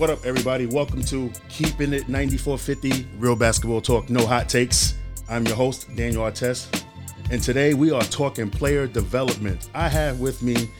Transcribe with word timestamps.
What 0.00 0.08
up, 0.08 0.24
everybody? 0.24 0.64
Welcome 0.64 1.02
to 1.02 1.30
Keeping 1.50 1.92
It 1.92 2.08
9450, 2.08 3.06
Real 3.18 3.36
Basketball 3.36 3.82
Talk, 3.82 4.08
No 4.08 4.24
Hot 4.26 4.48
Takes. 4.48 4.94
I'm 5.28 5.44
your 5.44 5.56
host, 5.56 5.94
Daniel 5.94 6.22
Artest, 6.22 6.84
and 7.30 7.42
today 7.42 7.74
we 7.74 7.90
are 7.90 8.00
talking 8.00 8.48
player 8.48 8.86
development. 8.86 9.68
I 9.74 9.90
have 9.90 10.18
with 10.18 10.40
me 10.40 10.70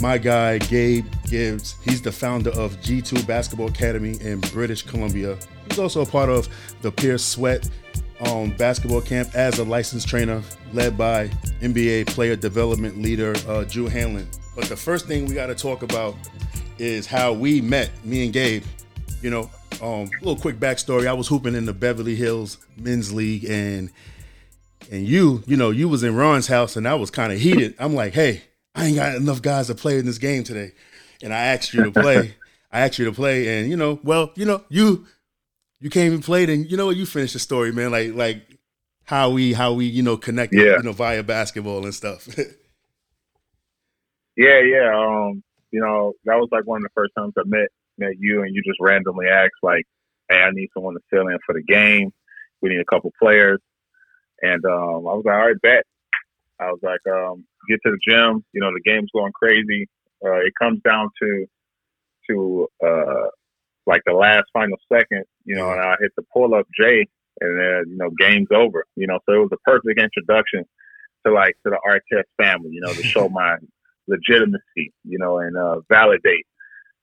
my 0.00 0.16
guy, 0.16 0.58
Gabe 0.58 1.04
Gibbs. 1.28 1.74
He's 1.82 2.00
the 2.00 2.12
founder 2.12 2.50
of 2.50 2.76
G2 2.76 3.26
Basketball 3.26 3.66
Academy 3.66 4.16
in 4.20 4.38
British 4.52 4.82
Columbia. 4.82 5.36
He's 5.68 5.80
also 5.80 6.02
a 6.02 6.06
part 6.06 6.28
of 6.28 6.48
the 6.80 6.92
Pure 6.92 7.18
Sweat 7.18 7.68
um, 8.20 8.52
basketball 8.52 9.00
camp 9.00 9.34
as 9.34 9.58
a 9.58 9.64
licensed 9.64 10.06
trainer 10.06 10.40
led 10.72 10.96
by 10.96 11.26
NBA 11.62 12.06
player 12.06 12.36
development 12.36 13.02
leader 13.02 13.34
uh, 13.48 13.64
Drew 13.64 13.88
Hanlen. 13.88 14.28
But 14.54 14.66
the 14.66 14.76
first 14.76 15.08
thing 15.08 15.26
we 15.26 15.34
got 15.34 15.46
to 15.46 15.54
talk 15.56 15.82
about 15.82 16.14
is 16.78 17.06
how 17.06 17.32
we 17.32 17.60
met, 17.60 17.90
me 18.04 18.24
and 18.24 18.32
Gabe. 18.32 18.64
You 19.22 19.30
know, 19.30 19.50
um, 19.82 20.08
a 20.20 20.24
little 20.24 20.36
quick 20.36 20.56
backstory. 20.60 21.06
I 21.06 21.12
was 21.12 21.28
hooping 21.28 21.54
in 21.54 21.64
the 21.66 21.72
Beverly 21.72 22.14
Hills 22.14 22.58
Men's 22.76 23.12
League, 23.12 23.44
and 23.44 23.90
and 24.90 25.06
you, 25.06 25.42
you 25.46 25.56
know, 25.56 25.70
you 25.70 25.88
was 25.88 26.02
in 26.02 26.14
Ron's 26.14 26.46
house, 26.46 26.76
and 26.76 26.86
I 26.86 26.94
was 26.94 27.10
kind 27.10 27.32
of 27.32 27.38
heated. 27.40 27.74
I'm 27.78 27.94
like, 27.94 28.14
hey, 28.14 28.42
I 28.74 28.86
ain't 28.86 28.96
got 28.96 29.14
enough 29.16 29.42
guys 29.42 29.66
to 29.66 29.74
play 29.74 29.98
in 29.98 30.06
this 30.06 30.18
game 30.18 30.44
today, 30.44 30.72
and 31.22 31.32
I 31.34 31.38
asked 31.38 31.74
you 31.74 31.84
to 31.84 31.90
play. 31.90 32.34
I 32.72 32.80
asked 32.80 32.98
you 32.98 33.06
to 33.06 33.12
play, 33.12 33.60
and 33.60 33.70
you 33.70 33.76
know, 33.76 33.98
well, 34.04 34.30
you 34.36 34.44
know, 34.44 34.62
you 34.68 35.06
you 35.80 35.90
came 35.90 36.12
and 36.12 36.22
played, 36.22 36.48
and 36.50 36.70
you 36.70 36.76
know 36.76 36.86
what, 36.86 36.96
you 36.96 37.06
finished 37.06 37.32
the 37.32 37.38
story, 37.38 37.72
man. 37.72 37.90
Like 37.90 38.14
like 38.14 38.42
how 39.04 39.30
we 39.30 39.52
how 39.54 39.72
we 39.72 39.86
you 39.86 40.02
know 40.02 40.16
connected, 40.16 40.58
Yeah. 40.60 40.76
you 40.76 40.82
know, 40.82 40.92
via 40.92 41.22
basketball 41.22 41.84
and 41.84 41.94
stuff. 41.94 42.28
Yeah, 44.36 44.60
yeah. 44.60 44.94
Um, 44.96 45.42
you 45.70 45.80
know, 45.80 46.14
that 46.24 46.36
was 46.36 46.48
like 46.50 46.64
one 46.64 46.78
of 46.78 46.82
the 46.84 46.94
first 46.94 47.12
times 47.16 47.34
I 47.38 47.42
met 47.46 47.68
met 47.98 48.14
you, 48.18 48.42
and 48.42 48.54
you 48.54 48.62
just 48.62 48.78
randomly 48.80 49.26
asked 49.26 49.62
like, 49.62 49.84
"Hey, 50.28 50.38
I 50.38 50.50
need 50.50 50.70
someone 50.74 50.94
to 50.94 51.00
fill 51.10 51.28
in 51.28 51.38
for 51.44 51.54
the 51.54 51.62
game. 51.62 52.12
We 52.60 52.70
need 52.70 52.80
a 52.80 52.84
couple 52.84 53.12
players." 53.20 53.60
And 54.40 54.64
um, 54.64 55.06
I 55.06 55.14
was 55.14 55.22
like, 55.24 55.34
"All 55.34 55.46
right, 55.46 55.60
bet." 55.62 55.84
I 56.60 56.66
was 56.70 56.80
like, 56.82 57.00
um, 57.06 57.44
"Get 57.68 57.80
to 57.84 57.92
the 57.92 57.98
gym. 58.08 58.44
You 58.52 58.60
know, 58.60 58.72
the 58.72 58.82
game's 58.84 59.10
going 59.12 59.32
crazy. 59.32 59.88
Uh, 60.24 60.38
it 60.38 60.52
comes 60.60 60.80
down 60.82 61.10
to 61.22 61.46
to 62.30 62.68
uh, 62.84 63.28
like 63.86 64.02
the 64.06 64.12
last 64.12 64.44
final 64.52 64.78
second. 64.92 65.24
You 65.44 65.56
know, 65.56 65.70
and 65.70 65.80
I 65.80 65.96
hit 66.00 66.12
the 66.16 66.24
pull 66.32 66.54
up 66.54 66.66
J, 66.78 67.06
and 67.40 67.58
then 67.58 67.84
you 67.88 67.96
know, 67.96 68.10
game's 68.18 68.48
over. 68.54 68.84
You 68.96 69.06
know, 69.06 69.18
so 69.26 69.34
it 69.34 69.38
was 69.38 69.52
a 69.52 69.70
perfect 69.70 70.00
introduction 70.00 70.64
to 71.26 71.32
like 71.32 71.56
to 71.64 71.70
the 71.70 71.78
Artest 71.86 72.24
family. 72.42 72.70
You 72.72 72.80
know, 72.80 72.92
to 72.92 73.02
show 73.14 73.28
my 73.28 73.56
legitimacy, 74.08 74.92
you 75.04 75.18
know, 75.18 75.38
and 75.38 75.56
uh, 75.56 75.80
validate, 75.90 76.46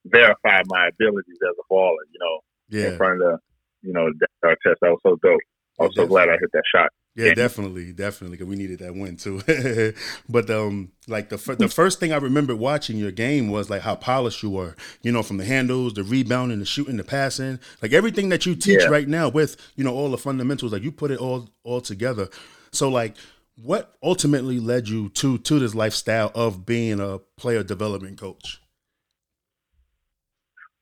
verify 0.06 0.62
my 0.68 0.88
abilities 0.88 1.38
as 1.44 1.56
a 1.60 1.74
baller, 1.74 1.96
you 2.12 2.20
know, 2.20 2.40
in 2.86 2.92
yeah, 2.92 2.98
front 2.98 3.14
of 3.14 3.20
the, 3.20 3.38
you 3.82 3.94
know, 3.94 4.10
our 4.44 4.56
test. 4.66 4.80
That 4.82 4.90
was 4.92 5.00
so 5.04 5.18
dope. 5.24 5.40
I 5.80 5.84
was 5.84 5.96
so 5.96 6.08
glad 6.08 6.30
I 6.30 6.34
hit 6.34 6.50
that 6.54 6.64
shot. 6.74 6.90
yeah, 7.16 7.28
Yeah. 7.28 7.34
definitely, 7.34 7.92
definitely, 7.92 8.38
because 8.38 8.50
we 8.50 8.56
needed 8.56 8.80
that 8.80 8.96
win 8.96 9.18
too. 9.18 9.42
but 10.30 10.50
um, 10.50 10.92
like 11.08 11.28
the 11.30 11.38
the 11.60 11.68
first 11.68 12.00
thing 12.00 12.14
I 12.14 12.18
remember 12.18 12.56
watching 12.56 12.98
your 12.98 13.12
game 13.12 13.50
was 13.52 13.70
like 13.70 13.82
how 13.82 13.96
polished 13.96 14.42
you 14.42 14.50
were. 14.52 14.76
You 15.02 15.12
know, 15.12 15.22
from 15.22 15.36
the 15.38 15.44
handles, 15.46 15.94
the 15.94 16.04
rebounding, 16.04 16.60
the 16.60 16.66
shooting, 16.66 16.96
the 16.96 17.04
passing, 17.04 17.60
like 17.82 17.92
everything 17.92 18.30
that 18.30 18.46
you 18.46 18.56
teach 18.56 18.84
Yeah. 18.84 18.88
right 18.88 19.08
now 19.08 19.28
with 19.28 19.58
you 19.76 19.84
know 19.84 19.94
all 19.94 20.10
the 20.10 20.18
fundamentals. 20.18 20.72
Like 20.72 20.84
you 20.84 20.94
put 20.94 21.12
it 21.12 21.20
all 21.20 21.50
all 21.64 21.82
together. 21.82 22.30
So 22.72 22.88
like. 22.90 23.16
What 23.56 23.96
ultimately 24.04 24.60
led 24.60 24.90
you 24.90 25.10
to 25.10 25.38
to 25.38 25.60
this 25.60 25.74
lifestyle 25.74 26.32
of 26.36 26.66
being 26.66 27.00
a 27.00 27.20
player 27.38 27.64
development 27.64 28.20
coach? 28.20 28.60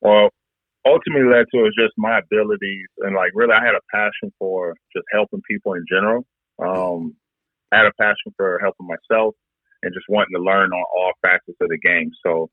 Well, 0.02 0.30
ultimately 0.86 1.30
led 1.30 1.46
to 1.53 1.66
is 1.66 1.75
just 1.78 1.94
my 1.98 2.20
abilities 2.20 2.88
and 3.00 3.16
like 3.16 3.31
really 3.36 3.53
I 3.53 3.64
had 3.64 3.75
a 3.75 3.86
passion 3.92 4.34
for 4.40 4.75
just 4.96 5.06
helping 5.12 5.42
people 5.50 5.74
in 5.74 5.86
general. 5.90 6.25
Um, 6.59 7.16
I 7.72 7.78
had 7.78 7.86
a 7.86 7.94
passion 8.00 8.34
for 8.38 8.59
helping 8.59 8.88
myself 8.88 9.36
and 9.81 9.94
just 9.94 10.06
wanting 10.09 10.36
to 10.36 10.44
learn 10.44 10.72
on 10.72 10.86
all 10.96 11.12
facets 11.22 11.58
of 11.62 11.69
the 11.69 11.78
game. 11.78 12.12
So, 12.25 12.50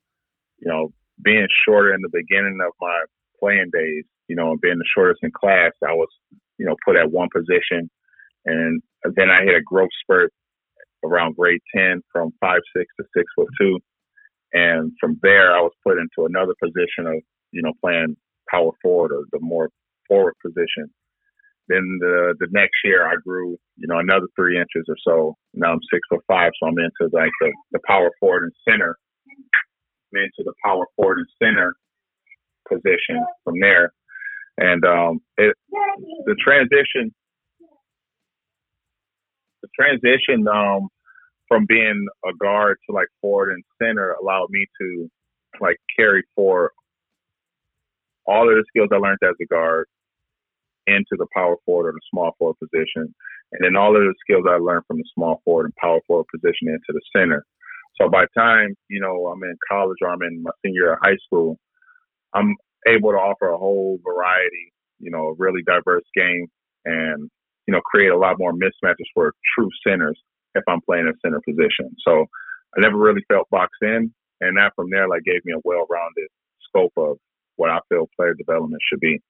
you 0.59 0.69
know, 0.69 0.93
being 1.23 1.47
shorter 1.65 1.93
in 1.93 2.01
the 2.01 2.09
beginning 2.11 2.57
of 2.65 2.73
my 2.79 3.03
playing 3.39 3.69
days, 3.73 4.03
you 4.27 4.35
know, 4.35 4.51
and 4.51 4.61
being 4.61 4.77
the 4.77 4.85
shortest 4.95 5.23
in 5.23 5.31
class, 5.31 5.71
I 5.83 5.93
was, 5.93 6.09
you 6.57 6.65
know, 6.65 6.75
put 6.85 6.95
at 6.95 7.11
one 7.11 7.29
position. 7.33 7.89
And 8.45 8.81
then 9.15 9.29
I 9.29 9.43
hit 9.43 9.55
a 9.55 9.61
growth 9.61 9.89
spurt 10.01 10.31
around 11.03 11.35
grade 11.35 11.61
10 11.75 12.01
from 12.11 12.31
five, 12.39 12.61
six 12.75 12.85
to 12.99 13.05
six 13.15 13.25
foot 13.35 13.47
two. 13.59 13.79
And 14.53 14.91
from 14.99 15.19
there, 15.21 15.55
I 15.55 15.61
was 15.61 15.71
put 15.85 15.97
into 15.97 16.25
another 16.27 16.53
position 16.61 17.07
of, 17.07 17.15
you 17.51 17.61
know, 17.61 17.73
playing 17.81 18.17
power 18.49 18.71
forward 18.81 19.11
or 19.11 19.23
the 19.31 19.39
more 19.39 19.69
forward 20.07 20.33
position. 20.45 20.91
Then 21.67 21.99
the 22.01 22.35
the 22.39 22.47
next 22.51 22.75
year, 22.83 23.07
I 23.07 23.15
grew, 23.23 23.57
you 23.77 23.87
know, 23.87 23.99
another 23.99 24.27
three 24.35 24.57
inches 24.57 24.85
or 24.89 24.97
so. 25.07 25.37
Now 25.53 25.71
I'm 25.71 25.79
six 25.91 26.01
foot 26.09 26.21
five, 26.27 26.51
so 26.59 26.67
I'm 26.67 26.77
into 26.77 27.09
like 27.13 27.31
the, 27.39 27.53
the 27.71 27.79
power 27.87 28.11
forward 28.19 28.43
and 28.43 28.51
center. 28.67 28.97
I'm 30.13 30.21
into 30.23 30.43
the 30.43 30.53
power 30.65 30.85
forward 30.97 31.19
and 31.19 31.27
center 31.41 31.75
position 32.67 33.23
from 33.43 33.59
there. 33.61 33.93
And 34.57 34.83
um, 34.85 35.19
it, 35.37 35.55
the 36.25 36.35
transition, 36.43 37.13
transition 39.79 40.47
um, 40.47 40.87
from 41.47 41.65
being 41.67 42.07
a 42.25 42.33
guard 42.41 42.77
to 42.89 42.95
like 42.95 43.07
forward 43.21 43.51
and 43.51 43.63
center 43.81 44.13
allowed 44.21 44.47
me 44.49 44.65
to 44.79 45.09
like 45.59 45.77
carry 45.97 46.23
forward 46.35 46.71
all 48.27 48.47
of 48.47 48.55
the 48.55 48.63
skills 48.69 48.89
I 48.91 48.97
learned 48.97 49.19
as 49.23 49.35
a 49.41 49.45
guard 49.47 49.87
into 50.87 51.15
the 51.17 51.27
power 51.33 51.55
forward 51.65 51.89
or 51.89 51.91
the 51.93 51.99
small 52.09 52.31
forward 52.37 52.55
position, 52.59 53.13
and 53.51 53.61
then 53.61 53.75
all 53.75 53.95
of 53.95 54.01
the 54.01 54.13
skills 54.21 54.45
I 54.49 54.57
learned 54.57 54.85
from 54.87 54.97
the 54.97 55.09
small 55.13 55.41
forward 55.43 55.65
and 55.65 55.75
power 55.75 55.99
forward 56.07 56.25
position 56.33 56.69
into 56.69 56.89
the 56.89 57.01
center. 57.15 57.45
So 57.99 58.09
by 58.09 58.23
the 58.23 58.39
time 58.39 58.75
you 58.89 58.99
know 58.99 59.27
I'm 59.27 59.43
in 59.43 59.55
college 59.69 59.97
or 60.01 60.09
I'm 60.09 60.21
in 60.23 60.43
my 60.43 60.51
senior 60.65 60.81
year 60.81 60.93
of 60.93 60.99
high 61.03 61.17
school, 61.25 61.57
I'm 62.33 62.55
able 62.87 63.11
to 63.11 63.17
offer 63.17 63.49
a 63.49 63.57
whole 63.57 63.99
variety, 64.03 64.73
you 64.99 65.11
know, 65.11 65.27
a 65.27 65.35
really 65.37 65.61
diverse 65.65 66.05
game, 66.15 66.47
and 66.85 67.29
you 67.67 67.73
know 67.73 67.81
create 67.81 68.11
a 68.11 68.17
lot 68.17 68.39
more 68.39 68.53
mismatches 68.53 69.07
for 69.13 69.33
true 69.55 69.69
centers 69.85 70.19
if 70.55 70.63
I'm 70.67 70.81
playing 70.81 71.07
a 71.07 71.13
center 71.25 71.41
position. 71.47 71.95
So 72.05 72.25
I 72.77 72.81
never 72.81 72.97
really 72.97 73.23
felt 73.27 73.49
boxed 73.49 73.81
in, 73.81 74.13
and 74.41 74.57
that 74.57 74.73
from 74.75 74.89
there 74.89 75.07
like 75.07 75.23
gave 75.23 75.43
me 75.45 75.53
a 75.53 75.61
well-rounded 75.63 76.27
scope 76.67 76.93
of 76.97 77.17
what 77.55 77.69
I 77.69 77.79
feel 77.89 78.07
player 78.15 78.33
development 78.33 78.81
should 78.89 78.99
be. 78.99 79.21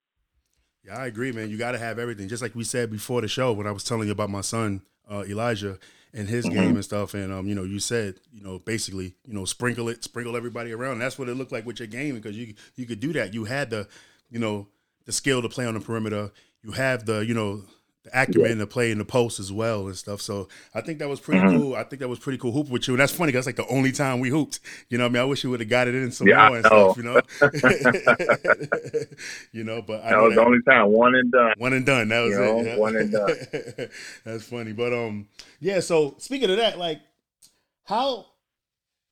Yeah, 0.84 0.98
I 0.98 1.06
agree, 1.06 1.30
man. 1.32 1.48
You 1.50 1.58
got 1.58 1.72
to 1.72 1.78
have 1.78 1.98
everything. 1.98 2.28
Just 2.28 2.42
like 2.42 2.54
we 2.54 2.64
said 2.64 2.90
before 2.90 3.20
the 3.20 3.28
show, 3.28 3.52
when 3.52 3.66
I 3.66 3.70
was 3.70 3.84
telling 3.84 4.06
you 4.08 4.12
about 4.12 4.30
my 4.30 4.40
son 4.40 4.82
uh, 5.08 5.24
Elijah 5.28 5.78
and 6.12 6.28
his 6.28 6.44
Mhm. 6.46 6.52
game 6.52 6.74
and 6.74 6.84
stuff, 6.84 7.14
and 7.14 7.32
um, 7.32 7.46
you 7.46 7.54
know, 7.54 7.62
you 7.62 7.78
said, 7.78 8.16
you 8.32 8.42
know, 8.42 8.58
basically, 8.58 9.14
you 9.26 9.32
know, 9.32 9.44
sprinkle 9.44 9.88
it, 9.88 10.02
sprinkle 10.02 10.36
everybody 10.36 10.72
around. 10.72 10.92
And 10.92 11.00
that's 11.00 11.18
what 11.18 11.28
it 11.28 11.34
looked 11.34 11.52
like 11.52 11.64
with 11.66 11.78
your 11.78 11.86
game 11.88 12.16
because 12.16 12.36
you 12.36 12.54
you 12.74 12.86
could 12.86 13.00
do 13.00 13.12
that. 13.12 13.32
You 13.32 13.44
had 13.44 13.70
the, 13.70 13.88
you 14.28 14.38
know, 14.38 14.68
the 15.04 15.12
skill 15.12 15.40
to 15.42 15.48
play 15.48 15.66
on 15.66 15.74
the 15.74 15.80
perimeter. 15.80 16.30
You 16.62 16.72
have 16.72 17.06
the, 17.06 17.24
you 17.24 17.34
know, 17.34 17.62
the 18.04 18.10
acumen 18.20 18.58
to 18.58 18.66
play 18.66 18.90
in 18.90 18.98
the 18.98 19.04
post 19.04 19.38
as 19.38 19.52
well 19.52 19.86
and 19.86 19.96
stuff. 19.96 20.20
So 20.20 20.48
I 20.74 20.80
think 20.80 20.98
that 20.98 21.08
was 21.08 21.20
pretty 21.20 21.40
Mhm. 21.40 21.56
cool. 21.56 21.76
I 21.76 21.84
think 21.84 22.00
that 22.00 22.08
was 22.08 22.18
pretty 22.18 22.36
cool 22.38 22.50
hoop 22.50 22.68
with 22.68 22.88
you. 22.88 22.94
And 22.94 23.00
that's 23.00 23.12
funny 23.12 23.30
because 23.30 23.44
that's 23.46 23.56
like 23.58 23.68
the 23.68 23.72
only 23.72 23.92
time 23.92 24.18
we 24.18 24.28
hooped. 24.28 24.58
You 24.88 24.98
know, 24.98 25.04
what 25.04 25.10
I 25.10 25.12
mean, 25.12 25.22
I 25.22 25.24
wish 25.26 25.44
you 25.44 25.50
would 25.50 25.60
have 25.60 25.68
got 25.68 25.86
it 25.86 25.94
in 25.94 26.10
some 26.10 26.26
Yeah, 26.26 26.48
more 26.48 26.56
and 26.56 26.66
stuff. 26.66 26.96
You 26.96 27.02
know, 27.04 27.20
you 29.52 29.64
know, 29.64 29.82
but 29.82 30.02
That 30.02 30.12
know 30.12 30.24
was 30.24 30.34
that- 30.34 30.40
the 30.40 30.46
only 30.46 30.62
time, 30.62 30.92
one 30.92 31.14
and 31.14 31.30
done. 31.30 31.54
one 31.58 31.72
and 31.72 31.86
done. 31.86 32.08
That 32.08 32.20
was 32.22 32.32
You 32.32 32.38
know, 32.40 32.58
it. 32.60 32.66
yeah. 32.66 32.76
one 32.76 32.96
and 32.96 33.12
done. 33.12 33.36
That's 34.24 34.44
funny. 34.44 34.72
But 34.72 34.92
um, 34.92 35.28
yeah. 35.60 35.80
So 35.80 36.14
speaking 36.18 36.50
of 36.50 36.56
that, 36.56 36.78
like, 36.78 37.00
how, 37.84 38.26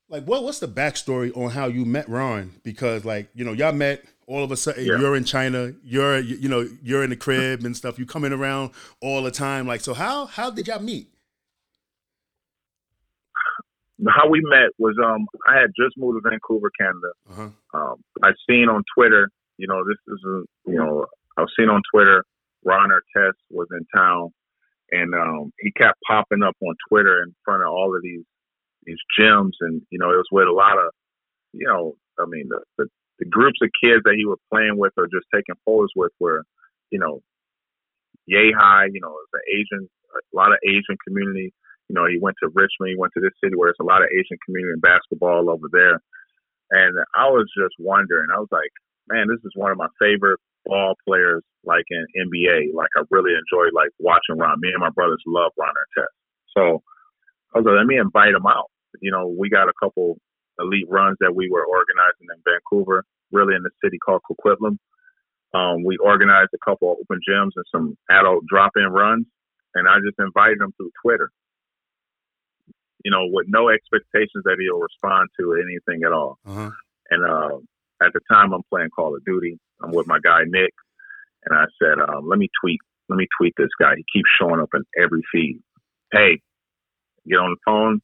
like, 0.09 0.25
what 0.25 0.43
what's 0.43 0.59
the 0.59 0.67
backstory 0.67 1.35
on 1.37 1.51
how 1.51 1.67
you 1.67 1.85
met 1.85 2.09
Ron? 2.09 2.53
Because 2.63 3.05
like, 3.05 3.29
you 3.33 3.45
know, 3.45 3.53
y'all 3.53 3.73
met 3.73 4.03
all 4.31 4.43
of 4.43 4.51
a 4.51 4.57
sudden. 4.57 4.85
Yeah. 4.85 4.97
You're 4.97 5.15
in 5.15 5.25
China. 5.25 5.73
You're 5.83 6.19
you, 6.19 6.37
you 6.37 6.49
know 6.49 6.67
you're 6.81 7.03
in 7.03 7.09
the 7.09 7.15
crib 7.15 7.65
and 7.65 7.75
stuff. 7.75 7.99
You 7.99 8.05
coming 8.05 8.31
around 8.31 8.71
all 9.01 9.21
the 9.21 9.31
time. 9.31 9.67
Like, 9.67 9.81
so 9.81 9.93
how 9.93 10.25
how 10.25 10.49
did 10.49 10.67
y'all 10.67 10.79
meet? 10.79 11.07
How 14.07 14.29
we 14.29 14.41
met 14.43 14.69
was 14.79 14.95
um 15.03 15.27
I 15.47 15.59
had 15.59 15.71
just 15.77 15.97
moved 15.97 16.23
to 16.23 16.29
Vancouver, 16.29 16.71
Canada. 16.79 17.11
Uh 17.29 17.33
huh. 17.33 17.49
Um, 17.77 18.03
I'd 18.23 18.33
seen 18.49 18.69
on 18.69 18.83
Twitter, 18.95 19.29
you 19.57 19.67
know, 19.67 19.83
this 19.87 19.97
is 20.07 20.19
a, 20.25 20.71
you 20.71 20.77
know, 20.77 21.05
I've 21.37 21.47
seen 21.57 21.69
on 21.69 21.81
Twitter, 21.93 22.23
Ron 22.63 22.89
Artest 22.89 23.39
was 23.49 23.67
in 23.71 23.85
town, 23.95 24.29
and 24.91 25.13
um, 25.13 25.53
he 25.59 25.71
kept 25.71 25.99
popping 26.07 26.43
up 26.43 26.55
on 26.61 26.75
Twitter 26.89 27.21
in 27.23 27.35
front 27.45 27.63
of 27.63 27.69
all 27.69 27.95
of 27.95 28.01
these 28.01 28.23
these 28.85 28.97
gyms, 29.19 29.51
and 29.61 29.81
you 29.89 29.99
know, 29.99 30.09
it 30.09 30.17
was 30.17 30.27
with 30.31 30.47
a 30.47 30.51
lot 30.51 30.77
of, 30.77 30.91
you 31.53 31.67
know, 31.67 31.95
I 32.19 32.25
mean, 32.25 32.49
the, 32.49 32.59
the 32.77 32.87
the 33.21 33.29
groups 33.29 33.61
of 33.61 33.69
kids 33.77 34.01
that 34.03 34.17
he 34.17 34.25
was 34.25 34.41
playing 34.51 34.81
with 34.81 34.93
or 34.97 35.05
just 35.05 35.29
taking 35.29 35.55
photos 35.63 35.93
with 35.95 36.11
were, 36.19 36.43
you 36.89 36.97
know, 36.97 37.21
yay 38.25 38.51
high. 38.51 38.89
You 38.91 38.99
know, 38.99 39.13
an 39.13 39.41
Asian, 39.47 39.87
a 40.09 40.35
lot 40.35 40.51
of 40.51 40.57
Asian 40.65 40.97
community. 41.07 41.53
You 41.87 41.93
know, 41.93 42.09
he 42.09 42.17
went 42.17 42.35
to 42.41 42.49
Richmond, 42.49 42.89
he 42.89 42.97
went 42.97 43.13
to 43.13 43.21
this 43.21 43.37
city 43.43 43.55
where 43.55 43.67
there's 43.67 43.83
a 43.83 43.85
lot 43.85 44.01
of 44.01 44.09
Asian 44.09 44.41
community 44.45 44.73
and 44.73 44.81
basketball 44.81 45.49
over 45.49 45.67
there. 45.71 46.01
And 46.71 46.97
I 47.13 47.29
was 47.29 47.45
just 47.51 47.75
wondering, 47.77 48.31
I 48.33 48.39
was 48.39 48.47
like, 48.49 48.71
man, 49.11 49.27
this 49.27 49.43
is 49.43 49.51
one 49.55 49.71
of 49.71 49.77
my 49.77 49.91
favorite 49.99 50.39
ball 50.65 50.95
players, 51.05 51.43
like 51.63 51.85
in 51.91 52.05
NBA. 52.15 52.73
Like 52.73 52.89
I 52.97 53.03
really 53.11 53.37
enjoy 53.37 53.69
like 53.75 53.91
watching 53.99 54.39
Ron. 54.39 54.59
Me 54.61 54.71
and 54.73 54.81
my 54.81 54.89
brothers 54.89 55.21
love 55.27 55.51
Ron 55.59 55.75
Artest. 55.77 56.15
So 56.57 56.81
I 57.53 57.59
was 57.59 57.65
like, 57.67 57.77
let 57.77 57.85
me 57.85 57.99
invite 57.99 58.33
him 58.33 58.47
out. 58.47 58.71
You 59.01 59.11
know, 59.11 59.27
we 59.27 59.49
got 59.49 59.69
a 59.69 59.77
couple 59.77 60.17
elite 60.61 60.89
runs 60.89 61.17
that 61.19 61.35
we 61.35 61.49
were 61.49 61.65
organizing 61.65 62.27
in 62.29 62.41
Vancouver, 62.45 63.03
really 63.31 63.55
in 63.55 63.63
the 63.63 63.71
city 63.83 63.97
called 63.97 64.21
Coquitlam. 64.29 64.77
Um, 65.53 65.83
we 65.83 65.97
organized 65.97 66.51
a 66.53 66.63
couple 66.63 66.89
open 66.89 67.19
gyms 67.27 67.51
and 67.55 67.65
some 67.71 67.97
adult 68.09 68.45
drop-in 68.47 68.87
runs, 68.87 69.25
and 69.75 69.87
I 69.87 69.97
just 70.05 70.19
invited 70.19 70.61
him 70.61 70.73
through 70.77 70.91
Twitter. 71.03 71.29
You 73.03 73.11
know, 73.11 73.27
with 73.31 73.47
no 73.49 73.69
expectations 73.69 74.43
that 74.45 74.57
he'll 74.59 74.79
respond 74.79 75.29
to 75.39 75.53
anything 75.53 76.03
at 76.05 76.13
all. 76.13 76.37
Uh-huh. 76.45 76.69
And 77.09 77.25
uh, 77.25 77.57
at 78.01 78.13
the 78.13 78.21
time, 78.31 78.53
I'm 78.53 78.61
playing 78.69 78.89
Call 78.95 79.15
of 79.15 79.25
Duty. 79.25 79.59
I'm 79.83 79.91
with 79.91 80.07
my 80.07 80.19
guy 80.23 80.41
Nick, 80.45 80.73
and 81.45 81.57
I 81.57 81.65
said, 81.81 81.99
um, 81.99 82.29
"Let 82.29 82.37
me 82.39 82.49
tweet. 82.63 82.79
Let 83.09 83.17
me 83.17 83.27
tweet 83.37 83.53
this 83.57 83.73
guy. 83.79 83.95
He 83.97 84.05
keeps 84.13 84.29
showing 84.39 84.61
up 84.61 84.69
in 84.73 84.83
every 85.01 85.21
feed. 85.33 85.59
Hey, 86.13 86.39
get 87.27 87.39
on 87.39 87.55
the 87.55 87.57
phone. 87.65 88.01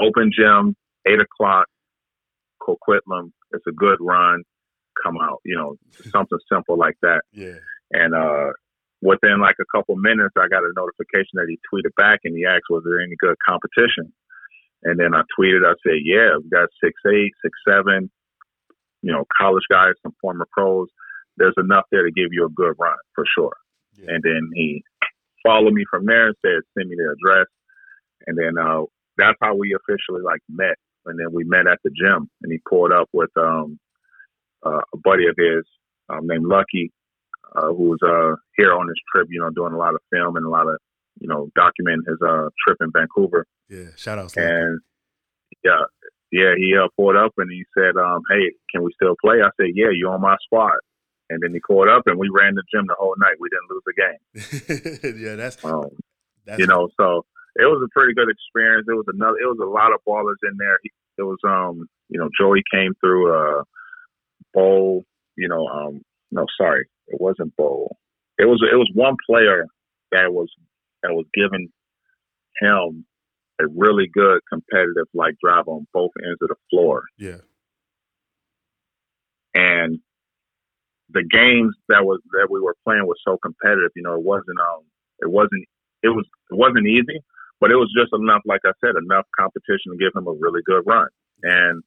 Open 0.00 0.30
gym, 0.36 0.76
eight 1.06 1.20
o'clock, 1.20 1.66
Coquitlam. 2.60 3.32
It's 3.52 3.66
a 3.66 3.72
good 3.72 3.98
run. 4.00 4.42
Come 5.02 5.16
out, 5.20 5.40
you 5.44 5.56
know, 5.56 5.76
something 6.10 6.38
simple 6.50 6.76
like 6.76 6.96
that. 7.02 7.22
Yeah. 7.32 7.58
And 7.92 8.14
uh, 8.14 8.52
within 9.02 9.40
like 9.40 9.56
a 9.60 9.76
couple 9.76 9.96
minutes, 9.96 10.34
I 10.36 10.48
got 10.48 10.64
a 10.64 10.72
notification 10.74 11.34
that 11.34 11.46
he 11.48 11.58
tweeted 11.70 11.94
back 11.96 12.20
and 12.24 12.36
he 12.36 12.44
asked, 12.44 12.70
"Was 12.70 12.82
there 12.84 13.00
any 13.00 13.14
good 13.18 13.36
competition?" 13.46 14.12
And 14.82 14.98
then 14.98 15.14
I 15.14 15.22
tweeted, 15.38 15.64
I 15.64 15.74
said, 15.86 16.00
"Yeah, 16.02 16.36
we 16.42 16.48
got 16.50 16.68
six 16.82 16.94
eight, 17.06 17.32
six 17.42 17.52
seven, 17.68 18.10
you 19.02 19.12
know, 19.12 19.24
college 19.36 19.64
guys, 19.70 19.94
some 20.02 20.14
former 20.20 20.46
pros. 20.52 20.88
There's 21.36 21.54
enough 21.58 21.84
there 21.90 22.04
to 22.04 22.12
give 22.12 22.32
you 22.32 22.46
a 22.46 22.50
good 22.50 22.74
run 22.78 22.96
for 23.14 23.24
sure." 23.36 23.56
Yeah. 23.96 24.14
And 24.14 24.22
then 24.22 24.50
he 24.54 24.82
followed 25.44 25.74
me 25.74 25.84
from 25.90 26.06
there 26.06 26.28
and 26.28 26.36
said, 26.44 26.62
"Send 26.76 26.88
me 26.88 26.96
the 26.96 27.14
address." 27.14 27.46
And 28.26 28.38
then 28.38 28.58
uh, 28.58 28.84
that's 29.16 29.38
how 29.40 29.54
we 29.54 29.74
officially 29.74 30.22
like 30.22 30.40
met. 30.48 30.76
And 31.06 31.18
then 31.18 31.32
we 31.32 31.44
met 31.44 31.66
at 31.66 31.78
the 31.84 31.90
gym, 31.90 32.30
and 32.42 32.52
he 32.52 32.58
pulled 32.68 32.92
up 32.92 33.08
with 33.12 33.30
um, 33.36 33.78
uh, 34.64 34.80
a 34.92 34.96
buddy 34.96 35.26
of 35.26 35.34
his 35.36 35.64
um, 36.08 36.26
named 36.26 36.46
Lucky, 36.46 36.92
uh, 37.54 37.68
who 37.68 37.90
was 37.90 37.98
uh, 38.02 38.36
here 38.56 38.72
on 38.72 38.86
this 38.86 38.96
trip. 39.12 39.28
You 39.30 39.40
know, 39.40 39.50
doing 39.50 39.74
a 39.74 39.78
lot 39.78 39.94
of 39.94 40.00
film 40.12 40.36
and 40.36 40.46
a 40.46 40.48
lot 40.48 40.66
of 40.66 40.78
you 41.20 41.28
know 41.28 41.50
documenting 41.58 42.08
his 42.08 42.18
uh, 42.26 42.48
trip 42.66 42.78
in 42.80 42.90
Vancouver. 42.92 43.46
Yeah, 43.68 43.90
shout 43.96 44.18
out. 44.18 44.30
To 44.30 44.40
him. 44.40 44.48
And 44.48 44.80
yeah, 45.62 45.84
yeah, 46.32 46.54
he 46.56 46.74
uh, 46.74 46.88
pulled 46.96 47.16
up 47.16 47.32
and 47.36 47.50
he 47.50 47.64
said, 47.76 47.96
um, 48.00 48.22
"Hey, 48.30 48.52
can 48.72 48.82
we 48.82 48.92
still 48.94 49.14
play?" 49.22 49.36
I 49.42 49.50
said, 49.60 49.72
"Yeah, 49.74 49.92
you're 49.92 50.12
on 50.12 50.22
my 50.22 50.36
squad." 50.44 50.78
And 51.30 51.42
then 51.42 51.52
he 51.52 51.60
pulled 51.66 51.88
up 51.88 52.02
and 52.06 52.18
we 52.18 52.28
ran 52.28 52.54
the 52.54 52.62
gym 52.72 52.86
the 52.86 52.96
whole 52.98 53.14
night. 53.18 53.36
We 53.40 53.48
didn't 53.48 53.70
lose 53.70 53.82
a 53.88 55.10
game. 55.10 55.22
yeah, 55.24 55.36
that's, 55.36 55.64
um, 55.64 55.88
that's 56.44 56.58
you 56.58 56.66
know, 56.66 56.90
so 57.00 57.24
it 57.56 57.66
was 57.66 57.82
a 57.84 57.92
pretty 57.96 58.14
good 58.14 58.28
experience. 58.28 58.86
It 58.88 58.94
was 58.94 59.06
another. 59.08 59.38
It 59.38 59.46
was 59.46 59.60
a 59.62 59.70
lot 59.70 59.92
of 59.92 60.00
ballers 60.06 60.42
in 60.42 60.56
there. 60.58 60.78
It 61.18 61.22
was 61.22 61.38
um, 61.44 61.86
you 62.08 62.18
know, 62.18 62.28
Joey 62.38 62.62
came 62.72 62.92
through 63.00 63.32
a 63.32 63.60
uh, 63.60 63.62
bowl. 64.52 65.04
You 65.36 65.48
know, 65.48 65.66
um, 65.66 66.02
no, 66.30 66.46
sorry, 66.60 66.86
it 67.08 67.20
wasn't 67.20 67.56
bowl. 67.56 67.96
It 68.38 68.46
was 68.46 68.62
it 68.70 68.76
was 68.76 68.90
one 68.94 69.16
player 69.28 69.66
that 70.12 70.32
was 70.32 70.48
that 71.02 71.12
was 71.12 71.26
given 71.34 71.68
him 72.60 73.04
a 73.60 73.66
really 73.68 74.08
good 74.12 74.40
competitive 74.48 75.06
like 75.14 75.34
drive 75.42 75.68
on 75.68 75.86
both 75.92 76.10
ends 76.24 76.38
of 76.42 76.48
the 76.48 76.56
floor. 76.70 77.02
Yeah. 77.18 77.38
And 79.54 80.00
the 81.10 81.22
games 81.22 81.74
that 81.88 82.04
was 82.04 82.20
that 82.32 82.48
we 82.50 82.60
were 82.60 82.74
playing 82.84 83.06
was 83.06 83.18
so 83.24 83.38
competitive. 83.38 83.92
You 83.94 84.02
know, 84.02 84.14
it 84.14 84.22
wasn't 84.22 84.58
um, 84.58 84.82
it 85.20 85.30
wasn't 85.30 85.64
it 86.02 86.08
was 86.08 86.26
it 86.50 86.56
wasn't 86.56 86.86
easy, 86.86 87.22
but 87.64 87.70
it 87.70 87.76
was 87.76 87.88
just 87.96 88.12
enough, 88.12 88.42
like 88.44 88.60
I 88.66 88.76
said, 88.84 88.92
enough 88.92 89.24
competition 89.40 89.92
to 89.92 89.96
give 89.96 90.12
him 90.14 90.28
a 90.28 90.36
really 90.36 90.60
good 90.66 90.82
run. 90.84 91.08
And 91.42 91.82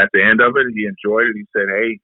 at 0.00 0.08
the 0.14 0.24
end 0.24 0.40
of 0.40 0.56
it, 0.56 0.72
he 0.74 0.88
enjoyed 0.88 1.28
it. 1.28 1.36
He 1.36 1.44
said, 1.52 1.68
"Hey, 1.68 2.00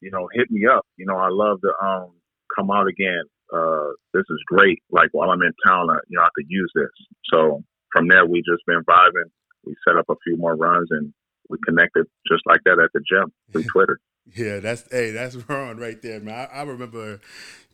you 0.00 0.12
know, 0.12 0.28
hit 0.32 0.48
me 0.48 0.64
up. 0.64 0.86
You 0.96 1.06
know, 1.06 1.16
I 1.16 1.26
love 1.28 1.58
to 1.62 1.72
um 1.84 2.12
come 2.54 2.70
out 2.70 2.86
again. 2.86 3.24
Uh, 3.52 3.98
this 4.14 4.22
is 4.30 4.38
great. 4.46 4.78
Like 4.92 5.08
while 5.10 5.30
I'm 5.30 5.42
in 5.42 5.50
town, 5.66 5.90
uh, 5.90 5.98
you 6.06 6.18
know, 6.18 6.22
I 6.22 6.28
could 6.36 6.46
use 6.46 6.70
this." 6.72 6.94
So 7.34 7.64
from 7.90 8.06
there, 8.06 8.24
we 8.24 8.44
just 8.46 8.62
been 8.64 8.84
vibing. 8.84 9.34
We 9.64 9.74
set 9.84 9.96
up 9.96 10.06
a 10.08 10.14
few 10.22 10.36
more 10.36 10.54
runs 10.54 10.86
and 10.92 11.12
we 11.50 11.58
connected 11.66 12.06
just 12.30 12.44
like 12.46 12.60
that 12.64 12.78
at 12.78 12.90
the 12.94 13.00
gym 13.10 13.32
through 13.50 13.64
Twitter. 13.72 13.98
Yeah, 14.36 14.60
that's 14.60 14.84
hey, 14.92 15.10
that's 15.10 15.34
Ron 15.48 15.78
right 15.78 16.00
there, 16.00 16.20
man. 16.20 16.48
I, 16.48 16.60
I 16.60 16.62
remember, 16.62 17.18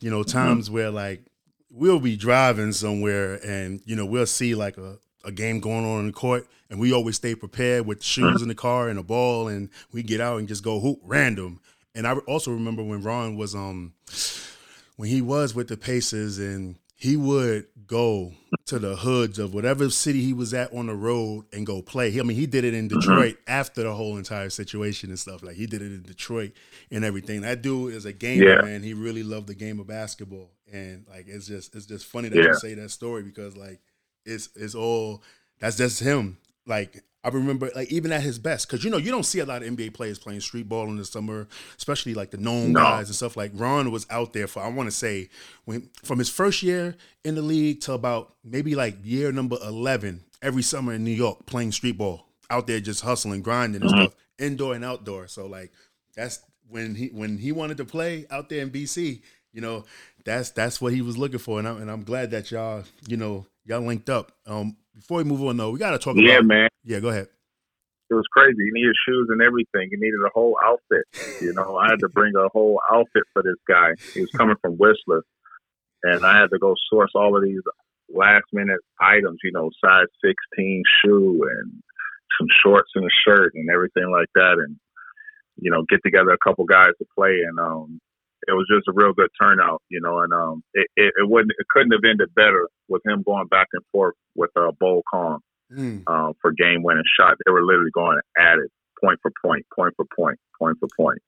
you 0.01 0.09
know, 0.09 0.23
times 0.23 0.67
mm-hmm. 0.67 0.75
where 0.77 0.91
like 0.91 1.27
we'll 1.75 1.99
be 1.99 2.17
driving 2.17 2.73
somewhere 2.73 3.35
and 3.45 3.81
you 3.85 3.97
know 3.97 4.07
we'll 4.07 4.27
see 4.27 4.55
like 4.55 4.79
a, 4.79 4.97
a 5.25 5.33
game 5.33 5.59
going 5.59 5.85
on 5.85 6.01
in 6.01 6.07
the 6.07 6.13
court 6.13 6.47
and 6.71 6.79
we 6.79 6.93
always 6.93 7.17
stay 7.17 7.35
prepared 7.35 7.85
with 7.85 8.03
shoes 8.03 8.43
in 8.43 8.49
the 8.49 8.55
car 8.55 8.89
and 8.89 8.99
a 8.99 9.03
ball 9.03 9.49
and 9.49 9.69
we 9.93 10.03
get 10.03 10.21
out 10.21 10.39
and 10.39 10.47
just 10.47 10.63
go 10.63 10.79
hoop 10.79 11.01
random 11.03 11.61
and 11.95 12.07
i 12.07 12.13
also 12.13 12.53
remember 12.53 12.83
when 12.83 13.03
ron 13.03 13.37
was 13.37 13.55
um 13.57 13.93
when 14.97 15.09
he 15.09 15.21
was 15.21 15.55
with 15.55 15.67
the 15.67 15.77
pacers 15.77 16.39
and 16.39 16.77
he 16.97 17.17
would 17.17 17.67
go 17.87 18.33
to 18.67 18.79
the 18.79 18.97
hoods 18.97 19.39
of 19.39 19.53
whatever 19.53 19.91
city 19.91 20.23
he 20.23 20.33
was 20.33 20.55
at 20.55 20.73
on 20.73 20.87
the 20.87 20.95
road 20.95 21.45
and 21.53 21.67
go 21.67 21.83
play. 21.83 22.19
I 22.19 22.23
mean, 22.23 22.37
he 22.37 22.47
did 22.47 22.65
it 22.65 22.73
in 22.73 22.89
Detroit 22.89 23.35
mm-hmm. 23.35 23.51
after 23.51 23.83
the 23.83 23.93
whole 23.93 24.17
entire 24.17 24.49
situation 24.49 25.11
and 25.11 25.19
stuff. 25.19 25.43
Like 25.43 25.57
he 25.57 25.67
did 25.67 25.83
it 25.83 25.93
in 25.93 26.03
Detroit 26.03 26.53
and 26.91 27.05
everything. 27.05 27.43
That 27.43 27.61
dude 27.61 27.93
is 27.93 28.07
a 28.07 28.13
gamer, 28.13 28.49
yeah. 28.49 28.63
man. 28.63 28.83
He 28.83 28.95
really 28.95 29.23
loved 29.23 29.49
the 29.49 29.55
game 29.55 29.81
of 29.81 29.87
basketball, 29.87 30.51
and 30.75 31.07
like 31.09 31.27
it's 31.29 31.47
just 31.47 31.75
it's 31.77 31.87
just 31.87 32.05
funny 32.05 32.29
that 32.29 32.37
yeah. 32.37 32.49
you 32.49 32.55
say 32.55 32.75
that 32.75 32.91
story 32.91 33.23
because 33.23 33.57
like 33.57 33.81
it's 34.27 34.49
it's 34.57 34.75
all 34.75 35.23
that's 35.61 35.77
just 35.77 36.01
him. 36.01 36.37
Like 36.67 37.05
I 37.23 37.29
remember, 37.29 37.71
like 37.77 37.93
even 37.93 38.11
at 38.11 38.23
his 38.23 38.39
best, 38.39 38.67
because 38.67 38.85
you 38.85 38.91
know 38.91 38.97
you 38.97 39.13
don't 39.13 39.23
see 39.23 39.39
a 39.39 39.47
lot 39.47 39.63
of 39.63 39.69
NBA 39.69 39.95
players 39.95 40.19
playing 40.19 40.41
street 40.41 40.69
ball 40.69 40.89
in 40.89 40.97
the 40.97 41.05
summer, 41.05 41.47
especially 41.79 42.13
like 42.13 42.33
the 42.33 42.39
known 42.39 42.73
no. 42.73 42.81
guys 42.81 43.07
and 43.07 43.15
stuff. 43.15 43.37
Like 43.37 43.53
Ron 43.55 43.93
was 43.93 44.05
out 44.11 44.33
there 44.33 44.49
for 44.49 44.63
I 44.63 44.69
want 44.69 44.89
to 44.89 44.97
say 44.97 45.29
when 45.65 45.91
from 46.03 46.19
his 46.19 46.29
first 46.29 46.63
year 46.63 46.97
in 47.25 47.37
the 47.37 47.43
league 47.43 47.81
to 47.83 47.93
about 47.93 48.35
maybe 48.43 48.75
like 48.75 48.97
year 49.05 49.31
number 49.31 49.57
eleven, 49.63 50.25
every 50.43 50.63
summer 50.63 50.93
in 50.93 51.05
New 51.05 51.13
York 51.13 51.47
playing 51.47 51.71
street 51.71 51.97
ball, 51.97 52.27
out 52.51 52.67
there 52.67 52.81
just 52.81 53.03
hustling, 53.03 53.43
grinding 53.43 53.83
and 53.83 53.91
mm-hmm. 53.91 54.03
stuff, 54.03 54.15
indoor 54.41 54.75
and 54.75 54.85
outdoor. 54.85 55.29
So 55.29 55.47
like 55.47 55.71
that's 56.17 56.41
when 56.69 56.97
he 56.97 57.07
when 57.09 57.39
he 57.39 57.53
wanted 57.53 57.77
to 57.77 57.85
play 57.85 58.27
out 58.31 58.49
there 58.49 58.61
in 58.61 58.71
BC, 58.71 59.23
you 59.53 59.61
know, 59.61 59.85
that's 60.25 60.51
that's 60.51 60.81
what 60.81 60.93
he 60.93 61.03
was 61.03 61.19
looking 61.19 61.39
for, 61.39 61.59
and 61.59 61.69
I'm 61.69 61.77
and 61.81 61.91
I'm 61.91 62.03
glad 62.03 62.31
that 62.33 62.51
y'all 62.51 62.85
you 63.07 63.17
know 63.17 63.47
y'all 63.65 63.81
linked 63.81 64.09
up. 64.09 64.33
Um, 64.47 64.77
before 64.95 65.19
we 65.19 65.25
move 65.25 65.43
on 65.43 65.57
though, 65.57 65.71
we 65.71 65.79
got 65.79 65.91
to 65.91 65.99
talk. 65.99 66.15
About. 66.15 66.25
Yeah, 66.25 66.39
about, 66.39 66.47
man. 66.47 66.69
Yeah, 66.85 67.01
go 67.01 67.09
ahead. 67.09 67.29
It 68.11 68.15
was 68.15 68.27
crazy. 68.33 68.63
He 68.63 68.71
needed 68.71 68.95
shoes 69.09 69.29
and 69.31 69.41
everything. 69.41 69.89
He 69.91 69.97
needed 69.97 70.21
a 70.25 70.31
whole 70.33 70.57
outfit. 70.63 71.05
You 71.41 71.53
know, 71.55 71.77
I 71.77 71.89
had 71.89 72.01
to 72.01 72.09
bring 72.09 72.33
a 72.37 72.49
whole 72.49 72.79
outfit 72.93 73.25
for 73.33 73.43
this 73.43 73.57
guy. 73.67 73.93
He 74.13 74.21
was 74.21 74.31
coming 74.31 74.57
from 74.61 74.75
Whistler, 74.75 75.25
and 76.03 76.25
I 76.25 76.41
had 76.41 76.51
to 76.51 76.59
go 76.59 76.75
source 76.91 77.13
all 77.15 77.37
of 77.37 77.43
these 77.43 77.63
last 78.13 78.45
minute 78.53 78.81
items. 79.01 79.39
You 79.43 79.53
know, 79.53 79.71
size 79.85 80.07
sixteen 80.25 80.83
shoe 81.03 81.49
and 81.51 81.83
some 82.39 82.49
shorts 82.63 82.91
and 82.95 83.05
a 83.05 83.15
shirt 83.27 83.53
and 83.55 83.71
everything 83.71 84.11
like 84.11 84.29
that, 84.35 84.57
and 84.59 84.77
you 85.57 85.71
know, 85.71 85.85
get 85.89 86.01
together 86.05 86.31
a 86.31 86.39
couple 86.39 86.65
guys 86.65 86.93
to 86.99 87.07
play. 87.17 87.41
And 87.47 87.59
um, 87.59 88.01
it 88.47 88.53
was 88.53 88.67
just 88.73 88.89
a 88.89 88.93
real 88.93 89.13
good 89.13 89.31
turnout, 89.41 89.83
you 89.89 90.01
know, 90.01 90.21
and 90.21 90.33
um, 90.33 90.63
it, 90.75 90.89
it, 90.97 91.13
it 91.17 91.29
wouldn't, 91.29 91.53
it 91.59 91.67
couldn't 91.71 91.93
have 91.93 92.05
ended 92.09 92.35
better 92.35 92.69
with 92.89 93.03
him 93.07 93.23
going 93.25 93.47
back 93.49 93.69
and 93.73 93.83
forth 93.93 94.15
with 94.35 94.51
uh, 94.57 94.73
Bo 94.79 95.03
Kong 95.13 95.41
mm. 95.73 96.03
uh, 96.07 96.33
for 96.41 96.53
game 96.53 96.83
winning 96.83 97.05
shot. 97.19 97.37
They 97.45 97.53
were 97.53 97.65
literally 97.65 97.91
going 97.95 98.19
at 98.39 98.59
it 98.59 98.71
point 99.03 99.19
for 99.23 99.33
point, 99.43 99.67
point 99.75 99.95
for 99.97 100.07
point, 100.17 100.39
point 100.59 100.79
for 100.79 100.89
point, 100.97 101.23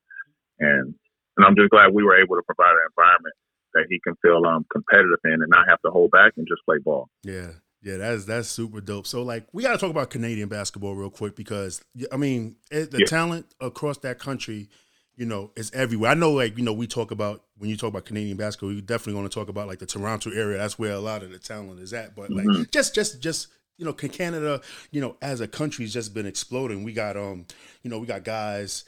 and 0.58 0.94
and 1.36 1.46
I'm 1.46 1.56
just 1.56 1.70
glad 1.70 1.92
we 1.92 2.02
were 2.02 2.20
able 2.20 2.36
to 2.36 2.42
provide 2.42 2.72
an 2.72 2.88
environment 2.96 3.34
that 3.74 3.86
he 3.90 4.00
can 4.00 4.14
feel 4.22 4.46
um 4.46 4.64
competitive 4.72 5.20
in 5.24 5.42
and 5.42 5.48
not 5.48 5.68
have 5.68 5.80
to 5.84 5.90
hold 5.90 6.10
back 6.10 6.32
and 6.36 6.46
just 6.48 6.64
play 6.64 6.78
ball. 6.82 7.08
Yeah. 7.22 7.50
Yeah, 7.82 7.98
that's 7.98 8.24
that's 8.24 8.48
super 8.48 8.80
dope. 8.80 9.06
So, 9.06 9.22
like, 9.22 9.46
we 9.52 9.62
got 9.62 9.72
to 9.72 9.78
talk 9.78 9.90
about 9.90 10.10
Canadian 10.10 10.48
basketball 10.48 10.96
real 10.96 11.10
quick 11.10 11.36
because 11.36 11.84
I 12.10 12.16
mean, 12.16 12.56
it, 12.68 12.90
the 12.90 13.00
yeah. 13.00 13.04
talent 13.04 13.46
across 13.60 13.98
that 13.98 14.18
country 14.18 14.70
you 15.16 15.26
know, 15.26 15.50
it's 15.56 15.72
everywhere. 15.72 16.10
I 16.10 16.14
know, 16.14 16.32
like, 16.32 16.58
you 16.58 16.64
know, 16.64 16.72
we 16.72 16.86
talk 16.86 17.10
about 17.10 17.42
when 17.58 17.70
you 17.70 17.76
talk 17.76 17.88
about 17.88 18.04
Canadian 18.04 18.36
basketball, 18.36 18.70
we 18.70 18.80
definitely 18.80 19.20
want 19.20 19.30
to 19.30 19.38
talk 19.38 19.48
about 19.48 19.66
like 19.66 19.78
the 19.78 19.86
Toronto 19.86 20.30
area. 20.30 20.58
That's 20.58 20.78
where 20.78 20.92
a 20.92 20.98
lot 20.98 21.22
of 21.22 21.30
the 21.30 21.38
talent 21.38 21.80
is 21.80 21.92
at. 21.92 22.14
But 22.14 22.30
like, 22.30 22.46
mm-hmm. 22.46 22.64
just, 22.70 22.94
just, 22.94 23.20
just, 23.20 23.48
you 23.78 23.84
know, 23.84 23.92
Canada, 23.92 24.60
you 24.90 25.00
know, 25.00 25.16
as 25.22 25.40
a 25.40 25.48
country, 25.48 25.84
has 25.84 25.92
just 25.92 26.14
been 26.14 26.26
exploding. 26.26 26.84
We 26.84 26.92
got, 26.92 27.16
um, 27.16 27.46
you 27.82 27.90
know, 27.90 27.98
we 27.98 28.06
got 28.06 28.24
guys, 28.24 28.84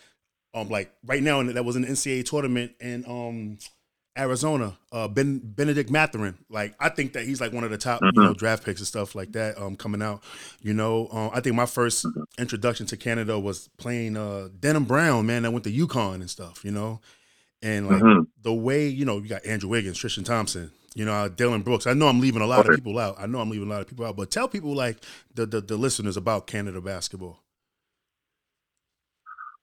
um, 0.54 0.68
like 0.68 0.92
right 1.04 1.22
now, 1.22 1.40
and 1.40 1.50
that 1.50 1.64
was 1.64 1.76
an 1.76 1.84
NCAA 1.84 2.24
tournament, 2.24 2.72
and 2.80 3.06
um, 3.06 3.58
Arizona, 4.18 4.76
uh, 4.92 5.06
ben, 5.08 5.38
Bennedict 5.38 5.90
Mathurin. 5.90 6.36
Like 6.50 6.74
I 6.80 6.88
think 6.88 7.12
that 7.12 7.24
he's 7.24 7.40
like 7.40 7.52
one 7.52 7.64
of 7.64 7.70
the 7.70 7.78
top 7.78 8.00
mm-hmm. 8.00 8.20
you 8.20 8.26
know 8.26 8.34
draft 8.34 8.64
picks 8.64 8.80
and 8.80 8.86
stuff 8.86 9.14
like 9.14 9.32
that 9.32 9.58
um, 9.58 9.76
coming 9.76 10.02
out. 10.02 10.22
You 10.60 10.74
know, 10.74 11.08
um, 11.12 11.30
I 11.32 11.40
think 11.40 11.56
my 11.56 11.64
1st 11.64 12.06
mm-hmm. 12.06 12.22
introduction 12.38 12.86
to 12.86 12.96
Canada 12.96 13.38
was 13.38 13.68
playing 13.78 14.16
uh, 14.16 14.48
Denham 14.58 14.84
Brown, 14.84 15.26
man. 15.26 15.42
That 15.42 15.52
went 15.52 15.64
to 15.64 15.72
UConn 15.72 16.16
and 16.16 16.30
stuff. 16.30 16.64
You 16.64 16.72
know, 16.72 17.00
and 17.62 17.88
like 17.88 18.02
mm-hmm. 18.02 18.22
the 18.42 18.52
way 18.52 18.88
you 18.88 19.04
know 19.04 19.18
you 19.18 19.28
got 19.28 19.46
Andrew 19.46 19.70
Wiggins, 19.70 19.98
Tristan 19.98 20.24
Thompson. 20.24 20.72
You 20.94 21.04
know, 21.04 21.12
uh, 21.12 21.28
Dillon 21.28 21.62
Brooks. 21.62 21.86
I 21.86 21.92
know 21.92 22.08
I'm 22.08 22.18
leaving 22.18 22.42
a 22.42 22.46
lot 22.46 22.68
of 22.68 22.74
people 22.74 22.98
out. 22.98 23.16
I 23.20 23.26
know 23.26 23.38
I'm 23.38 23.50
leaving 23.50 23.68
a 23.68 23.70
lot 23.70 23.82
of 23.82 23.86
people 23.86 24.04
out. 24.04 24.16
But 24.16 24.32
tell 24.32 24.48
people 24.48 24.74
like 24.74 24.98
the 25.34 25.46
the, 25.46 25.60
the 25.60 25.76
listeners 25.76 26.16
about 26.16 26.46
Canada 26.46 26.80
basketball. 26.80 27.40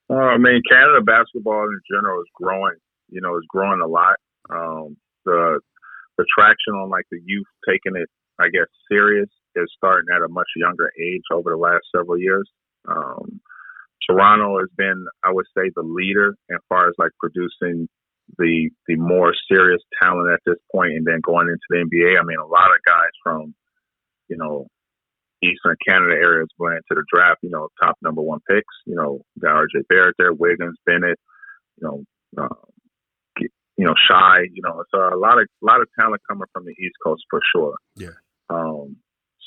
Uh, 0.08 0.14
I 0.14 0.38
mean, 0.38 0.62
Canada 0.70 1.02
basketball 1.02 1.64
in 1.64 1.80
general 1.90 2.20
is 2.20 2.28
growing. 2.34 2.76
You 3.10 3.20
know, 3.20 3.36
is 3.36 3.44
growing 3.48 3.80
a 3.82 3.86
lot. 3.86 4.16
Um, 4.50 4.96
the 5.24 5.60
the 6.18 6.24
traction 6.36 6.74
on 6.74 6.88
like 6.88 7.04
the 7.10 7.20
youth 7.24 7.46
taking 7.68 7.96
it, 8.00 8.08
I 8.38 8.48
guess, 8.48 8.68
serious 8.90 9.28
is 9.54 9.72
starting 9.76 10.08
at 10.14 10.22
a 10.22 10.28
much 10.28 10.48
younger 10.56 10.90
age 11.00 11.22
over 11.32 11.50
the 11.50 11.56
last 11.56 11.84
several 11.94 12.18
years. 12.18 12.48
Um, 12.88 13.40
Toronto 14.08 14.58
has 14.60 14.68
been, 14.76 15.06
I 15.24 15.32
would 15.32 15.46
say, 15.56 15.70
the 15.74 15.82
leader 15.82 16.36
as 16.50 16.60
far 16.68 16.88
as 16.88 16.94
like 16.98 17.10
producing 17.18 17.88
the 18.38 18.70
the 18.86 18.96
more 18.96 19.32
serious 19.50 19.82
talent 20.02 20.32
at 20.32 20.40
this 20.46 20.58
point, 20.72 20.92
and 20.92 21.06
then 21.06 21.20
going 21.22 21.48
into 21.48 21.66
the 21.70 21.76
NBA. 21.76 22.20
I 22.20 22.24
mean, 22.24 22.38
a 22.38 22.46
lot 22.46 22.70
of 22.70 22.82
guys 22.86 23.12
from, 23.22 23.54
you 24.28 24.36
know, 24.36 24.66
Eastern 25.42 25.76
Canada 25.86 26.14
areas 26.14 26.48
going 26.58 26.76
into 26.76 27.00
the 27.00 27.04
draft. 27.12 27.40
You 27.42 27.50
know, 27.50 27.68
top 27.82 27.96
number 28.02 28.22
one 28.22 28.40
picks. 28.48 28.74
You 28.84 28.96
know, 28.96 29.20
got 29.40 29.56
R.J. 29.56 29.80
Barrett 29.88 30.16
there, 30.18 30.32
Wiggins, 30.32 30.76
Bennett. 30.86 31.18
You 31.80 31.88
know, 31.88 32.44
uh, 32.44 32.66
you 33.76 33.84
know, 33.84 33.94
Shai. 34.08 34.44
You 34.52 34.62
know, 34.62 34.82
so 34.90 34.98
a 34.98 35.18
lot 35.18 35.40
of 35.40 35.48
a 35.62 35.66
lot 35.66 35.80
of 35.80 35.88
talent 35.98 36.22
coming 36.28 36.48
from 36.52 36.64
the 36.64 36.72
East 36.72 36.96
Coast 37.04 37.22
for 37.30 37.40
sure. 37.54 37.74
Yeah. 37.96 38.16
Um. 38.50 38.96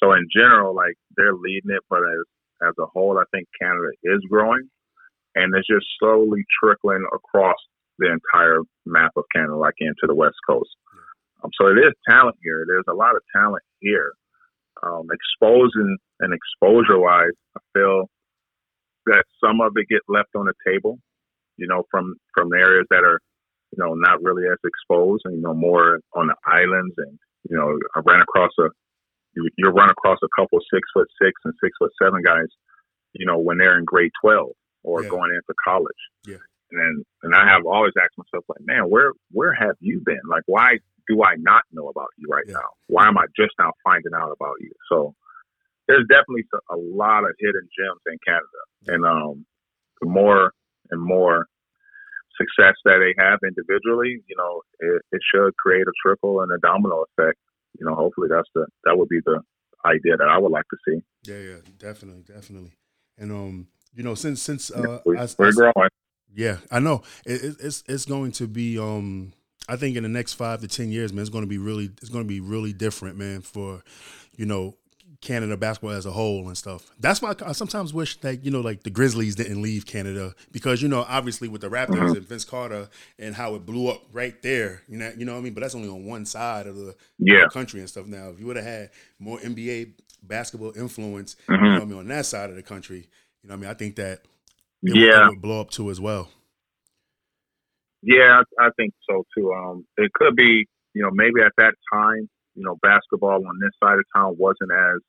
So 0.02 0.14
in 0.14 0.28
general, 0.34 0.76
like 0.76 0.96
they're 1.18 1.34
leading 1.34 1.72
it, 1.72 1.84
but 1.90 2.00
as 2.00 2.70
as 2.70 2.74
a 2.80 2.86
whole, 2.86 3.18
I 3.18 3.24
think 3.32 3.48
Canada 3.60 3.90
is 4.04 4.22
growing, 4.30 4.70
and 5.36 5.54
it's 5.56 5.68
just 5.68 5.86
slowly 6.00 6.46
trickling 6.62 7.06
across 7.14 7.58
the 7.98 8.12
entire 8.12 8.62
map 8.86 9.12
of 9.18 9.26
Canada, 9.36 9.56
like 9.58 9.76
into 9.80 10.08
the 10.08 10.16
West 10.16 10.38
Coast. 10.48 10.70
Yeah. 10.94 11.44
Um, 11.44 11.52
so 11.60 11.68
it 11.68 11.80
is 11.80 11.94
talent 12.08 12.38
here. 12.42 12.66
There's 12.68 12.88
a 12.90 12.94
lot 12.94 13.16
of 13.16 13.22
talent 13.36 13.64
here. 13.80 14.14
Um, 14.82 15.08
exposing 15.12 15.98
and 16.22 16.34
exposure 16.34 17.00
wise, 17.00 17.36
I 17.58 17.60
feel 17.74 18.10
that 19.08 19.26
some 19.44 19.60
of 19.60 19.74
it 19.76 19.88
get 19.90 20.02
left 20.08 20.30
on 20.36 20.46
the 20.46 20.54
table, 20.66 21.00
you 21.58 21.68
know, 21.68 21.84
from 21.92 22.16
from 22.34 22.54
areas 22.54 22.86
that 22.90 23.04
are 23.04 23.20
you 23.72 23.84
know, 23.84 23.94
not 23.94 24.22
really 24.22 24.44
as 24.52 24.58
exposed 24.64 25.24
and, 25.26 25.36
you 25.36 25.42
know, 25.42 25.54
more 25.54 26.00
on 26.16 26.28
the 26.28 26.36
islands. 26.46 26.96
And, 26.98 27.20
you 27.50 27.58
know, 27.58 27.78
I 27.96 28.02
ran 28.06 28.22
across 28.22 28.52
a, 28.60 28.70
you, 29.36 29.50
you 29.58 29.70
run 29.70 29.90
across 29.90 30.18
a 30.24 30.30
couple 30.36 30.60
six 30.74 30.88
foot 30.94 31.08
six 31.22 31.34
and 31.46 31.54
six 31.64 31.72
foot 31.80 31.92
seven 32.02 32.22
guys, 32.26 32.48
you 33.14 33.26
know, 33.26 33.38
when 33.38 33.58
they're 33.58 33.78
in 33.78 33.86
grade 33.86 34.12
12 34.22 34.50
or 34.84 35.04
yeah. 35.04 35.10
going 35.10 35.32
into 35.32 35.54
college. 35.64 36.02
Yeah. 36.26 36.42
And, 36.72 37.06
and 37.24 37.36
I 37.36 37.48
have 37.48 37.66
always 37.66 37.94
asked 37.98 38.18
myself, 38.18 38.46
like, 38.48 38.62
man, 38.62 38.90
where, 38.90 39.14
where 39.32 39.54
have 39.54 39.76
you 39.80 40.02
been? 40.06 40.22
Like, 40.30 40.44
why 40.46 40.78
do 41.08 41.24
I 41.24 41.36
not 41.38 41.64
know 41.72 41.90
about 41.90 42.10
you 42.18 42.28
right 42.30 42.46
yeah. 42.48 42.54
now? 42.54 42.70
Why 42.88 43.08
am 43.08 43.18
I 43.18 43.26
just 43.36 43.54
now 43.60 43.74
finding 43.84 44.14
out 44.16 44.32
about 44.32 44.56
you? 44.60 44.72
So 44.92 45.16
there's 45.88 46.06
definitely 46.10 46.46
a 46.70 46.78
lot 46.78 47.24
of 47.24 47.32
hidden 47.40 47.68
gems 47.78 48.02
in 48.06 48.18
Canada. 48.26 48.62
And, 48.88 49.06
um, 49.06 49.46
the 50.02 50.08
more 50.08 50.54
and 50.92 51.02
more 51.02 51.48
success 52.40 52.76
that 52.86 53.00
they 53.00 53.14
have 53.22 53.40
individually, 53.44 54.24
you 54.28 54.36
know, 54.38 54.62
it, 54.80 55.02
it 55.12 55.22
should 55.34 55.56
create 55.58 55.84
a 55.88 55.92
trickle 56.02 56.42
and 56.42 56.52
a 56.52 56.58
domino 56.60 57.04
effect. 57.04 57.38
You 57.80 57.86
know, 57.86 57.96
hopefully 57.96 58.28
that's 58.30 58.50
the 58.56 58.66
that 58.86 58.98
would 58.98 59.10
be 59.10 59.20
the 59.26 59.42
idea 59.86 60.18
that 60.18 60.28
I 60.28 60.38
would 60.38 60.52
like 60.52 60.66
to 60.70 60.78
see. 60.88 61.02
Yeah, 61.32 61.40
yeah, 61.40 61.58
definitely, 61.78 62.24
definitely. 62.24 62.72
And 63.18 63.32
um, 63.32 63.68
you 63.94 64.04
know, 64.04 64.16
since 64.16 64.42
since 64.42 64.72
uh, 64.72 65.00
we, 65.06 65.18
are 65.18 65.28
growing. 65.52 65.90
Yeah, 66.34 66.58
I 66.72 66.80
know 66.80 67.04
it, 67.26 67.58
it's 67.60 67.84
it's 67.88 68.06
going 68.06 68.32
to 68.34 68.48
be 68.48 68.80
um. 68.80 69.34
I 69.68 69.76
think 69.76 69.98
in 69.98 70.04
the 70.04 70.10
next 70.10 70.34
five 70.34 70.62
to 70.62 70.68
ten 70.68 70.92
years, 70.92 71.14
man, 71.14 71.22
it's 71.22 71.30
going 71.30 71.44
to 71.44 71.50
be 71.50 71.60
really 71.60 71.92
it's 72.02 72.10
going 72.10 72.24
to 72.24 72.28
be 72.28 72.40
really 72.40 72.74
different, 72.74 73.18
man. 73.18 73.42
For 73.42 73.84
you 74.36 74.46
know, 74.46 74.76
Canada 75.22 75.58
basketball 75.58 75.92
as 75.92 76.06
a 76.06 76.12
whole 76.12 76.48
and 76.48 76.58
stuff. 76.58 76.90
That's 77.00 77.22
why 77.22 77.34
I 77.46 77.52
sometimes 77.52 77.94
wish 77.94 78.18
that 78.22 78.46
you 78.46 78.52
know, 78.52 78.62
like 78.62 78.84
the 78.84 78.90
Grizzlies 78.90 79.36
didn't 79.36 79.62
leave 79.62 79.86
Canada 79.86 80.34
because 80.52 80.82
you 80.82 80.88
know, 80.88 81.06
obviously 81.08 81.50
with 81.50 81.62
the 81.62 81.70
Raptors 81.70 81.96
mm-hmm. 81.96 82.16
and 82.16 82.28
Vince 82.28 82.46
Carter 82.46 82.90
and 83.18 83.36
how 83.36 83.56
it 83.56 83.66
blew 83.66 83.90
up 83.90 84.04
right 84.14 84.42
there. 84.42 84.84
You 84.88 84.98
know, 84.98 85.12
you 85.18 85.26
know 85.26 85.34
what 85.34 85.40
I 85.40 85.42
mean. 85.42 85.54
But 85.54 85.62
that's 85.62 85.76
only 85.76 85.90
on 85.90 86.06
one 86.06 86.26
side 86.26 86.68
of 86.68 86.78
the 86.78 86.96
yeah. 87.18 87.46
country 87.52 87.82
and 87.82 87.90
stuff. 87.90 88.08
Now, 88.08 88.30
if 88.30 88.40
you 88.40 88.46
would 88.46 88.56
have 88.56 88.66
had 88.66 88.92
more 89.20 89.40
NBA 89.40 89.94
basketball 90.24 90.78
influence, 90.78 91.36
mm-hmm. 91.50 91.66
you 91.66 91.72
know 91.72 91.82
I 91.82 91.86
mean, 91.86 92.00
on 92.00 92.08
that 92.08 92.26
side 92.26 92.50
of 92.50 92.56
the 92.56 92.64
country, 92.64 93.10
you 93.44 93.50
know, 93.50 93.56
I 93.56 93.58
mean, 93.58 93.70
I 93.70 93.74
think 93.74 93.98
that 93.98 94.22
yeah 94.82 95.24
would, 95.24 95.30
would 95.30 95.42
blow 95.42 95.60
up 95.60 95.72
too 95.72 95.90
as 95.90 96.00
well. 96.00 96.30
Yeah, 98.02 98.42
I, 98.58 98.68
I 98.68 98.70
think 98.78 98.94
so 99.10 99.26
too. 99.38 99.52
Um, 99.52 99.86
it 99.98 100.14
could 100.14 100.38
be, 100.38 100.66
you 100.94 101.02
know, 101.02 101.10
maybe 101.12 101.42
at 101.46 101.52
that 101.58 101.74
time 101.92 102.30
you 102.60 102.66
know, 102.66 102.78
basketball 102.82 103.48
on 103.48 103.58
this 103.62 103.72
side 103.82 103.98
of 103.98 104.06
town 104.14 104.36
wasn't 104.38 104.72
as, 104.72 105.00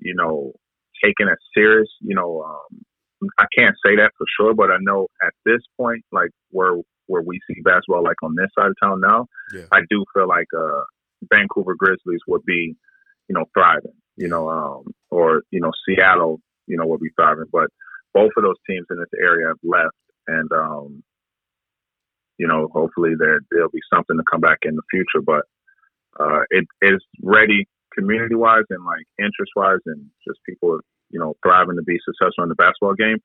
you 0.00 0.14
know, 0.14 0.52
taken 1.02 1.26
as 1.28 1.38
serious. 1.56 1.88
You 2.02 2.14
know, 2.14 2.42
um, 2.42 3.30
I 3.38 3.46
can't 3.56 3.74
say 3.84 3.96
that 3.96 4.12
for 4.18 4.26
sure, 4.38 4.54
but 4.54 4.70
I 4.70 4.76
know 4.80 5.08
at 5.24 5.32
this 5.46 5.62
point, 5.78 6.04
like 6.12 6.30
where 6.50 6.76
where 7.06 7.22
we 7.22 7.40
see 7.48 7.62
basketball, 7.62 8.04
like 8.04 8.22
on 8.22 8.34
this 8.36 8.50
side 8.56 8.68
of 8.68 8.76
town 8.82 9.00
now, 9.00 9.26
yeah. 9.54 9.64
I 9.72 9.80
do 9.88 10.04
feel 10.14 10.28
like 10.28 10.48
uh, 10.54 10.82
Vancouver 11.32 11.74
Grizzlies 11.74 12.20
would 12.28 12.44
be, 12.44 12.76
you 13.28 13.34
know, 13.34 13.46
thriving. 13.54 13.96
You 14.16 14.28
know, 14.28 14.50
um, 14.50 14.92
or 15.10 15.44
you 15.50 15.60
know, 15.60 15.72
Seattle, 15.86 16.40
you 16.66 16.76
know, 16.76 16.86
would 16.86 17.00
be 17.00 17.10
thriving. 17.16 17.46
But 17.50 17.70
both 18.12 18.32
of 18.36 18.42
those 18.42 18.60
teams 18.68 18.86
in 18.90 18.98
this 18.98 19.18
area 19.18 19.48
have 19.48 19.56
left, 19.64 19.96
and 20.26 20.52
um, 20.52 21.02
you 22.36 22.46
know, 22.46 22.68
hopefully 22.74 23.12
there 23.18 23.40
there'll 23.50 23.70
be 23.70 23.80
something 23.90 24.18
to 24.18 24.24
come 24.30 24.42
back 24.42 24.58
in 24.64 24.76
the 24.76 24.82
future. 24.90 25.22
But 25.24 25.44
uh, 26.18 26.40
it 26.50 26.66
is 26.82 27.02
ready 27.22 27.66
community 27.94 28.34
wise 28.34 28.64
and 28.70 28.84
like 28.84 29.04
interest 29.18 29.52
wise 29.56 29.80
and 29.86 30.06
just 30.26 30.38
people 30.46 30.78
you 31.10 31.18
know 31.18 31.34
thriving 31.42 31.76
to 31.76 31.82
be 31.82 31.98
successful 32.04 32.44
in 32.44 32.48
the 32.48 32.54
basketball 32.54 32.94
game. 32.94 33.18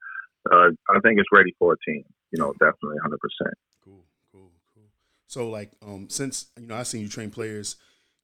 Uh, 0.52 0.70
I 0.90 1.00
think 1.00 1.20
it's 1.20 1.30
ready 1.32 1.56
for 1.58 1.74
a 1.74 1.78
team. 1.90 2.04
You 2.32 2.42
know, 2.42 2.54
definitely, 2.54 2.98
hundred 3.02 3.20
percent. 3.20 3.56
Cool, 3.84 4.04
cool, 4.32 4.52
cool. 4.74 4.90
So 5.28 5.50
like, 5.50 5.72
um, 5.86 6.08
since 6.10 6.48
you 6.60 6.68
know, 6.68 6.76
I've 6.76 6.88
seen 6.88 7.02
you 7.02 7.10
train 7.10 7.30
players. 7.30 7.76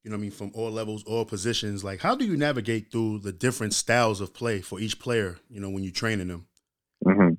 You 0.04 0.12
know, 0.12 0.16
I 0.16 0.20
mean, 0.20 0.32
from 0.32 0.52
all 0.54 0.72
levels, 0.72 1.04
all 1.04 1.26
positions. 1.26 1.84
Like, 1.84 2.00
how 2.00 2.16
do 2.16 2.24
you 2.24 2.38
navigate 2.38 2.90
through 2.90 3.20
the 3.20 3.34
different 3.34 3.74
styles 3.74 4.22
of 4.22 4.34
play 4.34 4.62
for 4.62 4.80
each 4.80 4.98
player? 4.98 5.40
You 5.50 5.60
know, 5.60 5.70
when 5.70 5.84
you're 5.84 5.92
training 5.92 6.30
them. 6.30 6.48
Mm-hmm. 7.06 7.34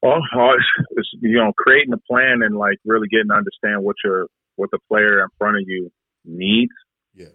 Well, 0.00 0.18
it's, 0.18 0.64
it's, 0.90 1.08
you 1.20 1.38
know, 1.38 1.52
creating 1.56 1.92
a 1.92 1.98
plan 1.98 2.42
and 2.42 2.56
like 2.56 2.78
really 2.84 3.08
getting 3.08 3.28
to 3.28 3.34
understand 3.34 3.82
what 3.82 3.96
your 4.04 4.28
what 4.56 4.70
the 4.70 4.78
player 4.88 5.22
in 5.22 5.28
front 5.38 5.56
of 5.56 5.64
you 5.66 5.90
needs 6.24 6.72
yeah. 7.14 7.26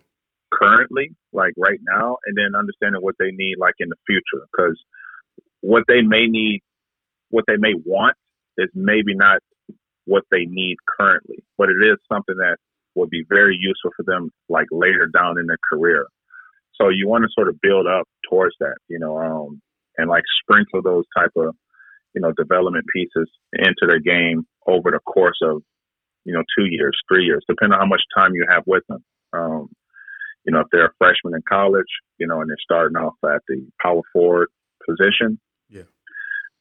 currently, 0.51 1.15
like 1.33 1.53
right 1.57 1.79
now, 1.81 2.17
and 2.25 2.37
then 2.37 2.57
understanding 2.57 3.01
what 3.01 3.15
they 3.19 3.31
need 3.31 3.55
like 3.59 3.75
in 3.79 3.89
the 3.89 3.95
future. 4.07 4.45
Because 4.51 4.79
what 5.61 5.83
they 5.87 6.01
may 6.01 6.27
need, 6.27 6.61
what 7.29 7.45
they 7.47 7.57
may 7.57 7.73
want, 7.85 8.15
is 8.57 8.69
maybe 8.73 9.15
not 9.15 9.39
what 10.05 10.23
they 10.31 10.45
need 10.45 10.77
currently, 10.99 11.43
but 11.57 11.69
it 11.69 11.77
is 11.85 11.97
something 12.11 12.35
that 12.37 12.57
would 12.95 13.09
be 13.09 13.23
very 13.29 13.55
useful 13.59 13.91
for 13.95 14.03
them 14.03 14.31
like 14.49 14.67
later 14.71 15.07
down 15.07 15.37
in 15.39 15.45
their 15.45 15.59
career. 15.71 16.07
So 16.81 16.89
you 16.89 17.07
want 17.07 17.23
to 17.23 17.29
sort 17.33 17.47
of 17.47 17.59
build 17.61 17.87
up 17.87 18.07
towards 18.29 18.55
that, 18.59 18.75
you 18.87 18.99
know, 18.99 19.17
um, 19.17 19.61
and 19.97 20.09
like 20.09 20.23
sprinkle 20.41 20.81
those 20.81 21.05
type 21.15 21.31
of, 21.35 21.55
you 22.13 22.21
know, 22.21 22.31
development 22.31 22.85
pieces 22.93 23.29
into 23.53 23.85
their 23.87 23.99
game 23.99 24.45
over 24.65 24.91
the 24.91 24.99
course 24.99 25.37
of 25.43 25.61
you 26.25 26.33
know, 26.33 26.43
two 26.57 26.65
years, 26.65 26.97
three 27.07 27.25
years, 27.25 27.43
depending 27.47 27.73
on 27.73 27.79
how 27.79 27.87
much 27.87 28.01
time 28.15 28.33
you 28.33 28.45
have 28.49 28.63
with 28.65 28.83
them. 28.87 29.03
Um, 29.33 29.69
you 30.45 30.53
know, 30.53 30.61
if 30.61 30.67
they're 30.71 30.87
a 30.87 30.93
freshman 30.97 31.35
in 31.35 31.41
college, 31.47 31.89
you 32.17 32.27
know, 32.27 32.41
and 32.41 32.49
they're 32.49 32.57
starting 32.61 32.97
off 32.97 33.13
at 33.23 33.41
the 33.47 33.65
power 33.81 34.01
forward 34.13 34.49
position, 34.87 35.39
yeah, 35.69 35.83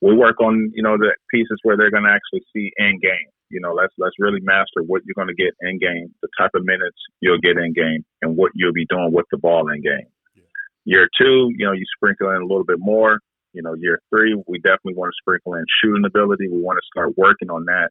we 0.01 0.15
work 0.15 0.41
on 0.41 0.73
you 0.75 0.83
know 0.83 0.97
the 0.97 1.15
pieces 1.31 1.59
where 1.63 1.77
they're 1.77 1.91
going 1.91 2.05
to 2.05 2.11
actually 2.11 2.43
see 2.55 2.73
in 2.77 2.99
game. 3.01 3.31
You 3.51 3.61
know, 3.61 3.73
let's 3.73 3.95
let's 3.99 4.17
really 4.19 4.41
master 4.41 4.83
what 4.87 5.03
you're 5.07 5.15
going 5.15 5.35
to 5.35 5.43
get 5.43 5.55
in 5.63 5.79
game, 5.79 6.13
the 6.23 6.29
type 6.39 6.51
of 6.55 6.65
minutes 6.65 6.99
you'll 7.21 7.41
get 7.41 7.57
in 7.57 7.73
game, 7.73 8.05
and 8.21 8.37
what 8.37 8.53
you'll 8.55 8.73
be 8.73 8.87
doing 8.87 9.13
with 9.13 9.27
the 9.31 9.39
ball 9.39 9.71
in 9.71 9.81
game. 9.81 10.11
Yeah. 10.35 10.43
Year 10.85 11.09
two, 11.19 11.51
you 11.57 11.65
know, 11.65 11.73
you 11.73 11.85
sprinkle 11.97 12.31
in 12.31 12.43
a 12.43 12.47
little 12.47 12.65
bit 12.65 12.79
more. 12.79 13.21
You 13.55 13.63
know, 13.63 13.75
year 13.75 14.01
three, 14.11 14.37
we 14.47 14.59
definitely 14.59 14.95
want 14.95 15.13
to 15.13 15.17
sprinkle 15.23 15.55
in 15.55 15.65
shooting 15.83 16.05
ability. 16.05 16.49
We 16.49 16.61
want 16.61 16.79
to 16.79 16.87
start 16.93 17.17
working 17.17 17.49
on 17.49 17.65
that 17.65 17.91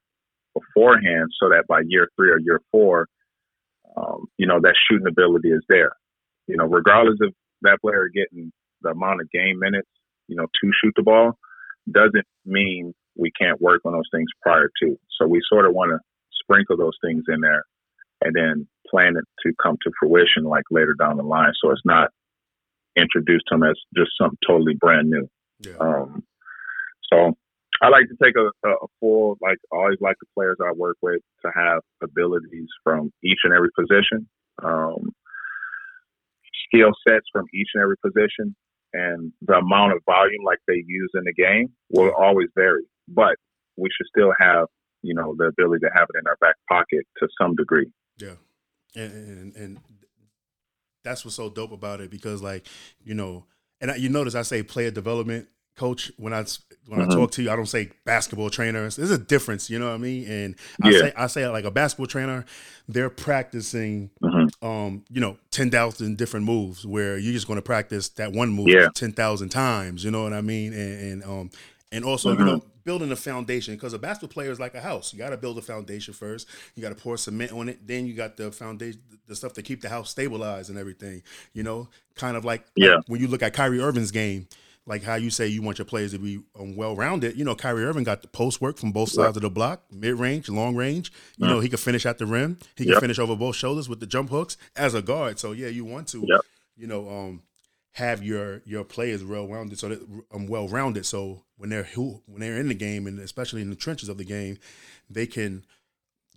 beforehand 0.59 1.29
so 1.41 1.49
that 1.49 1.65
by 1.67 1.81
year 1.87 2.07
three 2.15 2.29
or 2.29 2.39
year 2.39 2.61
four, 2.71 3.07
um, 3.95 4.25
you 4.37 4.47
know, 4.47 4.59
that 4.61 4.75
shooting 4.89 5.07
ability 5.07 5.49
is 5.49 5.63
there. 5.69 5.91
You 6.47 6.57
know, 6.57 6.65
regardless 6.65 7.17
of 7.21 7.33
that 7.61 7.79
player 7.81 8.09
getting 8.13 8.51
the 8.81 8.89
amount 8.89 9.21
of 9.21 9.31
game 9.31 9.59
minutes, 9.59 9.89
you 10.27 10.35
know, 10.35 10.45
to 10.45 10.71
shoot 10.83 10.93
the 10.95 11.03
ball, 11.03 11.37
doesn't 11.91 12.25
mean 12.45 12.93
we 13.15 13.31
can't 13.31 13.61
work 13.61 13.81
on 13.85 13.93
those 13.93 14.09
things 14.11 14.27
prior 14.41 14.69
to. 14.83 14.97
So 15.19 15.27
we 15.27 15.41
sort 15.49 15.65
of 15.65 15.73
want 15.73 15.91
to 15.91 15.99
sprinkle 16.41 16.77
those 16.77 16.97
things 17.03 17.23
in 17.27 17.41
there 17.41 17.63
and 18.21 18.33
then 18.35 18.67
plan 18.89 19.15
it 19.17 19.25
to 19.45 19.53
come 19.61 19.77
to 19.83 19.91
fruition 19.99 20.43
like 20.43 20.63
later 20.71 20.95
down 20.97 21.17
the 21.17 21.23
line. 21.23 21.51
So 21.61 21.71
it's 21.71 21.81
not 21.85 22.09
introduced 22.95 23.45
to 23.47 23.55
them 23.55 23.63
as 23.63 23.77
just 23.95 24.11
something 24.19 24.37
totally 24.47 24.75
brand 24.75 25.09
new. 25.09 25.29
Yeah. 25.59 25.77
Um, 25.79 26.23
so 27.11 27.37
I 27.81 27.89
like 27.89 28.07
to 28.09 28.17
take 28.23 28.35
a, 28.35 28.67
a, 28.67 28.87
full, 28.99 29.37
like, 29.41 29.57
always 29.71 29.97
like 30.01 30.15
the 30.19 30.25
players 30.33 30.57
I 30.63 30.71
work 30.71 30.97
with 31.01 31.21
to 31.45 31.51
have 31.55 31.81
abilities 32.01 32.67
from 32.83 33.11
each 33.23 33.39
and 33.43 33.53
every 33.53 33.69
position, 33.77 34.27
um, 34.63 35.13
skill 36.67 36.91
sets 37.07 37.25
from 37.31 37.45
each 37.53 37.69
and 37.75 37.83
every 37.83 37.97
position, 37.97 38.55
and 38.93 39.31
the 39.41 39.55
amount 39.55 39.93
of 39.93 40.01
volume 40.05 40.43
like 40.45 40.59
they 40.67 40.83
use 40.85 41.11
in 41.13 41.23
the 41.25 41.33
game 41.33 41.67
will 41.89 42.11
always 42.17 42.49
vary. 42.55 42.83
But 43.07 43.35
we 43.75 43.89
should 43.95 44.07
still 44.07 44.33
have, 44.39 44.67
you 45.03 45.13
know, 45.13 45.35
the 45.37 45.45
ability 45.45 45.81
to 45.81 45.91
have 45.95 46.07
it 46.13 46.19
in 46.19 46.27
our 46.27 46.37
back 46.41 46.55
pocket 46.67 47.05
to 47.19 47.27
some 47.39 47.55
degree. 47.55 47.91
Yeah, 48.17 48.35
and 48.95 49.13
and, 49.13 49.55
and 49.55 49.79
that's 51.03 51.23
what's 51.23 51.37
so 51.37 51.49
dope 51.49 51.71
about 51.71 52.01
it 52.01 52.09
because, 52.09 52.41
like, 52.41 52.65
you 53.03 53.13
know, 53.13 53.45
and 53.79 53.91
you 53.97 54.09
notice 54.09 54.35
I 54.35 54.41
say 54.41 54.63
player 54.63 54.91
development 54.91 55.47
coach 55.77 56.11
when 56.17 56.33
I 56.33 56.45
when 56.87 57.01
mm-hmm. 57.01 57.11
I 57.11 57.15
talk 57.15 57.31
to 57.31 57.43
you, 57.43 57.51
I 57.51 57.55
don't 57.55 57.67
say 57.67 57.91
basketball 58.05 58.49
trainers. 58.49 58.95
There's 58.95 59.11
a 59.11 59.17
difference, 59.17 59.69
you 59.69 59.77
know 59.77 59.87
what 59.87 59.95
I 59.95 59.97
mean? 59.97 60.27
And 60.29 60.55
I 60.81 60.89
yeah. 60.89 60.99
say 60.99 61.13
I 61.15 61.27
say 61.27 61.47
like 61.47 61.65
a 61.65 61.71
basketball 61.71 62.07
trainer, 62.07 62.45
they're 62.87 63.09
practicing, 63.09 64.09
mm-hmm. 64.21 64.65
um, 64.65 65.05
you 65.09 65.21
know, 65.21 65.37
ten 65.51 65.69
thousand 65.69 66.17
different 66.17 66.45
moves 66.45 66.85
where 66.85 67.17
you're 67.17 67.33
just 67.33 67.47
going 67.47 67.57
to 67.57 67.63
practice 67.63 68.09
that 68.09 68.33
one 68.33 68.49
move 68.49 68.67
yeah. 68.67 68.89
ten 68.93 69.13
thousand 69.13 69.49
times. 69.49 70.03
You 70.03 70.11
know 70.11 70.23
what 70.23 70.33
I 70.33 70.41
mean? 70.41 70.73
And, 70.73 71.01
and 71.11 71.23
um, 71.23 71.49
and 71.91 72.03
also 72.03 72.31
mm-hmm. 72.31 72.39
you 72.39 72.45
know 72.45 72.63
building 72.87 73.11
a 73.11 73.17
foundation 73.17 73.75
because 73.75 73.91
a 73.91 73.99
basketball 73.99 74.33
player 74.33 74.49
is 74.49 74.61
like 74.61 74.73
a 74.73 74.79
house. 74.79 75.11
You 75.11 75.19
got 75.19 75.31
to 75.31 75.37
build 75.37 75.57
a 75.57 75.61
foundation 75.61 76.13
first. 76.13 76.47
You 76.73 76.81
got 76.81 76.89
to 76.89 76.95
pour 76.95 77.17
cement 77.17 77.51
on 77.51 77.67
it. 77.67 77.85
Then 77.85 78.07
you 78.07 78.13
got 78.13 78.37
the 78.37 78.49
foundation, 78.49 79.01
the 79.27 79.35
stuff 79.35 79.51
to 79.53 79.61
keep 79.61 79.81
the 79.81 79.89
house 79.89 80.09
stabilized 80.09 80.69
and 80.69 80.79
everything. 80.79 81.21
You 81.51 81.63
know, 81.63 81.89
kind 82.15 82.37
of 82.37 82.45
like, 82.45 82.63
yeah. 82.77 82.95
Like 82.95 83.03
when 83.07 83.19
you 83.19 83.27
look 83.27 83.43
at 83.43 83.53
Kyrie 83.53 83.81
Irving's 83.81 84.11
game, 84.11 84.47
like 84.87 85.03
how 85.03 85.15
you 85.15 85.29
say 85.29 85.47
you 85.47 85.61
want 85.61 85.77
your 85.77 85.85
players 85.85 86.13
to 86.13 86.17
be 86.19 86.39
um, 86.59 86.75
well 86.75 86.95
rounded. 86.95 87.37
You 87.37 87.45
know, 87.45 87.53
Kyrie 87.53 87.83
Irving 87.83 88.05
got 88.05 88.21
the 88.23 88.27
post 88.29 88.61
work 88.61 88.77
from 88.77 88.91
both 88.91 89.09
sides 89.09 89.35
of 89.35 89.43
the 89.43 89.49
block, 89.49 89.83
mid 89.91 90.15
range, 90.15 90.49
long 90.49 90.75
range. 90.75 91.11
You 91.37 91.45
know, 91.45 91.59
he 91.59 91.69
could 91.69 91.79
finish 91.79 92.05
at 92.05 92.17
the 92.17 92.25
rim. 92.25 92.57
He 92.75 92.85
can 92.85 92.99
finish 92.99 93.19
over 93.19 93.35
both 93.35 93.55
shoulders 93.55 93.87
with 93.87 93.99
the 93.99 94.07
jump 94.07 94.29
hooks 94.29 94.57
as 94.75 94.95
a 94.95 95.01
guard. 95.01 95.37
So 95.37 95.51
yeah, 95.51 95.67
you 95.67 95.85
want 95.85 96.07
to, 96.09 96.25
you 96.77 96.87
know, 96.87 97.07
um, 97.09 97.43
have 97.97 98.23
your 98.23 98.61
your 98.63 98.83
players 98.83 99.23
well 99.23 99.47
rounded 99.47 99.79
so 99.79 99.89
that 99.89 100.23
um 100.31 100.45
well 100.45 100.67
rounded 100.67 101.03
so 101.03 101.43
when 101.57 101.71
they're 101.71 101.87
when 101.95 102.39
they're 102.39 102.59
in 102.59 102.67
the 102.67 102.75
game 102.75 103.07
and 103.07 103.19
especially 103.19 103.59
in 103.59 103.71
the 103.71 103.75
trenches 103.75 104.07
of 104.07 104.19
the 104.19 104.23
game 104.23 104.55
they 105.09 105.25
can 105.25 105.65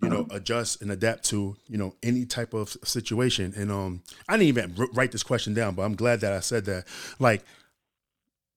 you 0.03 0.09
know 0.09 0.27
adjust 0.31 0.81
and 0.81 0.91
adapt 0.91 1.23
to 1.23 1.55
you 1.69 1.77
know 1.77 1.95
any 2.03 2.25
type 2.25 2.55
of 2.55 2.79
situation 2.83 3.53
and 3.57 3.71
um 3.71 4.03
I 4.27 4.39
didn't 4.39 4.49
even 4.49 4.89
write 4.95 5.13
this 5.13 5.23
question 5.23 5.53
down 5.53 5.75
but 5.75 5.83
I'm 5.83 5.97
glad 5.97 6.23
that 6.23 6.33
I 6.33 6.41
said 6.41 6.65
that 6.65 6.87
like 7.19 7.45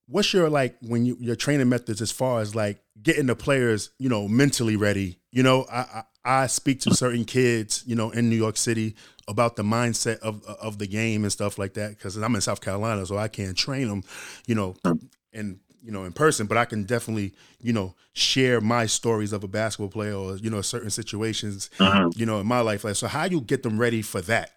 what's 0.08 0.34
your 0.34 0.50
like 0.50 0.76
when 0.82 1.06
you 1.06 1.18
your 1.20 1.36
training 1.36 1.70
methods 1.70 2.02
as 2.02 2.12
far 2.12 2.42
as 2.42 2.56
like 2.56 2.82
getting 3.02 3.28
the 3.28 3.36
players 3.36 3.92
you 4.00 4.10
know 4.10 4.28
mentally 4.28 4.76
ready 4.76 5.18
you 5.32 5.44
know 5.44 5.66
I, 5.72 5.80
I 5.80 6.04
I 6.26 6.48
speak 6.48 6.80
to 6.82 6.94
certain 6.94 7.26
kids, 7.26 7.84
you 7.86 7.96
know, 7.96 8.10
in 8.12 8.30
New 8.30 8.36
York 8.36 8.56
City 8.56 8.96
about 9.28 9.56
the 9.56 9.64
mindset 9.64 10.20
of 10.20 10.44
of 10.46 10.78
the 10.78 10.88
game 10.88 11.24
and 11.24 11.32
stuff 11.32 11.58
like 11.58 11.74
that. 11.74 11.90
Because 11.90 12.16
I'm 12.18 12.34
in 12.36 12.42
South 12.42 12.62
Carolina, 12.62 13.06
so 13.06 13.18
I 13.18 13.28
can't 13.28 13.58
train 13.58 13.88
them, 13.88 14.04
you 14.48 14.56
know, 14.56 14.76
and 15.34 15.60
you 15.82 15.92
know 15.92 16.06
in 16.06 16.14
person. 16.14 16.48
But 16.48 16.58
I 16.58 16.66
can 16.66 16.84
definitely, 16.84 17.34
you 17.60 17.74
know, 17.74 17.96
share 18.14 18.62
my 18.62 18.86
stories 18.86 19.34
of 19.34 19.44
a 19.44 19.48
basketball 19.48 19.90
player 19.90 20.16
or 20.16 20.38
you 20.38 20.50
know 20.50 20.62
certain 20.62 20.90
situations, 20.90 21.70
uh-huh. 21.80 22.12
you 22.16 22.26
know, 22.26 22.40
in 22.40 22.48
my 22.48 22.62
life. 22.62 22.86
Like, 22.86 22.96
so 22.96 23.08
how 23.08 23.26
you 23.26 23.42
get 23.42 23.64
them 23.64 23.78
ready 23.78 24.02
for 24.02 24.22
that? 24.22 24.52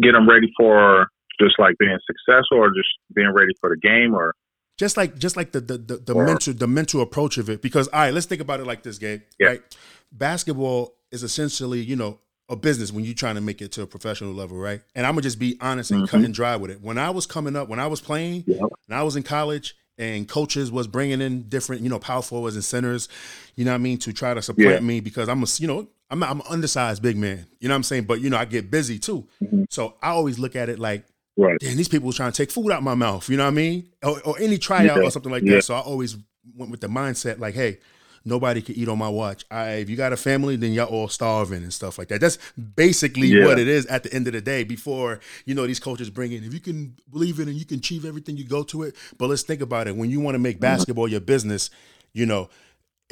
Get 0.00 0.12
them 0.12 0.26
ready 0.26 0.50
for 0.56 1.08
just 1.40 1.58
like 1.58 1.76
being 1.78 1.98
successful, 2.06 2.58
or 2.58 2.68
just 2.70 2.88
being 3.14 3.32
ready 3.32 3.52
for 3.60 3.70
the 3.70 3.76
game, 3.76 4.14
or 4.14 4.34
just 4.78 4.96
like 4.96 5.18
just 5.18 5.36
like 5.36 5.52
the 5.52 5.60
the 5.60 5.78
the, 5.78 5.96
the 5.96 6.14
mental 6.14 6.54
the 6.54 6.68
mental 6.68 7.00
approach 7.00 7.38
of 7.38 7.48
it. 7.48 7.62
Because 7.62 7.88
all 7.88 8.00
right, 8.00 8.14
let's 8.14 8.26
think 8.26 8.40
about 8.40 8.60
it 8.60 8.66
like 8.66 8.82
this, 8.82 8.98
Gabe. 8.98 9.22
Yeah. 9.38 9.48
Right, 9.48 9.76
basketball 10.10 10.94
is 11.10 11.22
essentially 11.22 11.80
you 11.80 11.96
know 11.96 12.18
a 12.48 12.56
business 12.56 12.92
when 12.92 13.04
you're 13.04 13.14
trying 13.14 13.36
to 13.36 13.40
make 13.40 13.62
it 13.62 13.72
to 13.72 13.82
a 13.82 13.86
professional 13.86 14.32
level, 14.32 14.58
right? 14.58 14.82
And 14.94 15.06
I'm 15.06 15.12
gonna 15.12 15.22
just 15.22 15.38
be 15.38 15.56
honest 15.60 15.90
and 15.90 16.02
mm-hmm. 16.02 16.16
cut 16.16 16.24
and 16.24 16.34
dry 16.34 16.56
with 16.56 16.70
it. 16.70 16.82
When 16.82 16.98
I 16.98 17.10
was 17.10 17.26
coming 17.26 17.56
up, 17.56 17.68
when 17.68 17.80
I 17.80 17.86
was 17.86 18.00
playing, 18.00 18.44
yeah. 18.46 18.60
and 18.88 18.96
I 18.96 19.02
was 19.02 19.16
in 19.16 19.22
college, 19.22 19.74
and 19.98 20.28
coaches 20.28 20.70
was 20.70 20.86
bringing 20.86 21.20
in 21.20 21.48
different, 21.48 21.82
you 21.82 21.88
know, 21.88 21.98
power 21.98 22.22
forwards 22.22 22.56
and 22.56 22.64
centers, 22.64 23.08
you 23.56 23.64
know 23.64 23.72
what 23.72 23.76
I 23.76 23.78
mean, 23.78 23.98
to 23.98 24.12
try 24.12 24.34
to 24.34 24.42
supplant 24.42 24.80
yeah. 24.82 24.86
me 24.86 25.00
because 25.00 25.28
I'm 25.28 25.42
a, 25.42 25.46
you 25.58 25.66
know, 25.66 25.88
I'm, 26.10 26.22
I'm 26.22 26.40
an 26.40 26.46
undersized 26.48 27.02
big 27.02 27.16
man, 27.16 27.46
you 27.60 27.68
know 27.68 27.74
what 27.74 27.76
I'm 27.76 27.82
saying? 27.82 28.04
But, 28.04 28.20
you 28.20 28.30
know, 28.30 28.36
I 28.36 28.44
get 28.44 28.70
busy 28.70 28.98
too. 28.98 29.28
Mm-hmm. 29.42 29.64
So 29.70 29.96
I 30.02 30.08
always 30.08 30.38
look 30.38 30.56
at 30.56 30.68
it 30.68 30.78
like, 30.78 31.04
Right. 31.36 31.58
Damn, 31.58 31.76
these 31.76 31.88
people 31.88 32.08
were 32.08 32.12
trying 32.12 32.32
to 32.32 32.36
take 32.36 32.50
food 32.50 32.70
out 32.70 32.82
my 32.82 32.94
mouth. 32.94 33.28
You 33.28 33.36
know 33.36 33.44
what 33.44 33.50
I 33.50 33.54
mean? 33.54 33.88
Or, 34.02 34.20
or 34.22 34.38
any 34.38 34.58
tryout 34.58 34.98
yeah. 34.98 35.02
or 35.02 35.10
something 35.10 35.32
like 35.32 35.42
yeah. 35.42 35.56
that. 35.56 35.62
So 35.64 35.74
I 35.74 35.80
always 35.80 36.16
went 36.56 36.70
with 36.70 36.80
the 36.80 36.88
mindset 36.88 37.38
like, 37.38 37.54
hey, 37.54 37.78
nobody 38.24 38.60
could 38.60 38.76
eat 38.76 38.88
on 38.88 38.98
my 38.98 39.08
watch. 39.08 39.44
I, 39.50 39.70
if 39.74 39.88
you 39.88 39.96
got 39.96 40.12
a 40.12 40.16
family, 40.16 40.56
then 40.56 40.72
y'all 40.72 40.86
all 40.86 41.08
starving 41.08 41.62
and 41.62 41.72
stuff 41.72 41.98
like 41.98 42.08
that. 42.08 42.20
That's 42.20 42.38
basically 42.76 43.28
yeah. 43.28 43.46
what 43.46 43.58
it 43.58 43.68
is 43.68 43.86
at 43.86 44.02
the 44.02 44.12
end 44.12 44.26
of 44.26 44.34
the 44.34 44.40
day. 44.40 44.64
Before 44.64 45.20
you 45.46 45.54
know 45.54 45.66
these 45.66 45.80
coaches 45.80 46.10
bring 46.10 46.32
in, 46.32 46.44
if 46.44 46.52
you 46.52 46.60
can 46.60 46.96
believe 47.10 47.40
it 47.40 47.48
and 47.48 47.56
you 47.56 47.64
can 47.64 47.78
achieve 47.78 48.04
everything, 48.04 48.36
you 48.36 48.44
go 48.44 48.62
to 48.64 48.82
it. 48.82 48.96
But 49.18 49.28
let's 49.28 49.42
think 49.42 49.60
about 49.60 49.88
it. 49.88 49.96
When 49.96 50.10
you 50.10 50.20
want 50.20 50.34
to 50.34 50.38
make 50.38 50.56
mm-hmm. 50.56 50.62
basketball 50.62 51.08
your 51.08 51.20
business, 51.20 51.70
you 52.12 52.26
know 52.26 52.50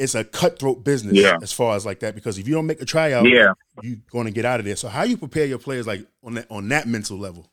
it's 0.01 0.15
a 0.15 0.25
cutthroat 0.25 0.83
business 0.83 1.15
yeah. 1.15 1.37
as 1.43 1.53
far 1.53 1.77
as 1.77 1.85
like 1.85 2.01
that 2.01 2.15
because 2.15 2.39
if 2.39 2.49
you 2.49 2.55
don't 2.55 2.65
make 2.65 2.81
a 2.81 2.87
tryout, 2.87 3.29
yeah. 3.29 3.53
you're 3.83 3.99
going 4.11 4.25
to 4.25 4.31
get 4.31 4.47
out 4.47 4.59
of 4.59 4.65
there. 4.65 4.75
So 4.77 4.89
how 4.89 5.03
you 5.03 5.19
prepare 5.19 5.45
your 5.45 5.59
players 5.59 5.87
like 5.87 6.07
on 6.25 6.35
that 6.35 6.47
on 6.51 6.69
that 6.69 6.89
mental 6.89 7.19
level? 7.19 7.47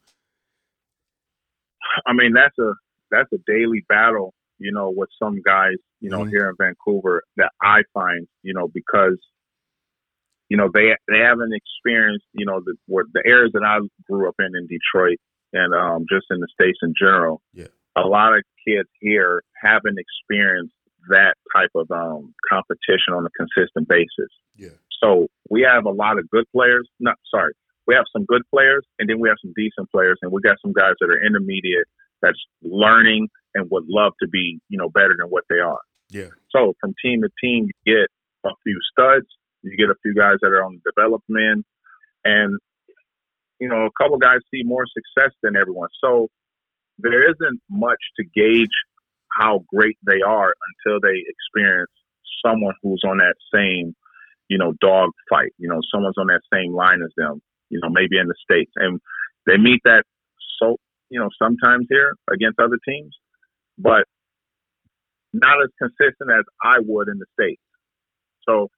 I 2.05 2.13
mean, 2.13 2.33
that's 2.33 2.57
a 2.59 2.73
that's 3.11 3.31
a 3.33 3.37
daily 3.47 3.85
battle, 3.87 4.33
you 4.59 4.71
know, 4.71 4.93
with 4.95 5.09
some 5.21 5.41
guys, 5.41 5.75
you 5.99 6.09
know, 6.09 6.19
mm-hmm. 6.19 6.29
here 6.29 6.49
in 6.49 6.55
Vancouver 6.59 7.23
that 7.37 7.51
I 7.61 7.83
find, 7.93 8.27
you 8.43 8.53
know, 8.53 8.67
because 8.73 9.17
you 10.49 10.57
know 10.57 10.69
they 10.73 10.95
they 11.07 11.19
haven't 11.19 11.53
experienced, 11.53 12.25
you 12.33 12.45
know, 12.45 12.61
the 12.61 12.75
the 12.87 13.23
areas 13.25 13.51
that 13.53 13.63
I 13.63 13.79
grew 14.09 14.27
up 14.27 14.35
in 14.39 14.55
in 14.55 14.67
Detroit 14.67 15.19
and 15.53 15.73
um, 15.73 16.05
just 16.09 16.27
in 16.29 16.39
the 16.39 16.47
states 16.53 16.79
in 16.81 16.93
general. 16.99 17.41
Yeah. 17.53 17.67
A 17.95 18.07
lot 18.07 18.33
of 18.37 18.43
kids 18.67 18.89
here 18.99 19.41
haven't 19.61 19.97
experienced 19.97 20.73
that 21.09 21.35
type 21.55 21.71
of 21.73 21.89
um, 21.89 22.33
competition 22.47 23.13
on 23.13 23.25
a 23.25 23.29
consistent 23.29 23.87
basis. 23.87 24.31
Yeah. 24.55 24.75
So 25.01 25.27
we 25.49 25.61
have 25.61 25.85
a 25.85 25.91
lot 25.91 26.19
of 26.19 26.29
good 26.29 26.45
players. 26.53 26.87
Not 26.99 27.15
sorry, 27.29 27.53
we 27.87 27.95
have 27.95 28.05
some 28.11 28.25
good 28.25 28.43
players 28.53 28.85
and 28.99 29.09
then 29.09 29.19
we 29.19 29.29
have 29.29 29.37
some 29.41 29.53
decent 29.55 29.89
players 29.91 30.17
and 30.21 30.31
we 30.31 30.41
got 30.41 30.57
some 30.61 30.73
guys 30.73 30.93
that 30.99 31.09
are 31.09 31.25
intermediate 31.25 31.87
that's 32.21 32.39
learning 32.61 33.29
and 33.55 33.69
would 33.71 33.85
love 33.87 34.13
to 34.21 34.27
be, 34.27 34.59
you 34.69 34.77
know, 34.77 34.89
better 34.89 35.15
than 35.17 35.27
what 35.29 35.45
they 35.49 35.59
are. 35.59 35.79
Yeah. 36.09 36.29
So 36.49 36.73
from 36.79 36.93
team 37.03 37.21
to 37.21 37.29
team, 37.41 37.69
you 37.85 37.95
get 37.95 38.07
a 38.45 38.53
few 38.63 38.79
studs, 38.91 39.25
you 39.63 39.75
get 39.77 39.89
a 39.89 39.95
few 40.03 40.13
guys 40.13 40.35
that 40.41 40.49
are 40.51 40.63
on 40.63 40.79
the 40.83 40.91
development, 40.91 41.65
and 42.23 42.59
you 43.59 43.67
know, 43.67 43.87
a 43.87 44.03
couple 44.03 44.17
guys 44.17 44.39
see 44.53 44.61
more 44.63 44.85
success 44.85 45.33
than 45.41 45.55
everyone. 45.55 45.89
So 46.03 46.27
there 46.99 47.23
isn't 47.23 47.61
much 47.69 47.97
to 48.17 48.23
gauge 48.23 48.69
how 49.31 49.63
great 49.73 49.97
they 50.05 50.21
are 50.25 50.53
until 50.85 50.99
they 51.01 51.23
experience 51.27 51.91
someone 52.45 52.75
who's 52.83 53.01
on 53.05 53.17
that 53.17 53.35
same, 53.53 53.95
you 54.47 54.57
know, 54.57 54.73
dog 54.79 55.09
fight. 55.29 55.53
You 55.57 55.69
know, 55.69 55.81
someone's 55.93 56.17
on 56.17 56.27
that 56.27 56.41
same 56.53 56.73
line 56.73 57.01
as 57.03 57.11
them 57.17 57.41
you 57.69 57.79
know, 57.81 57.89
maybe 57.89 58.17
in 58.17 58.27
the 58.27 58.35
States. 58.41 58.71
And 58.75 58.99
they 59.45 59.57
meet 59.57 59.81
that 59.85 60.03
so, 60.59 60.77
you 61.09 61.19
know, 61.19 61.29
sometimes 61.41 61.87
here 61.89 62.13
against 62.31 62.59
other 62.59 62.77
teams, 62.87 63.15
but 63.77 64.05
not 65.33 65.61
as 65.61 65.69
consistent 65.77 66.31
as 66.31 66.45
I 66.63 66.79
would 66.79 67.07
in 67.07 67.19
the 67.19 67.25
States. 67.39 67.61
So 68.47 68.69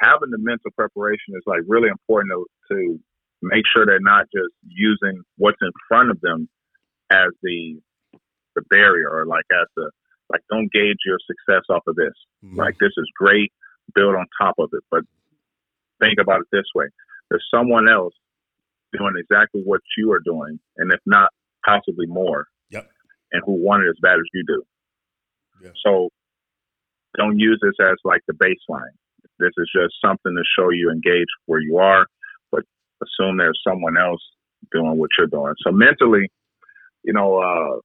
having 0.00 0.30
the 0.30 0.38
mental 0.38 0.70
preparation 0.76 1.34
is 1.34 1.42
like 1.46 1.60
really 1.66 1.88
important 1.88 2.32
to, 2.32 2.74
to 2.74 2.98
make 3.42 3.64
sure 3.72 3.86
they're 3.86 4.00
not 4.00 4.26
just 4.34 4.52
using 4.66 5.22
what's 5.36 5.60
in 5.60 5.70
front 5.88 6.10
of 6.10 6.20
them 6.20 6.48
as 7.10 7.28
the 7.42 7.80
the 8.54 8.62
barrier 8.70 9.08
or 9.08 9.24
like 9.24 9.44
as 9.52 9.66
the 9.76 9.90
like 10.30 10.42
don't 10.50 10.70
gauge 10.72 10.98
your 11.06 11.18
success 11.26 11.62
off 11.70 11.82
of 11.86 11.96
this. 11.96 12.12
Mm-hmm. 12.44 12.58
Like 12.58 12.74
this 12.80 12.92
is 12.96 13.08
great, 13.16 13.52
build 13.94 14.14
on 14.14 14.26
top 14.40 14.56
of 14.58 14.70
it. 14.72 14.82
But 14.90 15.02
think 16.00 16.18
about 16.20 16.40
it 16.40 16.48
this 16.52 16.66
way. 16.74 16.86
There's 17.30 17.46
someone 17.52 17.88
else 17.88 18.14
doing 18.92 19.14
exactly 19.18 19.62
what 19.64 19.80
you 19.96 20.12
are 20.12 20.20
doing, 20.20 20.58
and 20.76 20.92
if 20.92 21.00
not, 21.06 21.30
possibly 21.64 22.06
more. 22.06 22.46
Yep. 22.70 22.88
And 23.32 23.42
who 23.44 23.52
want 23.52 23.84
it 23.84 23.90
as 23.90 23.96
bad 24.00 24.14
as 24.14 24.24
you 24.32 24.44
do. 24.46 24.62
Yeah. 25.62 25.70
So 25.84 26.08
don't 27.16 27.38
use 27.38 27.58
this 27.62 27.74
as 27.80 27.96
like 28.04 28.22
the 28.26 28.34
baseline. 28.34 28.94
This 29.38 29.50
is 29.58 29.70
just 29.74 29.94
something 30.04 30.34
to 30.34 30.42
show 30.58 30.70
you 30.70 30.90
engage 30.90 31.26
where 31.46 31.60
you 31.60 31.78
are, 31.78 32.06
but 32.50 32.62
assume 33.02 33.36
there's 33.38 33.60
someone 33.66 33.96
else 33.96 34.20
doing 34.72 34.98
what 34.98 35.10
you're 35.16 35.26
doing. 35.26 35.54
So 35.64 35.72
mentally, 35.72 36.30
you 37.04 37.12
know, 37.12 37.38
uh, 37.38 37.80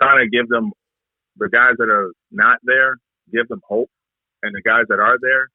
trying 0.00 0.24
to 0.24 0.30
give 0.30 0.48
them 0.48 0.72
the 1.36 1.48
guys 1.48 1.74
that 1.78 1.88
are 1.88 2.10
not 2.30 2.58
there, 2.64 2.96
give 3.32 3.48
them 3.48 3.60
hope 3.66 3.90
and 4.42 4.54
the 4.54 4.62
guys 4.62 4.84
that 4.88 4.98
are 4.98 5.18
there, 5.20 5.48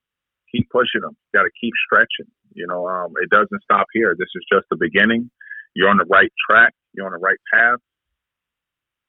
keep 0.52 0.70
pushing 0.70 1.02
them. 1.02 1.18
Got 1.34 1.44
to 1.44 1.52
keep 1.60 1.74
stretching. 1.86 2.32
You 2.56 2.68
know, 2.68 2.88
um, 2.88 3.14
it 3.22 3.30
doesn't 3.30 3.62
stop 3.64 3.88
here. 3.94 4.16
This 4.18 4.30
is 4.36 4.44
just 4.52 4.66
the 4.72 4.78
beginning. 4.78 5.30
You're 5.76 5.90
on 5.90 5.98
the 5.98 6.08
right 6.10 6.32
track. 6.50 6.74
You're 6.94 7.06
on 7.06 7.12
the 7.12 7.20
right 7.20 7.38
path. 7.54 7.80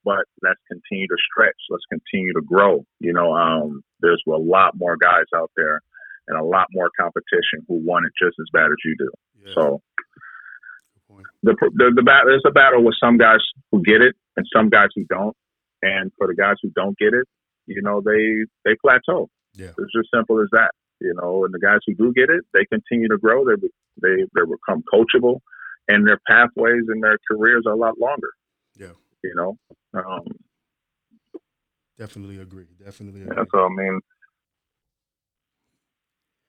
But 0.03 0.25
let's 0.43 0.59
continue 0.71 1.07
to 1.07 1.17
stretch. 1.31 1.55
Let's 1.69 1.83
continue 1.89 2.33
to 2.33 2.41
grow. 2.41 2.85
You 2.99 3.13
know, 3.13 3.33
um, 3.33 3.83
there's 3.99 4.21
a 4.27 4.31
lot 4.31 4.73
more 4.75 4.95
guys 4.95 5.25
out 5.35 5.51
there 5.55 5.81
and 6.27 6.37
a 6.37 6.43
lot 6.43 6.67
more 6.71 6.89
competition 6.99 7.65
who 7.67 7.75
want 7.75 8.05
it 8.05 8.11
just 8.21 8.35
as 8.39 8.47
bad 8.53 8.67
as 8.67 8.77
you 8.85 8.95
do. 8.97 9.09
Yeah. 9.45 9.53
So 9.55 9.81
the, 11.43 11.55
the 11.73 11.91
the 11.95 12.03
battle 12.03 12.27
there's 12.27 12.43
a 12.45 12.51
battle 12.51 12.83
with 12.83 12.95
some 13.01 13.17
guys 13.17 13.39
who 13.71 13.81
get 13.81 14.01
it 14.01 14.15
and 14.35 14.45
some 14.53 14.69
guys 14.69 14.89
who 14.95 15.05
don't. 15.09 15.35
And 15.81 16.11
for 16.17 16.27
the 16.27 16.35
guys 16.35 16.55
who 16.61 16.69
don't 16.75 16.97
get 16.97 17.13
it, 17.13 17.27
you 17.65 17.81
know, 17.81 18.01
they 18.01 18.45
they 18.65 18.75
plateau. 18.81 19.29
Yeah. 19.55 19.71
It's 19.77 19.93
just 19.95 20.09
simple 20.13 20.41
as 20.41 20.49
that. 20.51 20.71
You 20.99 21.13
know, 21.13 21.45
and 21.45 21.53
the 21.53 21.59
guys 21.59 21.79
who 21.85 21.93
do 21.93 22.11
get 22.13 22.29
it, 22.29 22.43
they 22.53 22.65
continue 22.65 23.07
to 23.09 23.17
grow. 23.17 23.45
They 23.45 23.55
they 24.01 24.23
they 24.33 24.41
become 24.41 24.83
coachable, 24.91 25.41
and 25.87 26.07
their 26.07 26.19
pathways 26.27 26.83
and 26.87 27.03
their 27.03 27.17
careers 27.29 27.63
are 27.67 27.73
a 27.73 27.77
lot 27.77 27.99
longer. 27.99 28.29
Yeah. 28.77 28.93
You 29.23 29.35
know. 29.35 29.57
Um, 29.93 30.25
Definitely 31.97 32.39
agree. 32.39 32.67
Definitely 32.83 33.23
agree. 33.23 33.35
Yeah, 33.35 33.43
so 33.51 33.65
I 33.65 33.69
mean, 33.69 33.99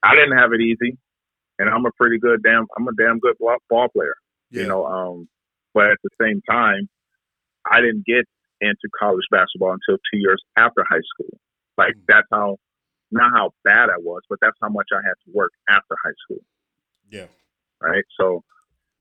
I 0.03 0.13
didn't 0.15 0.37
have 0.37 0.53
it 0.53 0.61
easy, 0.61 0.97
and 1.57 1.69
I'm 1.69 1.85
a 1.85 1.91
pretty 1.97 2.19
good 2.19 2.43
damn. 2.43 2.67
I'm 2.77 2.87
a 2.87 2.93
damn 2.93 3.19
good 3.19 3.35
ball 3.39 3.87
player. 3.89 4.13
Yeah. 4.51 4.61
You 4.61 4.67
know, 4.67 4.85
um, 4.85 5.27
but 5.73 5.87
at 5.87 5.97
the 6.03 6.09
same 6.21 6.41
time, 6.49 6.87
I 7.69 7.81
didn't 7.81 8.05
get 8.05 8.25
into 8.61 8.89
college 8.99 9.25
basketball 9.31 9.71
until 9.73 9.99
two 10.11 10.19
years 10.19 10.41
after 10.57 10.83
high 10.87 11.01
school. 11.13 11.39
Like 11.77 11.93
mm-hmm. 11.93 12.05
that's 12.07 12.27
how 12.31 12.57
not 13.11 13.31
how 13.33 13.51
bad 13.63 13.89
I 13.89 13.97
was, 13.99 14.21
but 14.29 14.39
that's 14.41 14.57
how 14.61 14.69
much 14.69 14.87
I 14.93 15.01
had 15.03 15.15
to 15.25 15.31
work 15.33 15.51
after 15.69 15.95
high 16.03 16.17
school. 16.23 16.43
Yeah. 17.09 17.27
Right. 17.81 18.03
So, 18.19 18.43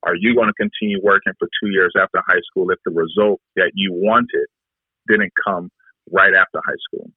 are 0.04 0.14
you 0.14 0.34
going 0.34 0.46
to 0.46 0.54
continue 0.54 1.00
working 1.02 1.32
for 1.38 1.48
two 1.60 1.70
years 1.70 1.92
after 1.98 2.22
high 2.26 2.40
school 2.48 2.70
if 2.70 2.78
the 2.84 2.92
result 2.92 3.40
that 3.56 3.72
you 3.74 3.92
wanted 3.92 4.46
didn't 5.08 5.32
come 5.44 5.70
right 6.10 6.32
after 6.34 6.60
high 6.64 6.78
school? 6.86 7.10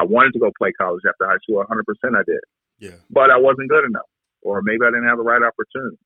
I 0.00 0.04
wanted 0.04 0.32
to 0.32 0.40
go 0.40 0.50
play 0.58 0.72
college 0.72 1.02
after 1.08 1.26
high 1.26 1.38
school. 1.42 1.62
100% 1.62 2.18
I 2.18 2.22
did. 2.26 2.40
Yeah. 2.78 2.98
But 3.08 3.30
I 3.30 3.38
wasn't 3.38 3.70
good 3.70 3.84
enough, 3.84 4.10
or 4.42 4.62
maybe 4.62 4.80
I 4.82 4.90
didn't 4.90 5.06
have 5.06 5.18
the 5.18 5.22
right 5.22 5.40
opportunity. 5.40 5.98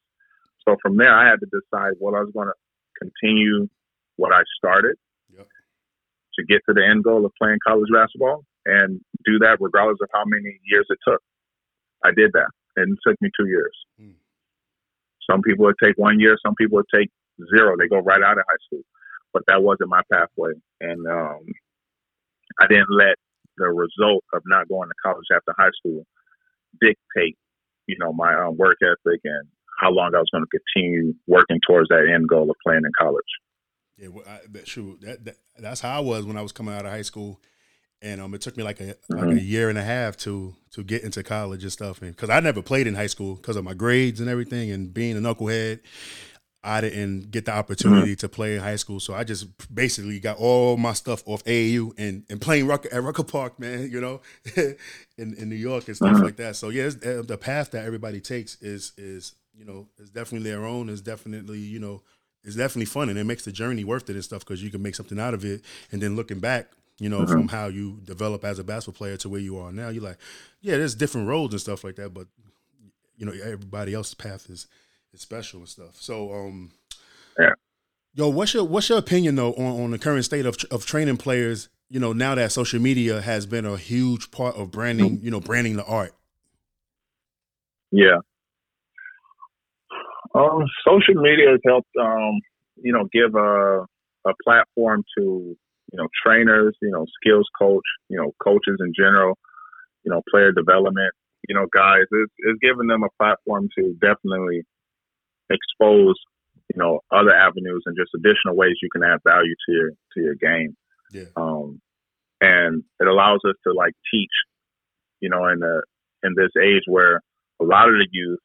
So 0.68 0.76
from 0.82 0.98
there, 0.98 1.14
I 1.14 1.26
had 1.26 1.40
to 1.40 1.46
decide 1.46 1.94
what 1.98 2.14
I 2.14 2.20
was 2.20 2.30
going 2.34 2.48
to 2.48 2.54
continue 3.00 3.68
what 4.16 4.34
I 4.34 4.42
started 4.58 4.96
yep. 5.34 5.46
to 6.34 6.44
get 6.44 6.60
to 6.68 6.74
the 6.74 6.84
end 6.84 7.04
goal 7.04 7.24
of 7.24 7.32
playing 7.40 7.58
college 7.66 7.88
basketball, 7.92 8.44
and 8.66 9.00
do 9.28 9.38
that 9.40 9.58
regardless 9.60 9.98
of 10.00 10.08
how 10.12 10.24
many 10.24 10.58
years 10.64 10.86
it 10.88 10.98
took. 11.06 11.20
I 12.04 12.10
did 12.16 12.32
that, 12.32 12.50
and 12.76 12.92
it 12.92 12.98
took 13.06 13.20
me 13.20 13.30
two 13.38 13.48
years. 13.48 13.76
Mm. 14.00 14.14
Some 15.30 15.42
people 15.42 15.66
would 15.66 15.76
take 15.82 15.98
one 15.98 16.20
year, 16.20 16.36
some 16.44 16.54
people 16.54 16.76
would 16.76 16.92
take 16.94 17.10
zero. 17.54 17.76
They 17.76 17.88
go 17.88 17.98
right 17.98 18.22
out 18.22 18.38
of 18.38 18.44
high 18.48 18.62
school, 18.66 18.82
but 19.32 19.42
that 19.48 19.62
wasn't 19.62 19.90
my 19.90 20.02
pathway, 20.10 20.52
and 20.80 21.06
um, 21.06 21.44
I 22.60 22.66
didn't 22.68 22.90
let 22.90 23.16
the 23.58 23.68
result 23.68 24.24
of 24.32 24.42
not 24.46 24.68
going 24.68 24.88
to 24.88 24.94
college 25.04 25.26
after 25.34 25.52
high 25.58 25.74
school 25.78 26.06
dictate, 26.80 27.36
you 27.86 27.96
know, 27.98 28.12
my 28.12 28.32
um, 28.34 28.56
work 28.56 28.76
ethic 28.82 29.20
and 29.24 29.48
how 29.80 29.90
long 29.90 30.12
I 30.14 30.18
was 30.18 30.28
going 30.32 30.44
to 30.44 30.58
continue 30.58 31.14
working 31.26 31.60
towards 31.66 31.88
that 31.88 32.10
end 32.12 32.28
goal 32.28 32.50
of 32.50 32.56
playing 32.64 32.82
in 32.84 32.92
college. 32.98 33.24
Yeah, 33.96 34.08
well, 34.08 34.24
I, 34.28 34.40
that, 34.50 34.66
true. 34.66 34.98
That, 35.02 35.24
that, 35.24 35.36
that's 35.58 35.80
how 35.80 35.96
I 35.96 36.00
was 36.00 36.24
when 36.24 36.36
I 36.36 36.42
was 36.42 36.52
coming 36.52 36.74
out 36.74 36.86
of 36.86 36.92
high 36.92 37.02
school 37.02 37.40
and 38.02 38.20
um, 38.20 38.34
it 38.34 38.40
took 38.40 38.56
me 38.56 38.62
like 38.62 38.80
a 38.80 38.94
mm-hmm. 38.94 39.18
like 39.18 39.36
a 39.36 39.42
year 39.42 39.68
and 39.68 39.78
a 39.78 39.82
half 39.82 40.16
to 40.18 40.54
to 40.72 40.82
get 40.82 41.02
into 41.02 41.22
college 41.22 41.62
and 41.62 41.72
stuff, 41.72 42.02
and 42.02 42.14
because 42.14 42.30
I 42.30 42.40
never 42.40 42.62
played 42.62 42.86
in 42.86 42.94
high 42.94 43.06
school 43.06 43.36
because 43.36 43.56
of 43.56 43.64
my 43.64 43.74
grades 43.74 44.20
and 44.20 44.28
everything, 44.28 44.70
and 44.70 44.92
being 44.92 45.16
a 45.16 45.20
knucklehead, 45.20 45.80
I 46.62 46.80
didn't 46.80 47.30
get 47.30 47.46
the 47.46 47.52
opportunity 47.52 48.12
mm-hmm. 48.12 48.18
to 48.20 48.28
play 48.28 48.54
in 48.56 48.60
high 48.60 48.76
school, 48.76 49.00
so 49.00 49.14
I 49.14 49.24
just 49.24 49.46
basically 49.74 50.20
got 50.20 50.38
all 50.38 50.76
my 50.76 50.92
stuff 50.92 51.22
off 51.26 51.44
AAU 51.44 51.92
and 51.98 52.24
and 52.28 52.40
playing 52.40 52.66
Rucker, 52.66 52.88
at 52.92 53.02
Rucker 53.02 53.24
Park, 53.24 53.58
man, 53.58 53.90
you 53.90 54.00
know, 54.00 54.20
in 54.56 55.34
in 55.34 55.48
New 55.48 55.56
York 55.56 55.88
and 55.88 55.96
stuff 55.96 56.14
mm-hmm. 56.14 56.24
like 56.24 56.36
that. 56.36 56.56
So 56.56 56.68
yeah, 56.68 56.86
uh, 56.86 57.22
the 57.22 57.38
path 57.40 57.72
that 57.72 57.84
everybody 57.84 58.20
takes 58.20 58.60
is 58.62 58.92
is 58.96 59.34
you 59.54 59.64
know 59.64 59.88
is 59.98 60.10
definitely 60.10 60.50
their 60.50 60.64
own. 60.64 60.88
Is 60.88 61.00
definitely 61.00 61.58
you 61.58 61.80
know 61.80 62.02
it's 62.44 62.56
definitely 62.56 62.86
fun 62.86 63.08
and 63.08 63.18
it 63.18 63.24
makes 63.24 63.44
the 63.44 63.52
journey 63.52 63.84
worth 63.84 64.08
it 64.08 64.14
and 64.14 64.24
stuff 64.24 64.40
because 64.40 64.62
you 64.62 64.70
can 64.70 64.80
make 64.82 64.94
something 64.94 65.18
out 65.18 65.34
of 65.34 65.44
it. 65.44 65.62
And 65.92 66.00
then 66.00 66.16
looking 66.16 66.38
back, 66.38 66.70
you 66.98 67.08
know, 67.08 67.20
mm-hmm. 67.20 67.32
from 67.32 67.48
how 67.48 67.66
you 67.66 68.00
develop 68.04 68.44
as 68.44 68.58
a 68.58 68.64
basketball 68.64 68.98
player 68.98 69.16
to 69.18 69.28
where 69.28 69.40
you 69.40 69.58
are 69.58 69.72
now. 69.72 69.88
You're 69.88 70.02
like, 70.02 70.18
yeah, 70.60 70.76
there's 70.76 70.94
different 70.94 71.28
roads 71.28 71.54
and 71.54 71.60
stuff 71.60 71.84
like 71.84 71.96
that, 71.96 72.12
but 72.12 72.26
you 73.16 73.26
know, 73.26 73.32
everybody 73.32 73.94
else's 73.94 74.14
path 74.14 74.48
is 74.48 74.66
is 75.12 75.20
special 75.20 75.60
and 75.60 75.68
stuff. 75.68 75.96
So, 75.96 76.32
um, 76.32 76.72
yeah. 77.38 77.54
Yo, 78.14 78.28
what's 78.28 78.54
your 78.54 78.64
what's 78.64 78.88
your 78.88 78.98
opinion 78.98 79.36
though 79.36 79.52
on, 79.54 79.84
on 79.84 79.90
the 79.90 79.98
current 79.98 80.24
state 80.24 80.46
of 80.46 80.56
of 80.70 80.86
training 80.86 81.18
players? 81.18 81.68
You 81.90 82.00
know, 82.00 82.12
now 82.12 82.34
that 82.34 82.52
social 82.52 82.80
media 82.80 83.20
has 83.20 83.46
been 83.46 83.64
a 83.64 83.76
huge 83.76 84.30
part 84.30 84.56
of 84.56 84.70
branding, 84.70 85.20
you 85.22 85.30
know, 85.30 85.40
branding 85.40 85.76
the 85.76 85.84
art. 85.84 86.12
Yeah. 87.90 88.18
Um, 90.34 90.66
social 90.86 91.14
media 91.14 91.50
has 91.52 91.60
helped, 91.64 91.88
um, 91.98 92.40
you 92.76 92.92
know, 92.92 93.08
give 93.12 93.34
a 93.34 93.86
a 94.26 94.34
platform 94.44 95.04
to 95.16 95.56
you 95.92 95.96
know, 95.96 96.08
trainers, 96.24 96.76
you 96.82 96.90
know, 96.90 97.06
skills 97.20 97.46
coach, 97.58 97.84
you 98.08 98.16
know, 98.16 98.32
coaches 98.42 98.76
in 98.80 98.92
general, 98.96 99.38
you 100.04 100.10
know, 100.10 100.22
player 100.30 100.52
development, 100.52 101.12
you 101.48 101.54
know, 101.54 101.66
guys, 101.74 102.04
it's, 102.10 102.32
it's 102.38 102.58
giving 102.60 102.88
them 102.88 103.02
a 103.02 103.22
platform 103.22 103.68
to 103.78 103.94
definitely 104.00 104.62
expose, 105.50 106.14
you 106.74 106.78
know, 106.78 107.00
other 107.10 107.34
avenues 107.34 107.82
and 107.86 107.96
just 107.96 108.10
additional 108.14 108.56
ways 108.56 108.76
you 108.82 108.88
can 108.92 109.02
add 109.02 109.20
value 109.26 109.54
to 109.66 109.72
your 109.72 109.90
to 110.14 110.20
your 110.20 110.34
game. 110.34 110.76
Yeah. 111.12 111.30
Um, 111.36 111.80
and 112.40 112.84
it 113.00 113.08
allows 113.08 113.40
us 113.48 113.54
to 113.66 113.72
like 113.72 113.94
teach, 114.12 114.30
you 115.20 115.30
know, 115.30 115.46
in 115.48 115.60
the 115.60 115.82
in 116.22 116.34
this 116.36 116.50
age 116.60 116.82
where 116.86 117.22
a 117.60 117.64
lot 117.64 117.88
of 117.88 117.94
the 117.94 118.06
youth 118.12 118.40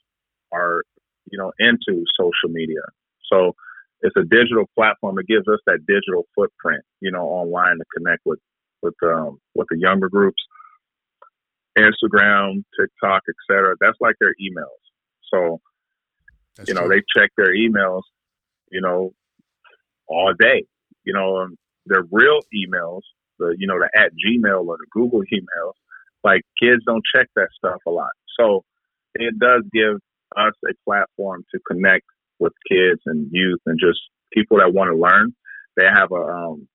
are, 0.52 0.84
you 1.32 1.38
know, 1.38 1.52
into 1.60 2.06
social 2.18 2.50
media. 2.50 2.82
So 3.32 3.54
it's 4.04 4.16
a 4.18 4.24
digital 4.24 4.70
platform. 4.76 5.18
It 5.18 5.28
gives 5.28 5.48
us 5.48 5.60
that 5.66 5.80
digital 5.88 6.28
footprint, 6.36 6.84
you 7.00 7.12
know, 7.12 7.24
online 7.24 7.78
to 7.78 7.86
connect 7.98 8.22
with 8.26 8.40
with 8.82 8.96
um, 9.04 9.40
with 9.56 9.68
the 9.72 9.80
younger 9.80 10.10
groups. 10.10 10.42
Instagram, 11.78 12.64
TikTok, 12.80 13.24
etc. 13.28 13.76
That's 13.80 13.98
like 14.00 14.16
their 14.20 14.36
emails. 14.42 14.78
So, 15.34 15.60
That's 16.56 16.70
you 16.70 16.76
know, 16.76 16.86
true. 16.88 16.90
they 16.90 17.20
check 17.20 17.32
their 17.36 17.56
emails, 17.56 18.04
you 18.72 18.82
know, 18.82 19.14
all 20.08 20.34
day. 20.40 20.66
You 21.04 21.14
know, 21.14 21.38
um, 21.38 21.58
their 21.86 22.04
real 22.12 22.40
emails, 22.54 23.02
the 23.40 23.56
you 23.58 23.68
know, 23.68 23.80
the 23.80 23.90
at 24.00 24.12
Gmail 24.12 24.68
or 24.68 24.78
the 24.78 24.86
Google 24.92 25.22
emails, 25.34 25.74
like 26.24 26.42
kids 26.62 26.84
don't 26.86 27.04
check 27.16 27.28
that 27.36 27.50
stuff 27.58 27.82
a 27.88 27.90
lot. 27.90 28.12
So, 28.40 28.64
it 29.16 29.40
does 29.40 29.64
give 29.72 29.96
us 30.36 30.54
a 30.68 30.74
platform 30.86 31.46
to 31.54 31.60
connect 31.68 32.06
with 32.40 32.54
kids 32.70 33.02
and 33.06 33.30
youth 33.32 33.60
and 33.66 33.80
just 33.80 34.00
people 34.34 34.58
that 34.58 34.74
want 34.74 34.90
to 34.90 34.98
learn, 34.98 35.34
they 35.76 35.86
have 35.86 36.12
a 36.12 36.16
um, 36.16 36.68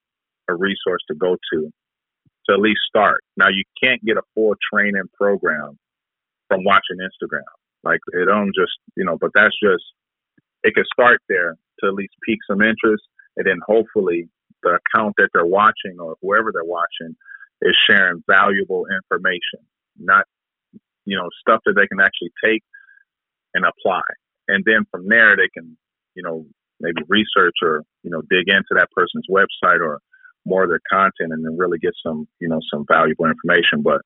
a 0.48 0.54
resource 0.54 1.02
to 1.08 1.14
go 1.14 1.36
to 1.52 1.70
to 2.48 2.54
at 2.54 2.60
least 2.60 2.80
start. 2.88 3.22
Now 3.36 3.48
you 3.48 3.64
can't 3.82 4.02
get 4.04 4.16
a 4.16 4.22
full 4.34 4.54
training 4.72 5.08
program 5.14 5.78
from 6.48 6.64
watching 6.64 6.98
Instagram. 6.98 7.42
Like 7.84 8.00
it 8.12 8.26
don't 8.26 8.54
just 8.54 8.72
you 8.96 9.04
know, 9.04 9.18
but 9.20 9.30
that's 9.34 9.54
just 9.62 9.84
it 10.64 10.74
can 10.74 10.84
start 10.92 11.20
there 11.28 11.54
to 11.80 11.86
at 11.86 11.94
least 11.94 12.14
pique 12.26 12.40
some 12.50 12.62
interest, 12.62 13.04
and 13.36 13.46
then 13.46 13.58
hopefully 13.66 14.28
the 14.62 14.78
account 14.78 15.14
that 15.18 15.28
they're 15.32 15.46
watching 15.46 15.98
or 16.00 16.16
whoever 16.20 16.50
they're 16.52 16.64
watching 16.64 17.14
is 17.62 17.76
sharing 17.88 18.22
valuable 18.26 18.86
information, 18.90 19.60
not 19.98 20.24
you 21.04 21.16
know 21.16 21.28
stuff 21.40 21.60
that 21.66 21.74
they 21.74 21.86
can 21.86 22.00
actually 22.00 22.32
take 22.44 22.62
and 23.54 23.64
apply 23.64 24.02
and 24.48 24.64
then 24.64 24.84
from 24.90 25.08
there 25.08 25.36
they 25.36 25.48
can 25.52 25.76
you 26.14 26.22
know 26.22 26.46
maybe 26.80 27.02
research 27.08 27.56
or 27.62 27.82
you 28.02 28.10
know 28.10 28.22
dig 28.22 28.48
into 28.48 28.74
that 28.74 28.90
person's 28.90 29.26
website 29.30 29.80
or 29.80 30.00
more 30.44 30.64
of 30.64 30.70
their 30.70 30.80
content 30.90 31.32
and 31.32 31.44
then 31.44 31.56
really 31.56 31.78
get 31.78 31.92
some 32.04 32.26
you 32.40 32.48
know 32.48 32.60
some 32.72 32.84
valuable 32.88 33.26
information. 33.26 33.82
But 33.82 34.00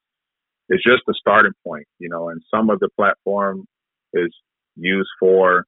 it's 0.69 0.85
just 0.85 1.03
a 1.09 1.15
starting 1.15 1.53
point 1.67 1.87
you 1.99 2.09
know 2.09 2.29
and 2.29 2.43
some 2.55 2.71
of 2.71 2.81
the 2.81 2.89
platform 2.97 3.67
is 4.13 4.35
used 4.77 5.11
for 5.21 5.65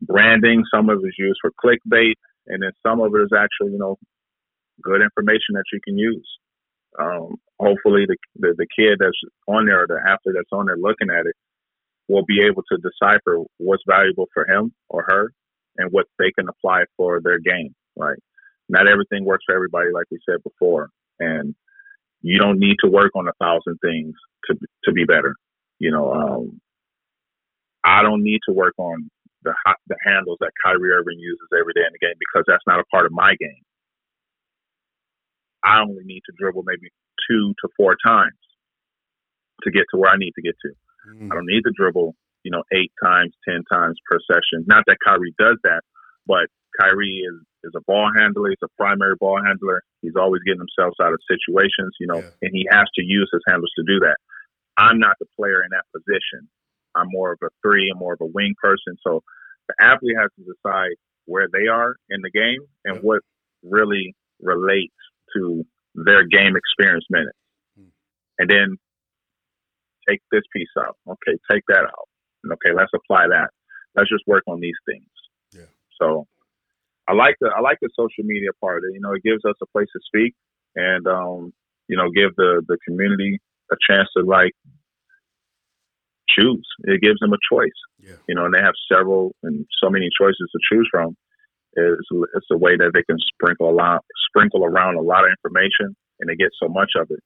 branding 0.00 0.64
some 0.74 0.88
of 0.90 0.98
it 1.02 1.06
is 1.06 1.14
used 1.18 1.38
for 1.40 1.52
clickbait 1.52 2.14
and 2.48 2.62
then 2.62 2.72
some 2.84 3.00
of 3.00 3.14
it 3.14 3.22
is 3.22 3.30
actually 3.36 3.72
you 3.72 3.78
know 3.78 3.96
good 4.82 5.02
information 5.02 5.54
that 5.54 5.64
you 5.72 5.80
can 5.84 5.96
use. 5.96 6.28
Um, 7.00 7.36
hopefully 7.58 8.04
the, 8.06 8.16
the, 8.36 8.54
the 8.58 8.66
kid 8.76 8.98
that's 8.98 9.16
on 9.48 9.66
there 9.66 9.84
or 9.84 9.86
the 9.86 10.00
athlete 10.04 10.34
that's 10.36 10.52
on 10.52 10.66
there 10.66 10.76
looking 10.76 11.08
at 11.08 11.26
it 11.26 11.36
will 12.08 12.24
be 12.24 12.42
able 12.44 12.62
to 12.70 12.78
decipher 12.78 13.38
what's 13.58 13.82
valuable 13.86 14.26
for 14.34 14.46
him 14.46 14.72
or 14.88 15.04
her 15.08 15.32
and 15.76 15.90
what 15.90 16.06
they 16.18 16.30
can 16.32 16.48
apply 16.48 16.84
for 16.96 17.20
their 17.22 17.38
game. 17.38 17.74
Right? 17.96 18.18
Not 18.68 18.88
everything 18.88 19.24
works 19.24 19.44
for 19.46 19.54
everybody, 19.54 19.90
like 19.92 20.06
we 20.10 20.18
said 20.28 20.42
before, 20.42 20.88
and 21.18 21.54
you 22.22 22.38
don't 22.38 22.58
need 22.58 22.76
to 22.84 22.90
work 22.90 23.12
on 23.14 23.28
a 23.28 23.32
thousand 23.40 23.78
things 23.82 24.14
to 24.46 24.56
to 24.84 24.92
be 24.92 25.04
better. 25.04 25.34
You 25.78 25.90
know, 25.90 26.12
um, 26.12 26.60
I 27.84 28.02
don't 28.02 28.22
need 28.22 28.40
to 28.48 28.54
work 28.54 28.74
on 28.78 29.10
the 29.42 29.54
the 29.88 29.96
handles 30.04 30.38
that 30.40 30.52
Kyrie 30.64 30.92
Irving 30.92 31.18
uses 31.18 31.48
every 31.52 31.72
day 31.74 31.82
in 31.86 31.92
the 31.92 31.98
game 31.98 32.14
because 32.18 32.44
that's 32.46 32.64
not 32.66 32.80
a 32.80 32.84
part 32.84 33.06
of 33.06 33.12
my 33.12 33.34
game. 33.38 33.62
I 35.64 35.80
only 35.80 36.04
need 36.04 36.22
to 36.26 36.32
dribble 36.38 36.64
maybe 36.66 36.90
two 37.28 37.54
to 37.62 37.68
four 37.76 37.96
times 38.04 38.38
to 39.62 39.70
get 39.70 39.84
to 39.92 39.98
where 39.98 40.10
I 40.10 40.16
need 40.16 40.32
to 40.34 40.42
get 40.42 40.54
to. 40.62 40.72
Mm. 41.08 41.30
I 41.30 41.34
don't 41.34 41.46
need 41.46 41.62
to 41.62 41.72
dribble, 41.76 42.14
you 42.42 42.50
know, 42.50 42.62
eight 42.72 42.92
times, 43.02 43.32
ten 43.48 43.62
times 43.72 43.98
per 44.08 44.18
session. 44.30 44.64
Not 44.66 44.84
that 44.86 44.98
Kyrie 45.04 45.34
does 45.38 45.58
that, 45.64 45.82
but 46.26 46.46
Kyrie 46.78 47.24
is 47.26 47.40
is 47.64 47.72
a 47.76 47.80
ball 47.86 48.10
handler. 48.16 48.50
He's 48.50 48.58
a 48.64 48.72
primary 48.76 49.14
ball 49.18 49.38
handler. 49.44 49.82
He's 50.00 50.16
always 50.18 50.42
getting 50.42 50.66
himself 50.66 50.94
out 51.00 51.12
of 51.12 51.20
situations, 51.30 51.94
you 52.00 52.06
know, 52.08 52.18
yeah. 52.18 52.42
and 52.42 52.50
he 52.52 52.66
has 52.70 52.88
to 52.96 53.02
use 53.02 53.30
his 53.32 53.42
handles 53.46 53.70
to 53.76 53.84
do 53.86 54.00
that. 54.00 54.16
I'm 54.76 54.98
not 54.98 55.16
the 55.20 55.26
player 55.36 55.62
in 55.62 55.70
that 55.70 55.86
position. 55.94 56.48
I'm 56.94 57.06
more 57.10 57.32
of 57.32 57.38
a 57.42 57.48
three 57.62 57.88
and 57.88 57.98
more 57.98 58.14
of 58.14 58.20
a 58.20 58.26
wing 58.26 58.54
person. 58.60 58.96
So 59.06 59.22
the 59.68 59.74
athlete 59.80 60.16
has 60.18 60.30
to 60.38 60.44
decide 60.44 60.96
where 61.26 61.48
they 61.52 61.68
are 61.68 61.96
in 62.10 62.20
the 62.22 62.30
game 62.30 62.66
and 62.84 62.96
yeah. 62.96 63.00
what 63.00 63.20
really 63.62 64.14
relates 64.40 64.94
to 65.36 65.64
their 65.94 66.24
game 66.26 66.56
experience 66.56 67.04
minutes. 67.10 67.38
Hmm. 67.78 67.88
And 68.38 68.50
then 68.50 68.76
take 70.08 70.20
this 70.30 70.42
piece 70.54 70.68
out. 70.78 70.96
Okay, 71.08 71.38
take 71.50 71.62
that 71.68 71.84
out. 71.84 72.08
Okay, 72.52 72.74
let's 72.74 72.92
apply 72.94 73.28
that. 73.28 73.50
Let's 73.94 74.10
just 74.10 74.24
work 74.26 74.42
on 74.48 74.60
these 74.60 74.76
things. 74.86 75.10
Yeah. 75.52 75.70
So 76.00 76.26
I 77.08 77.14
like 77.14 77.36
the 77.40 77.50
I 77.56 77.60
like 77.60 77.78
the 77.80 77.90
social 77.96 78.24
media 78.24 78.50
part. 78.60 78.82
You 78.92 79.00
know, 79.00 79.12
it 79.12 79.22
gives 79.22 79.44
us 79.44 79.54
a 79.62 79.66
place 79.66 79.88
to 79.92 80.00
speak 80.06 80.34
and 80.76 81.06
um, 81.06 81.52
you 81.88 81.96
know, 81.96 82.10
give 82.10 82.34
the 82.36 82.62
the 82.66 82.78
community 82.86 83.40
a 83.70 83.76
chance 83.88 84.08
to 84.16 84.24
like 84.24 84.52
choose. 86.28 86.66
It 86.84 87.00
gives 87.02 87.20
them 87.20 87.32
a 87.32 87.38
choice. 87.50 87.70
Yeah. 87.98 88.16
You 88.28 88.34
know, 88.34 88.46
and 88.46 88.54
they 88.54 88.60
have 88.60 88.74
several 88.90 89.34
and 89.42 89.66
so 89.82 89.90
many 89.90 90.08
choices 90.18 90.48
to 90.52 90.58
choose 90.70 90.88
from. 90.90 91.16
It's, 91.74 92.08
it's 92.34 92.46
a 92.50 92.56
way 92.56 92.76
that 92.76 92.90
they 92.92 93.02
can 93.02 93.16
sprinkle 93.18 93.70
a 93.70 93.72
lot, 93.72 94.04
sprinkle 94.28 94.64
around 94.64 94.96
a 94.96 95.00
lot 95.00 95.24
of 95.24 95.30
information, 95.30 95.96
and 96.20 96.28
they 96.28 96.36
get 96.36 96.50
so 96.60 96.68
much 96.68 96.92
of 96.96 97.10
it. 97.10 97.20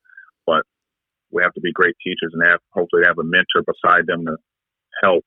But 0.47 0.62
we 1.31 1.43
have 1.43 1.53
to 1.55 1.61
be 1.61 1.73
great 1.73 1.95
teachers 2.03 2.33
and 2.33 2.43
have 2.43 2.61
hopefully 2.73 3.03
have 3.07 3.19
a 3.19 3.25
mentor 3.25 3.62
beside 3.67 4.07
them 4.07 4.25
to 4.27 4.37
help 5.03 5.25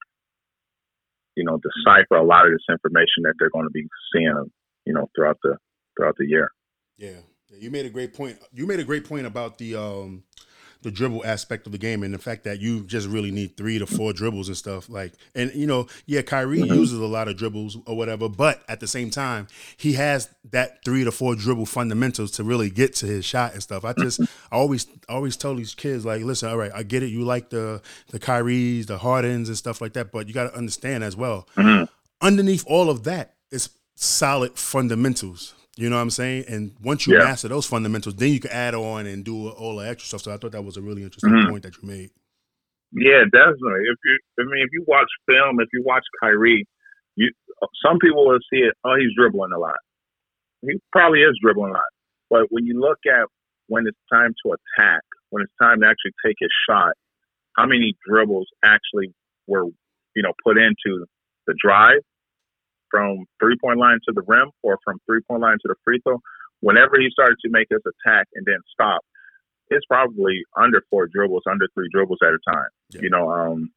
you 1.36 1.44
know 1.44 1.60
decipher 1.60 2.16
a 2.16 2.26
lot 2.26 2.46
of 2.46 2.52
this 2.52 2.66
information 2.70 3.24
that 3.24 3.34
they're 3.40 3.50
going 3.52 3.66
to 3.66 3.72
be 3.72 3.88
seeing 4.14 4.52
you 4.86 4.94
know 4.94 5.10
throughout 5.16 5.38
the 5.44 5.58
throughout 5.96 6.16
the 6.18 6.26
year. 6.26 6.52
Yeah 6.98 7.22
you 7.58 7.72
made 7.72 7.86
a 7.86 7.90
great 7.90 8.14
point 8.14 8.38
you 8.54 8.68
made 8.68 8.80
a 8.80 8.84
great 8.84 9.08
point 9.08 9.26
about 9.26 9.58
the 9.58 9.76
um 9.76 10.24
the 10.82 10.92
dribble 10.92 11.26
aspect 11.26 11.66
of 11.66 11.72
the 11.72 11.78
game 11.78 12.04
and 12.04 12.14
the 12.14 12.20
fact 12.20 12.46
that 12.46 12.60
you 12.60 12.84
just 12.86 13.08
really 13.08 13.32
need 13.32 13.58
three 13.58 13.78
to 13.80 13.86
four 13.86 14.14
dribbles 14.14 14.48
and 14.48 14.56
stuff. 14.56 14.90
Like, 14.90 15.14
and 15.36 15.54
you 15.54 15.68
know, 15.68 15.88
yeah, 16.06 16.22
Kyrie 16.22 16.60
mm-hmm. 16.60 16.74
uses 16.74 17.00
a 17.00 17.06
lot 17.06 17.28
of 17.28 17.38
dribbles 17.38 17.78
or 17.86 17.98
whatever, 17.98 18.30
but 18.30 18.64
at 18.70 18.80
the 18.80 18.88
same 18.88 19.10
time, 19.10 19.48
he 19.76 19.94
has 19.94 20.30
that 20.52 20.84
three 20.86 21.04
to 21.04 21.12
four 21.12 21.36
dribble 21.36 21.66
fundamentals 21.66 22.32
to 22.32 22.44
really 22.44 22.70
get 22.70 22.94
to 22.96 23.06
his 23.06 23.26
shot 23.26 23.54
and 23.54 23.62
stuff. 23.62 23.84
I 23.84 23.94
just 23.94 24.22
I 24.22 24.56
always 24.56 24.88
always 25.10 25.36
tell 25.36 25.56
these 25.56 25.76
kids 25.76 26.06
like, 26.06 26.22
listen, 26.24 26.50
all 26.50 26.58
right, 26.58 26.72
I 26.74 26.84
get 26.84 27.04
it. 27.04 27.08
You 27.08 27.24
like 27.24 27.50
the 27.50 27.82
the 28.12 28.20
Kyries, 28.20 28.86
the 28.86 28.98
Hardens, 28.98 29.50
and 29.50 29.58
stuff 29.58 29.82
like 29.82 29.94
that, 29.94 30.12
but 30.12 30.28
you 30.28 30.34
got 30.34 30.50
to 30.50 30.58
understand 30.58 31.04
as 31.04 31.16
well. 31.16 31.48
Mm-hmm. 31.56 31.86
Underneath 32.22 32.66
all 32.68 32.90
of 32.90 33.04
that 33.04 33.36
is 33.52 33.70
solid 33.96 34.58
fundamentals. 34.58 35.54
You 35.80 35.90
know 35.90 35.96
what 35.96 36.02
I'm 36.02 36.10
saying? 36.10 36.46
And 36.50 36.76
once 36.84 37.08
you 37.08 37.18
yeah. 37.18 37.24
master 37.24 37.48
those 37.48 37.66
fundamentals, 37.66 38.16
then 38.16 38.34
you 38.34 38.42
can 38.42 38.52
add 38.52 38.76
on 38.76 39.08
and 39.08 39.24
do 39.24 39.48
all 39.50 39.78
the 39.78 39.88
extra 39.88 40.08
stuff. 40.08 40.22
So 40.24 40.34
I 40.34 40.38
thought 40.38 40.52
that 40.52 40.64
was 40.64 40.76
a 40.76 40.82
really 40.82 41.04
interesting 41.04 41.32
mm-hmm. 41.32 41.52
point 41.52 41.64
that 41.64 41.82
you 41.82 41.88
made. 41.88 42.10
Yeah, 42.92 43.24
definitely. 43.32 43.88
If 43.88 43.98
you, 44.04 44.20
I 44.40 44.44
mean, 44.44 44.64
if 44.64 44.70
you 44.74 44.84
watch 44.88 45.08
film, 45.26 45.62
if 45.62 45.70
you 45.72 45.82
watch 45.86 46.04
Kyrie, 46.22 46.68
you 47.16 47.32
some 47.86 47.98
people 48.00 48.28
will 48.28 48.40
see 48.52 48.60
it. 48.60 48.74
Oh, 48.84 48.96
he's 49.00 49.16
dribbling 49.16 49.54
a 49.56 49.60
lot. 49.60 49.80
He 50.62 50.80
probably 50.92 51.20
is 51.20 51.38
dribbling 51.42 51.72
a 51.72 51.74
lot. 51.74 51.92
But 52.30 52.48
when 52.50 52.66
you 52.66 52.80
look 52.80 53.00
at 53.08 53.28
when 53.68 53.88
it's 53.88 53.98
time 54.12 54.34
to 54.44 54.52
attack, 54.52 55.02
when 55.30 55.44
it's 55.44 55.54
time 55.62 55.80
to 55.80 55.88
actually 55.88 56.12
take 56.26 56.36
his 56.40 56.52
shot, 56.68 56.92
how 57.56 57.66
many 57.66 57.96
dribbles 58.06 58.48
actually 58.66 59.14
were, 59.48 59.66
you 60.16 60.24
know, 60.24 60.34
put 60.44 60.58
into 60.58 61.06
the 61.48 61.56
drive 61.64 62.02
from 62.90 63.26
three 63.40 63.58
point 63.62 63.80
line 63.80 64.00
to 64.08 64.14
the 64.14 64.24
rim 64.28 64.52
or 64.64 64.78
from 64.84 65.00
three 65.06 65.22
point 65.28 65.42
line 65.42 65.58
to 65.62 65.68
the 65.68 65.76
free 65.84 66.00
throw, 66.04 66.20
whenever 66.62 67.00
he 67.00 67.10
started 67.12 67.38
to 67.44 67.50
make 67.50 67.68
his 67.70 67.82
attack 67.86 68.28
and 68.36 68.46
then 68.46 68.60
stop, 68.74 69.02
it's 69.70 69.86
probably 69.86 70.44
under 70.58 70.82
four 70.90 71.08
dribbles, 71.08 71.44
under 71.50 71.68
three 71.74 71.90
dribbles 71.94 72.20
at 72.24 72.34
a 72.34 72.40
time. 72.52 72.70
Yeah. 72.92 73.02
You 73.04 73.10
know, 73.10 73.30
um, 73.30 73.72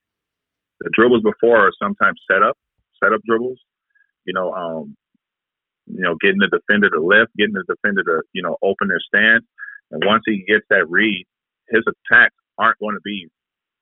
the 0.80 0.90
dribbles 0.92 1.22
before 1.22 1.66
are 1.66 1.72
sometimes 1.80 2.20
set 2.30 2.42
up, 2.42 2.56
set 3.02 3.12
up 3.12 3.20
dribbles. 3.26 3.58
You 4.24 4.34
know, 4.34 4.52
um, 4.52 4.96
you 5.86 6.00
know, 6.00 6.16
getting 6.20 6.38
the 6.38 6.48
defender 6.48 6.88
to 6.90 7.00
lift, 7.00 7.34
getting 7.36 7.54
the 7.54 7.64
defender 7.68 8.02
to, 8.04 8.22
you 8.32 8.42
know, 8.42 8.56
open 8.62 8.88
their 8.88 9.00
stance. 9.00 9.44
And 9.90 10.02
once 10.06 10.22
he 10.26 10.44
gets 10.48 10.64
that 10.70 10.88
read, 10.88 11.26
his 11.68 11.82
attacks 11.86 12.34
aren't 12.58 12.78
going 12.78 12.94
to 12.94 13.00
be 13.04 13.28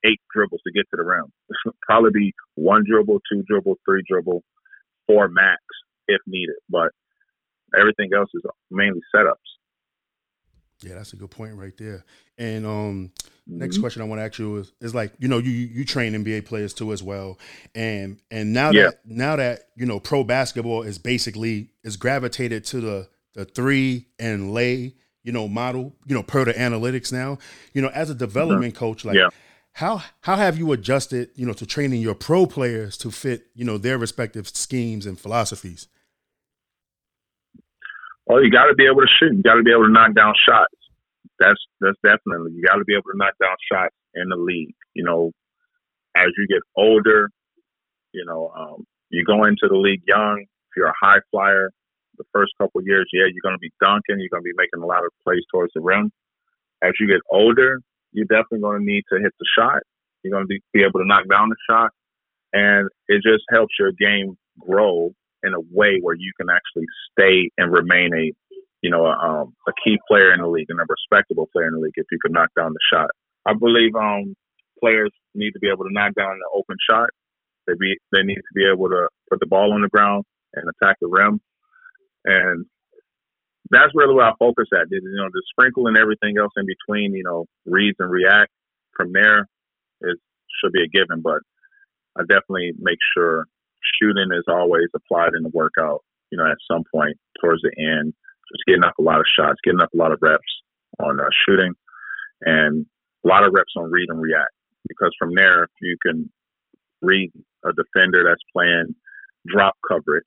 eight 0.05 0.21
dribbles 0.35 0.61
to 0.67 0.73
get 0.73 0.89
to 0.91 0.97
the 0.97 1.05
rim. 1.05 1.27
It's 1.49 1.77
probably 1.83 2.11
be 2.13 2.35
one 2.55 2.85
dribble, 2.89 3.21
two 3.31 3.43
dribble, 3.49 3.77
three 3.85 4.03
dribble, 4.09 4.43
four 5.11 5.29
max 5.29 5.61
if 6.07 6.21
needed, 6.27 6.57
but 6.69 6.91
everything 7.79 8.11
else 8.17 8.31
is 8.35 8.43
mainly 8.71 9.01
setups. 9.15 9.35
Yeah, 10.83 10.95
that's 10.95 11.13
a 11.13 11.17
good 11.17 11.31
point 11.31 11.57
right 11.57 11.77
there. 11.77 12.05
And 12.39 12.65
um, 12.65 13.13
mm-hmm. 13.13 13.59
next 13.59 13.79
question 13.79 14.01
I 14.01 14.07
want 14.07 14.21
to 14.21 14.25
ask 14.25 14.39
you 14.39 14.57
is, 14.57 14.73
is 14.81 14.95
like 14.95 15.13
you 15.19 15.29
know 15.29 15.39
you 15.39 15.51
you 15.51 15.85
train 15.85 16.15
NBA 16.15 16.47
players 16.47 16.73
too 16.73 16.93
as 16.93 17.03
well, 17.03 17.39
and 17.75 18.19
and 18.31 18.53
now 18.53 18.71
yeah. 18.71 18.85
that 18.85 19.01
now 19.05 19.37
that 19.37 19.69
you 19.77 19.85
know 19.85 20.01
pro 20.01 20.25
basketball 20.25 20.83
is 20.83 20.99
basically 20.99 21.71
is 21.85 21.97
gravitated 21.97 22.65
to 22.67 22.81
the 22.81 23.09
the 23.35 23.45
three 23.45 24.07
and 24.19 24.53
lay 24.53 24.95
you 25.23 25.33
know 25.33 25.47
model 25.49 25.95
you 26.07 26.15
know 26.15 26.23
per 26.23 26.47
the 26.47 26.55
analytics 26.55 27.13
now 27.13 27.37
you 27.75 27.83
know 27.83 27.89
as 27.89 28.09
a 28.09 28.15
development 28.15 28.73
mm-hmm. 28.73 28.85
coach 28.85 29.05
like 29.05 29.17
yeah 29.17 29.29
how 29.73 30.03
how 30.21 30.37
have 30.37 30.59
you 30.59 30.73
adjusted, 30.73 31.31
you 31.35 31.47
know, 31.47 31.53
to 31.55 31.67
training 31.67 32.03
your 32.03 32.15
pro 32.15 32.47
players 32.47 32.97
to 32.99 33.11
fit, 33.11 33.47
you 33.55 33.65
know, 33.65 33.79
their 33.79 33.99
respective 33.99 34.49
schemes 34.49 35.07
and 35.07 35.19
philosophies? 35.19 35.89
Well, 38.27 38.45
you 38.45 38.51
got 38.51 38.67
to 38.67 38.75
be 38.75 38.87
able 38.87 39.01
to 39.01 39.09
shoot. 39.19 39.35
You 39.35 39.43
got 39.43 39.55
to 39.55 39.63
be 39.63 39.73
able 39.73 39.87
to 39.87 39.93
knock 39.93 40.15
down 40.15 40.35
shots. 40.49 40.75
That's 41.39 41.61
that's 41.81 41.99
definitely 42.03 42.53
you 42.53 42.63
got 42.63 42.77
to 42.77 42.85
be 42.85 42.95
able 42.95 43.11
to 43.13 43.17
knock 43.17 43.35
down 43.41 43.57
shots 43.71 43.95
in 44.15 44.29
the 44.29 44.37
league. 44.37 44.75
You 44.95 45.05
know, 45.05 45.33
as 46.17 46.29
you 46.37 46.47
get 46.49 46.63
older, 46.77 47.31
you 48.13 48.25
know, 48.25 48.53
um, 48.57 48.85
you 49.11 49.25
go 49.25 49.45
into 49.45 49.69
the 49.69 49.77
league 49.77 50.03
young. 50.07 50.43
If 50.43 50.77
you're 50.77 50.89
a 50.89 50.95
high 51.03 51.21
flyer, 51.31 51.71
the 52.19 52.25
first 52.33 52.53
couple 52.61 52.83
years, 52.85 53.09
yeah, 53.13 53.25
you're 53.27 53.43
going 53.43 53.57
to 53.57 53.59
be 53.59 53.73
dunking. 53.81 54.21
You're 54.21 54.31
going 54.31 54.45
to 54.45 54.51
be 54.51 54.57
making 54.57 54.83
a 54.83 54.87
lot 54.87 55.05
of 55.05 55.11
plays 55.25 55.43
towards 55.51 55.73
the 55.75 55.81
rim. 55.81 56.13
As 56.83 56.93
you 57.01 57.09
get 57.09 57.21
older, 57.31 57.81
you're 58.13 58.27
definitely 58.27 58.61
going 58.61 58.81
to 58.81 58.85
need 58.85 59.05
to 59.13 59.21
hit 59.21 59.33
the 59.39 59.47
shot. 59.57 59.83
You're 60.23 60.33
going 60.33 60.47
to 60.47 60.61
be, 60.73 60.83
able 60.83 61.01
to 61.01 61.07
knock 61.07 61.25
down 61.31 61.49
the 61.49 61.57
shot, 61.69 61.91
and 62.53 62.89
it 63.09 63.23
just 63.23 63.45
helps 63.51 63.75
your 63.79 63.93
game 63.93 64.37
grow 64.59 65.13
in 65.43 65.55
a 65.55 65.61
way 65.73 65.99
where 66.03 66.15
you 66.15 66.33
can 66.39 66.49
actually 66.51 66.85
stay 67.13 67.51
and 67.57 67.73
remain 67.73 68.11
a, 68.13 68.33
you 68.83 68.91
know, 68.91 69.07
a, 69.07 69.17
um, 69.17 69.55
a 69.67 69.73
key 69.83 69.99
player 70.07 70.35
in 70.35 70.41
the 70.41 70.49
league 70.49 70.69
and 70.69 70.79
a 70.79 70.85
respectable 70.89 71.49
player 71.53 71.69
in 71.69 71.75
the 71.75 71.81
league 71.81 71.97
if 71.97 72.05
you 72.13 72.19
can 72.23 72.33
knock 72.33 72.51
down 72.57 72.73
the 72.73 72.85
shot. 72.93 73.09
I 73.47 73.55
believe 73.55 73.95
um, 73.95 74.35
players 74.79 75.11
need 75.35 75.53
to 75.53 75.59
be 75.59 75.69
able 75.69 75.85
to 75.85 75.93
knock 75.93 76.13
down 76.15 76.37
the 76.39 76.59
open 76.59 76.77
shot. 76.89 77.09
They 77.67 77.75
be 77.79 77.97
they 78.13 78.23
need 78.23 78.37
to 78.37 78.55
be 78.55 78.69
able 78.71 78.89
to 78.89 79.09
put 79.31 79.41
the 79.41 79.47
ball 79.47 79.73
on 79.73 79.83
the 79.83 79.89
ground 79.89 80.25
and 80.55 80.69
attack 80.69 80.97
the 81.01 81.09
rim. 81.09 81.41
And 82.25 82.67
that's 83.71 83.93
really 83.95 84.15
what 84.15 84.25
I 84.25 84.33
focus 84.39 84.67
at. 84.75 84.91
You 84.91 85.01
know, 85.03 85.29
the 85.33 85.43
sprinkle 85.51 85.87
and 85.87 85.97
everything 85.97 86.37
else 86.39 86.53
in 86.57 86.67
between, 86.67 87.15
you 87.15 87.23
know, 87.23 87.47
reads 87.67 87.97
and 87.99 88.11
react 88.11 88.51
from 88.97 89.13
there 89.13 89.47
is 90.03 90.17
should 90.61 90.73
be 90.73 90.83
a 90.83 90.89
given. 90.89 91.23
But 91.23 91.41
I 92.19 92.23
definitely 92.23 92.73
make 92.79 92.99
sure 93.17 93.47
shooting 94.01 94.31
is 94.33 94.45
always 94.49 94.89
applied 94.95 95.35
in 95.37 95.43
the 95.43 95.51
workout. 95.55 96.03
You 96.31 96.39
know, 96.39 96.47
at 96.47 96.59
some 96.71 96.83
point 96.93 97.17
towards 97.41 97.63
the 97.63 97.73
end, 97.79 98.13
just 98.53 98.67
getting 98.67 98.85
up 98.85 98.99
a 98.99 99.03
lot 99.03 99.19
of 99.19 99.27
shots, 99.39 99.59
getting 99.65 99.81
up 99.81 99.93
a 99.95 99.97
lot 99.97 100.13
of 100.13 100.19
reps 100.21 100.43
on 101.01 101.19
uh, 101.19 101.25
shooting, 101.47 101.73
and 102.43 102.87
a 103.25 103.29
lot 103.29 103.45
of 103.45 103.53
reps 103.53 103.73
on 103.77 103.91
read 103.91 104.09
and 104.09 104.21
react. 104.21 104.53
Because 104.89 105.15
from 105.19 105.35
there, 105.35 105.69
you 105.81 105.97
can 106.05 106.31
read 107.03 107.31
a 107.65 107.71
defender 107.73 108.25
that's 108.27 108.43
playing 108.53 108.95
drop 109.47 109.75
coverage, 109.89 110.25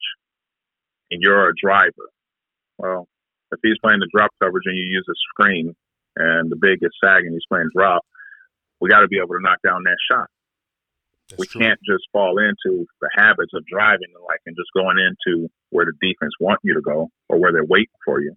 and 1.11 1.21
you're 1.21 1.49
a 1.49 1.53
driver. 1.61 2.09
Well, 2.77 3.07
if 3.53 3.59
he's 3.63 3.79
playing 3.81 3.99
the 3.99 4.09
drop 4.13 4.31
coverage 4.41 4.65
and 4.65 4.77
you 4.77 4.83
use 4.83 5.05
a 5.09 5.17
screen 5.31 5.75
and 6.15 6.51
the 6.51 6.57
big 6.59 6.79
is 6.81 6.91
sagging, 7.03 7.33
he's 7.33 7.47
playing 7.49 7.69
drop, 7.75 8.01
we 8.81 8.89
got 8.89 9.01
to 9.01 9.07
be 9.07 9.17
able 9.17 9.35
to 9.35 9.41
knock 9.41 9.59
down 9.63 9.83
that 9.83 9.97
shot. 10.11 10.27
That's 11.29 11.39
we 11.39 11.47
true. 11.47 11.61
can't 11.61 11.79
just 11.87 12.03
fall 12.11 12.37
into 12.37 12.85
the 13.01 13.09
habits 13.15 13.53
of 13.53 13.65
driving 13.65 14.11
and 14.13 14.23
like 14.27 14.41
and 14.45 14.55
just 14.55 14.69
going 14.75 14.97
into 14.99 15.49
where 15.69 15.85
the 15.85 15.93
defense 16.01 16.33
want 16.39 16.59
you 16.63 16.73
to 16.73 16.81
go 16.81 17.09
or 17.29 17.39
where 17.39 17.51
they're 17.51 17.65
waiting 17.65 17.95
for 18.03 18.19
you. 18.19 18.35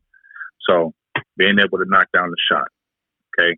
So 0.69 0.95
being 1.37 1.59
able 1.59 1.79
to 1.79 1.85
knock 1.89 2.07
down 2.15 2.31
the 2.31 2.37
shot, 2.51 2.69
Okay. 3.39 3.57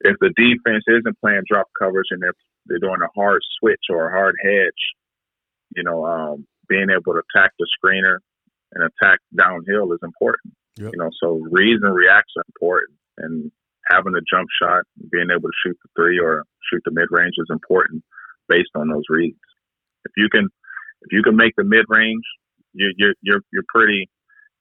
If 0.00 0.16
the 0.20 0.30
defense 0.36 0.84
isn't 0.86 1.20
playing 1.20 1.42
drop 1.50 1.68
coverage 1.78 2.08
and 2.10 2.22
they're 2.22 2.34
they're 2.66 2.78
doing 2.78 3.00
a 3.02 3.12
hard 3.14 3.42
switch 3.58 3.86
or 3.90 4.08
a 4.08 4.12
hard 4.12 4.34
hedge, 4.42 4.82
you 5.74 5.84
know, 5.84 6.04
um, 6.04 6.46
being 6.68 6.88
able 6.90 7.14
to 7.14 7.22
attack 7.22 7.52
the 7.58 7.66
screener 7.78 8.18
and 8.76 8.84
attack 8.84 9.18
downhill 9.34 9.92
is 9.92 10.00
important. 10.04 10.52
Yep. 10.76 10.92
You 10.92 10.98
know, 11.00 11.10
so 11.22 11.40
reads 11.50 11.80
and 11.82 11.94
reacts 11.94 12.32
are 12.36 12.44
important, 12.52 12.98
and 13.18 13.50
having 13.88 14.12
a 14.12 14.20
jump 14.28 14.48
shot, 14.60 14.84
being 15.10 15.32
able 15.32 15.48
to 15.48 15.58
shoot 15.64 15.76
the 15.82 15.88
three 15.96 16.20
or 16.20 16.44
shoot 16.68 16.82
the 16.84 16.92
mid 16.92 17.08
range 17.10 17.34
is 17.38 17.48
important 17.50 18.04
based 18.48 18.76
on 18.76 18.88
those 18.88 19.08
reads. 19.08 19.40
If 20.04 20.12
you 20.16 20.28
can, 20.30 20.48
if 21.02 21.12
you 21.12 21.22
can 21.22 21.36
make 21.36 21.54
the 21.56 21.64
mid 21.64 21.86
range, 21.88 22.24
you're 22.74 22.92
you're 22.96 23.14
you're, 23.22 23.40
you're 23.52 23.70
pretty 23.74 24.10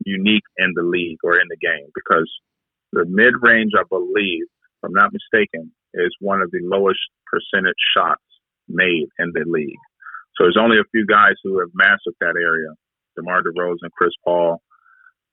unique 0.06 0.48
in 0.58 0.72
the 0.76 0.84
league 0.84 1.20
or 1.24 1.36
in 1.36 1.48
the 1.50 1.58
game 1.58 1.88
because 1.94 2.32
the 2.94 3.06
mid 3.06 3.34
range, 3.42 3.72
I 3.78 3.84
believe, 3.90 4.48
if 4.48 4.82
I'm 4.84 4.94
not 4.94 5.12
mistaken, 5.12 5.72
is 5.94 6.16
one 6.20 6.42
of 6.42 6.52
the 6.52 6.64
lowest 6.64 7.00
percentage 7.28 7.80
shots 7.96 8.24
made 8.70 9.08
in 9.20 9.32
the 9.34 9.44
league. 9.46 9.84
So 10.38 10.44
there's 10.44 10.60
only 10.60 10.78
a 10.78 10.90
few 10.92 11.06
guys 11.06 11.36
who 11.44 11.60
have 11.60 11.70
mastered 11.74 12.16
that 12.20 12.36
area. 12.36 12.72
DeMar 13.16 13.44
DeRozan, 13.44 13.92
Chris 13.98 14.14
Paul, 14.24 14.62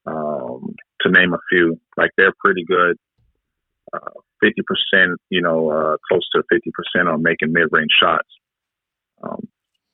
um, 0.07 0.75
to 1.01 1.11
name 1.11 1.35
a 1.35 1.39
few. 1.51 1.79
Like 1.97 2.11
they're 2.17 2.35
pretty 2.39 2.65
good. 2.65 2.97
Uh, 3.93 4.21
fifty 4.41 4.63
uh, 4.63 4.65
percent, 4.67 5.21
you 5.31 5.43
know, 5.43 5.71
uh, 5.71 5.97
close 6.09 6.27
to 6.35 6.43
fifty 6.51 6.71
percent 6.73 7.09
on 7.09 7.23
making 7.23 7.53
mid-range 7.53 7.93
shots. 8.01 8.29
Um, 9.23 9.49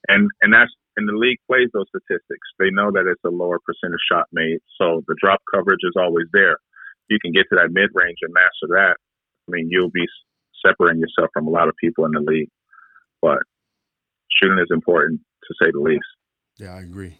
and 0.09 0.31
and 0.42 0.53
that's 0.53 0.72
and 0.96 1.09
the 1.09 1.12
league 1.12 1.38
plays 1.46 1.68
those 1.72 1.87
statistics. 1.88 2.48
They 2.59 2.70
know 2.70 2.90
that 2.92 3.07
it's 3.07 3.22
a 3.24 3.31
lower 3.31 3.59
percentage 3.64 4.01
shot 4.11 4.27
made, 4.33 4.59
so 4.81 5.03
the 5.07 5.16
drop 5.20 5.40
coverage 5.55 5.83
is 5.83 5.94
always 5.96 6.27
there. 6.33 6.59
You 7.09 7.18
can 7.20 7.33
get 7.33 7.46
to 7.51 7.57
that 7.57 7.72
mid-range 7.72 8.18
and 8.22 8.33
master 8.33 8.68
that. 8.70 8.96
I 9.48 9.51
mean, 9.51 9.68
you'll 9.70 9.90
be 9.90 10.07
separating 10.64 11.01
yourself 11.01 11.31
from 11.33 11.46
a 11.46 11.51
lot 11.51 11.68
of 11.68 11.74
people 11.81 12.05
in 12.05 12.12
the 12.12 12.20
league. 12.20 12.51
But 13.22 13.38
shooting 14.31 14.59
is 14.59 14.68
important 14.70 15.20
to 15.44 15.55
say 15.62 15.70
the 15.72 15.81
least. 15.81 16.05
Yeah, 16.59 16.74
I 16.74 16.81
agree. 16.81 17.18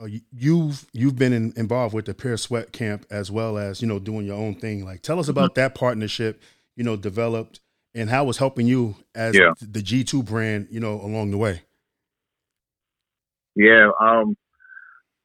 I. 0.00 0.04
Uh, 0.04 0.08
you've 0.32 0.86
you've 0.92 1.16
been 1.16 1.32
in, 1.32 1.52
involved 1.56 1.94
with 1.94 2.06
the 2.06 2.14
Pure 2.14 2.38
Sweat 2.38 2.72
camp 2.72 3.06
as 3.10 3.30
well 3.30 3.58
as 3.58 3.80
you 3.80 3.88
know 3.88 3.98
doing 3.98 4.26
your 4.26 4.36
own 4.36 4.54
thing. 4.54 4.84
Like, 4.84 5.02
tell 5.02 5.18
us 5.18 5.28
about 5.28 5.50
mm-hmm. 5.50 5.60
that 5.60 5.74
partnership. 5.74 6.42
You 6.76 6.84
know, 6.84 6.96
developed 6.96 7.60
and 7.94 8.10
how 8.10 8.24
was 8.24 8.36
helping 8.36 8.66
you 8.66 8.96
as 9.14 9.34
yeah. 9.34 9.54
the 9.60 9.82
G 9.82 10.04
two 10.04 10.22
brand. 10.22 10.68
You 10.70 10.80
know, 10.80 11.00
along 11.00 11.30
the 11.30 11.38
way. 11.38 11.62
Yeah. 13.54 13.90
Um. 14.00 14.36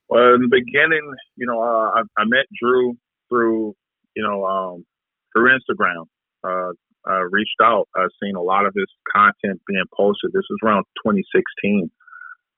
Well, 0.07 0.35
in 0.35 0.41
the 0.41 0.49
beginning, 0.49 1.13
you 1.37 1.47
know, 1.47 1.61
uh, 1.61 1.99
I, 1.99 2.01
I 2.17 2.25
met 2.25 2.45
Drew 2.61 2.97
through 3.29 3.75
you 4.15 4.23
know 4.23 4.45
um, 4.45 4.85
through 5.33 5.49
Instagram. 5.57 6.05
Uh, 6.43 6.73
uh, 7.07 7.23
reached 7.31 7.55
out. 7.63 7.87
I've 7.95 8.09
seen 8.21 8.35
a 8.35 8.41
lot 8.41 8.65
of 8.65 8.73
his 8.75 8.87
content 9.11 9.59
being 9.67 9.83
posted. 9.95 10.31
This 10.33 10.43
was 10.49 10.59
around 10.63 10.85
2016. 11.03 11.89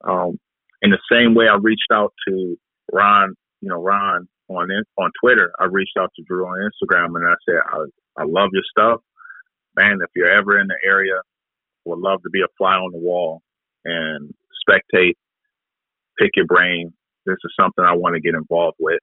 Um, 0.04 0.38
in 0.84 0.92
the 0.92 1.00
same 1.12 1.34
way, 1.34 1.48
I 1.48 1.56
reached 1.56 1.92
out 1.92 2.14
to 2.28 2.58
Ron, 2.92 3.34
you 3.62 3.70
know, 3.70 3.82
Ron 3.82 4.28
on 4.50 4.70
on 4.98 5.12
Twitter. 5.22 5.52
I 5.60 5.66
reached 5.66 5.98
out 6.00 6.12
to 6.16 6.24
Drew 6.24 6.46
on 6.46 6.60
Instagram, 6.60 7.16
and 7.16 7.26
I 7.28 7.36
said, 7.48 7.60
I, 7.66 8.22
I 8.22 8.26
love 8.26 8.50
your 8.54 8.64
stuff, 8.70 9.02
man. 9.76 10.00
If 10.04 10.10
you're 10.16 10.32
ever 10.32 10.60
in 10.60 10.68
the 10.68 10.78
area, 10.86 11.20
would 11.86 12.00
love 12.00 12.22
to 12.24 12.30
be 12.30 12.42
a 12.42 12.52
fly 12.58 12.76
on 12.76 12.92
the 12.92 13.00
wall 13.00 13.42
and 13.86 14.34
spectate, 14.68 15.16
pick 16.20 16.32
your 16.36 16.46
brain. 16.46 16.94
This 17.26 17.38
is 17.44 17.54
something 17.60 17.84
I 17.84 17.96
want 17.96 18.16
to 18.16 18.22
get 18.22 18.36
involved 18.36 18.78
with. 18.80 19.00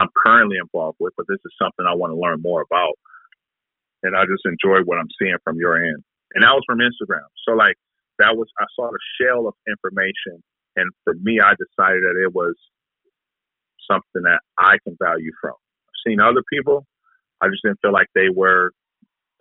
I'm 0.00 0.08
currently 0.16 0.56
involved 0.60 0.98
with, 1.00 1.14
but 1.16 1.26
this 1.28 1.38
is 1.44 1.52
something 1.60 1.86
I 1.88 1.94
want 1.94 2.12
to 2.12 2.18
learn 2.18 2.42
more 2.42 2.62
about 2.62 2.94
and 4.04 4.14
I 4.14 4.28
just 4.28 4.44
enjoy 4.44 4.84
what 4.84 4.98
I'm 4.98 5.10
seeing 5.18 5.40
from 5.42 5.56
your 5.56 5.76
end. 5.80 6.04
And 6.36 6.44
that 6.44 6.52
was 6.52 6.62
from 6.68 6.78
Instagram. 6.78 7.24
So 7.48 7.56
like 7.56 7.74
that 8.20 8.36
was 8.36 8.46
I 8.60 8.66
saw 8.76 8.92
the 8.92 9.00
shell 9.18 9.48
of 9.48 9.54
information, 9.66 10.44
and 10.76 10.90
for 11.04 11.14
me, 11.22 11.40
I 11.40 11.52
decided 11.54 12.02
that 12.04 12.20
it 12.22 12.34
was 12.34 12.54
something 13.90 14.22
that 14.24 14.40
I 14.58 14.78
can 14.84 14.96
value 15.02 15.32
from. 15.40 15.52
I've 15.54 16.10
seen 16.10 16.20
other 16.20 16.42
people, 16.52 16.86
I 17.40 17.48
just 17.48 17.62
didn't 17.64 17.80
feel 17.82 17.92
like 17.92 18.08
they 18.14 18.28
were 18.34 18.72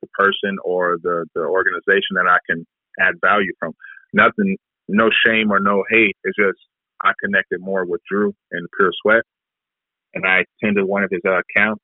the 0.02 0.08
person 0.18 0.58
or 0.64 0.98
the 1.02 1.26
the 1.36 1.42
organization 1.42 2.16
that 2.16 2.28
I 2.30 2.38
can 2.50 2.66
add 3.00 3.16
value 3.22 3.54
from. 3.60 3.74
Nothing, 4.14 4.58
no 4.88 5.10
shame 5.26 5.52
or 5.52 5.60
no 5.60 5.84
hate. 5.90 6.18
It's 6.24 6.38
just 6.38 6.60
I 7.04 7.14
connected 7.24 7.62
more 7.62 7.86
with 7.86 8.02
Drew 8.10 8.34
and 8.52 8.68
Pure 8.78 8.92
Sweat, 9.02 9.24
and 10.14 10.26
I 10.26 10.44
attended 10.64 10.86
one 10.86 11.04
of 11.04 11.10
his 11.12 11.22
uh, 11.26 11.40
accounts 11.40 11.84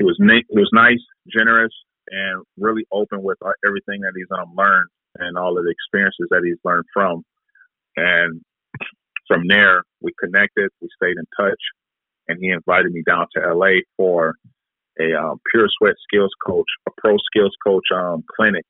he 0.00 0.04
was 0.04 0.16
na- 0.18 0.42
he 0.48 0.58
was 0.58 0.70
nice, 0.72 1.00
generous, 1.30 1.72
and 2.08 2.42
really 2.58 2.86
open 2.90 3.22
with 3.22 3.38
everything 3.66 4.00
that 4.00 4.12
he's 4.16 4.26
um, 4.32 4.54
learned 4.56 4.88
and 5.18 5.36
all 5.38 5.58
of 5.58 5.64
the 5.64 5.70
experiences 5.70 6.26
that 6.30 6.42
he's 6.44 6.58
learned 6.64 6.86
from. 6.92 7.22
And 7.96 8.40
from 9.28 9.46
there, 9.48 9.82
we 10.00 10.12
connected, 10.22 10.70
we 10.80 10.88
stayed 10.96 11.16
in 11.16 11.26
touch, 11.38 11.60
and 12.28 12.38
he 12.40 12.48
invited 12.48 12.92
me 12.92 13.02
down 13.06 13.26
to 13.34 13.54
LA 13.54 13.82
for 13.96 14.34
a 15.00 15.14
um, 15.14 15.40
pure 15.50 15.68
sweat 15.78 15.94
skills 16.02 16.32
coach, 16.44 16.66
a 16.88 16.90
pro 16.98 17.16
skills 17.18 17.54
coach 17.64 17.84
um, 17.94 18.24
clinic. 18.36 18.64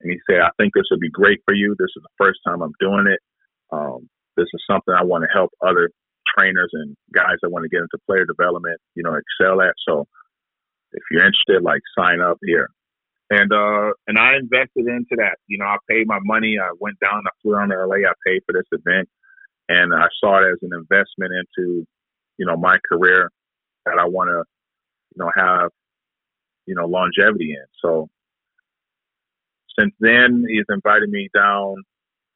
And 0.00 0.10
he 0.10 0.18
said, 0.28 0.40
I 0.40 0.50
think 0.58 0.72
this 0.74 0.86
would 0.90 1.00
be 1.00 1.10
great 1.10 1.40
for 1.44 1.54
you. 1.54 1.76
This 1.78 1.92
is 1.96 2.02
the 2.02 2.24
first 2.24 2.40
time 2.46 2.62
I'm 2.62 2.74
doing 2.80 3.06
it. 3.06 3.20
Um, 3.72 4.08
this 4.36 4.48
is 4.54 4.62
something 4.68 4.94
I 4.94 5.04
want 5.04 5.24
to 5.24 5.30
help 5.32 5.50
other 5.60 5.90
trainers 6.38 6.70
and 6.72 6.96
guys 7.14 7.36
that 7.42 7.50
want 7.50 7.64
to 7.64 7.68
get 7.68 7.82
into 7.82 7.98
player 8.06 8.24
development, 8.24 8.80
you 8.94 9.02
know, 9.02 9.14
excel 9.14 9.60
at. 9.60 9.74
So 9.86 10.06
if 10.92 11.02
you're 11.10 11.24
interested, 11.24 11.62
like 11.62 11.82
sign 11.98 12.20
up 12.20 12.38
here. 12.42 12.68
And 13.30 13.52
uh 13.52 13.92
and 14.06 14.18
I 14.18 14.36
invested 14.36 14.86
into 14.86 15.16
that. 15.16 15.36
You 15.46 15.58
know, 15.58 15.66
I 15.66 15.76
paid 15.88 16.06
my 16.06 16.18
money. 16.24 16.56
I 16.60 16.70
went 16.80 16.98
down, 17.00 17.22
I 17.26 17.30
flew 17.42 17.54
down 17.54 17.68
to 17.68 17.86
LA, 17.86 18.08
I 18.08 18.12
paid 18.26 18.42
for 18.46 18.52
this 18.52 18.66
event 18.72 19.08
and 19.68 19.94
I 19.94 20.06
saw 20.18 20.38
it 20.38 20.50
as 20.50 20.58
an 20.62 20.70
investment 20.74 21.32
into, 21.32 21.86
you 22.38 22.46
know, 22.46 22.56
my 22.56 22.78
career 22.90 23.30
that 23.86 23.98
I 23.98 24.06
wanna, 24.06 24.42
you 25.14 25.24
know, 25.24 25.30
have, 25.36 25.70
you 26.66 26.74
know, 26.74 26.86
longevity 26.86 27.52
in. 27.52 27.66
So 27.80 28.08
since 29.78 29.94
then 30.00 30.44
he's 30.48 30.64
invited 30.68 31.10
me 31.10 31.28
down 31.34 31.76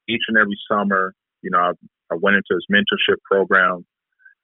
each 0.08 0.22
and 0.28 0.38
every 0.38 0.58
summer. 0.70 1.14
You 1.42 1.50
know, 1.50 1.58
I, 1.58 1.70
I 2.12 2.16
went 2.20 2.36
into 2.36 2.54
his 2.54 2.66
mentorship 2.72 3.16
program 3.24 3.84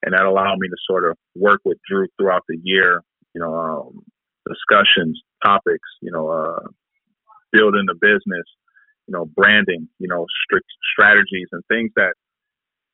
and 0.03 0.13
that 0.13 0.23
allowed 0.25 0.59
me 0.59 0.67
to 0.67 0.75
sort 0.85 1.09
of 1.09 1.15
work 1.35 1.61
with 1.63 1.77
Drew 1.89 2.07
throughout 2.17 2.43
the 2.49 2.57
year 2.61 3.01
you 3.33 3.41
know, 3.41 3.53
um, 3.55 4.03
discussions, 4.47 5.21
topics, 5.43 5.87
you 6.01 6.11
know, 6.11 6.29
uh, 6.29 6.67
building 7.51 7.85
the 7.87 7.95
business, 7.95 8.45
you 9.07 9.13
know, 9.13 9.25
branding, 9.25 9.87
you 9.99 10.07
know, 10.07 10.25
strict 10.43 10.67
strategies 10.93 11.47
and 11.51 11.63
things 11.67 11.91
that 11.95 12.13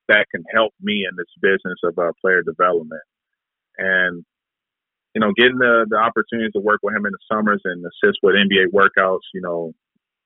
that 0.08 0.26
can 0.34 0.44
help 0.54 0.74
me 0.82 1.06
in 1.10 1.16
this 1.18 1.28
business 1.42 1.80
of 1.84 1.98
uh, 2.00 2.12
player 2.22 2.42
development. 2.42 3.04
And 3.78 4.26
you 5.14 5.22
know, 5.22 5.34
getting 5.36 5.58
the 5.58 5.86
the 5.90 5.98
opportunity 5.98 6.52
to 6.52 6.60
work 6.60 6.80
with 6.84 6.96
him 6.96 7.06
in 7.06 7.12
the 7.12 7.26
summers 7.32 7.62
and 7.66 7.84
assist 7.86 8.20
with 8.22 8.36
NBA 8.36 8.74
workouts, 8.74 9.26
you 9.34 9.42
know, 9.42 9.74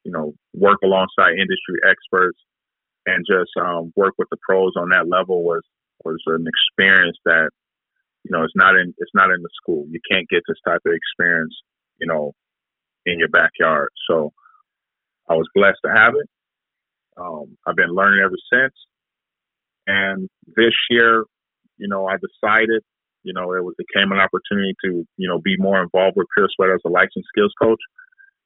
you 0.04 0.12
know, 0.12 0.34
work 0.54 0.80
alongside 0.84 1.32
industry 1.40 1.80
experts 1.88 2.38
and 3.06 3.26
just 3.26 3.52
um, 3.60 3.94
work 3.96 4.14
with 4.18 4.28
the 4.30 4.38
pros 4.42 4.74
on 4.76 4.90
that 4.90 5.08
level 5.08 5.44
was 5.44 5.64
was 6.04 6.22
an 6.28 6.46
experience 6.48 7.18
that 7.26 7.52
you 8.24 8.32
know, 8.32 8.44
it's 8.44 8.56
not 8.56 8.76
in 8.76 8.94
it's 8.98 9.12
not 9.14 9.32
in 9.32 9.42
the 9.42 9.50
school. 9.62 9.86
You 9.90 10.00
can't 10.10 10.28
get 10.30 10.44
this 10.48 10.58
type 10.66 10.82
of 10.86 10.94
experience, 10.94 11.56
you 12.00 12.08
know, 12.08 12.34
in 13.06 13.20
your 13.20 13.30
backyard. 13.30 13.90
So 14.10 14.32
I 15.30 15.36
was 15.36 15.48
blessed 15.56 15.80
to 15.86 15.92
have 15.92 16.14
it. 16.16 16.30
Um, 17.18 17.58
I've 17.66 17.76
been 17.76 17.94
learning 17.94 18.22
ever 18.24 18.38
since. 18.52 18.74
And 19.88 20.30
this 20.56 20.74
year, 20.90 21.26
you 21.78 21.88
know, 21.88 22.08
I 22.08 22.16
decided, 22.18 22.84
you 23.24 23.34
know, 23.34 23.54
it 23.54 23.64
was 23.64 23.76
it 23.80 23.88
came 23.96 24.12
an 24.12 24.20
opportunity 24.20 24.76
to, 24.86 25.06
you 25.18 25.28
know, 25.28 25.40
be 25.40 25.58
more 25.58 25.82
involved 25.82 26.18
with 26.18 26.28
Pure 26.36 26.50
Sweat 26.56 26.70
as 26.70 26.82
a 26.86 26.90
licensed 26.90 27.30
skills 27.36 27.54
coach. 27.62 27.80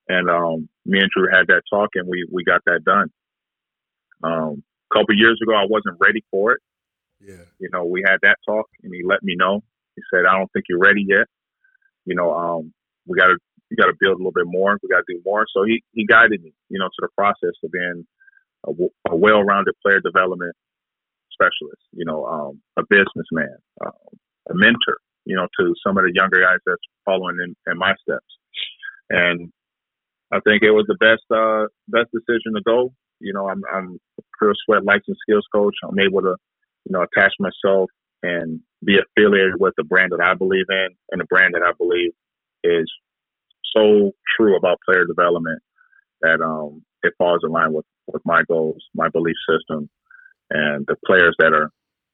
And 0.07 0.29
um, 0.29 0.69
me 0.85 0.99
and 0.99 1.09
Drew 1.15 1.27
had 1.31 1.47
that 1.47 1.63
talk, 1.69 1.89
and 1.95 2.07
we 2.07 2.27
we 2.31 2.43
got 2.43 2.61
that 2.65 2.83
done. 2.85 3.09
Um, 4.23 4.63
a 4.91 4.97
couple 4.97 5.15
years 5.17 5.39
ago, 5.41 5.53
I 5.53 5.65
wasn't 5.67 5.97
ready 5.99 6.23
for 6.31 6.53
it. 6.53 6.61
Yeah. 7.25 7.45
You 7.59 7.69
know, 7.71 7.85
we 7.85 8.03
had 8.05 8.17
that 8.21 8.37
talk 8.45 8.67
and 8.83 8.93
he 8.93 9.01
let 9.03 9.23
me 9.23 9.35
know. 9.35 9.61
He 9.95 10.01
said, 10.13 10.25
I 10.29 10.37
don't 10.37 10.51
think 10.53 10.65
you're 10.69 10.79
ready 10.79 11.05
yet. 11.07 11.27
You 12.05 12.15
know, 12.15 12.33
um, 12.33 12.73
we 13.07 13.17
gotta 13.17 13.37
we 13.69 13.77
gotta 13.77 13.93
build 13.99 14.15
a 14.15 14.17
little 14.17 14.31
bit 14.31 14.45
more. 14.45 14.77
We 14.83 14.89
gotta 14.89 15.03
do 15.07 15.21
more. 15.25 15.45
So 15.55 15.63
he, 15.63 15.83
he 15.93 16.05
guided 16.05 16.43
me, 16.43 16.53
you 16.69 16.77
know, 16.77 16.85
to 16.87 17.01
the 17.01 17.09
process 17.17 17.55
of 17.63 17.71
being 17.71 18.05
a, 18.67 18.71
a 19.11 19.15
well 19.15 19.43
rounded 19.43 19.73
player 19.81 19.99
development 20.01 20.53
specialist, 21.33 21.81
you 21.91 22.05
know, 22.05 22.25
um, 22.25 22.61
a 22.77 22.83
businessman, 22.89 23.57
um, 23.85 23.91
a 24.49 24.53
mentor, 24.53 24.97
you 25.25 25.35
know, 25.35 25.47
to 25.59 25.73
some 25.85 25.97
of 25.97 26.03
the 26.03 26.11
younger 26.13 26.41
guys 26.41 26.59
that's 26.65 26.81
following 27.03 27.37
in, 27.43 27.55
in 27.71 27.77
my 27.77 27.93
steps. 28.01 28.25
And 29.09 29.51
I 30.31 30.39
think 30.41 30.63
it 30.63 30.71
was 30.71 30.85
the 30.87 30.97
best 30.99 31.25
uh, 31.31 31.67
best 31.87 32.11
decision 32.11 32.53
to 32.55 32.61
go. 32.65 32.93
You 33.19 33.33
know, 33.33 33.49
I'm 33.49 33.61
I'm 33.73 33.99
a 34.19 34.23
pure 34.37 34.53
sweat 34.65 34.83
licensed 34.83 35.21
skills 35.21 35.45
coach. 35.53 35.75
I'm 35.83 35.99
able 35.99 36.21
to 36.21 36.35
you 36.85 36.93
know, 36.93 37.03
attach 37.03 37.33
myself 37.39 37.89
and 38.23 38.59
be 38.83 38.97
affiliated 38.97 39.55
with 39.59 39.73
the 39.77 39.83
brand 39.83 40.11
that 40.11 40.23
I 40.23 40.33
believe 40.35 40.65
in 40.69 40.87
and 41.11 41.21
the 41.21 41.25
brand 41.25 41.53
that 41.53 41.63
I 41.63 41.71
believe 41.77 42.11
is 42.63 42.91
so 43.75 44.11
true 44.37 44.55
about 44.55 44.77
player 44.85 45.05
development 45.05 45.61
that 46.21 46.41
um, 46.41 46.83
it 47.03 47.13
falls 47.17 47.41
in 47.43 47.51
line 47.51 47.73
with, 47.73 47.85
with 48.07 48.21
my 48.25 48.41
goals, 48.47 48.83
my 48.93 49.09
belief 49.09 49.35
system, 49.49 49.89
and 50.49 50.85
the 50.87 50.95
players 51.05 51.35
that 51.39 51.53
are 51.53 51.69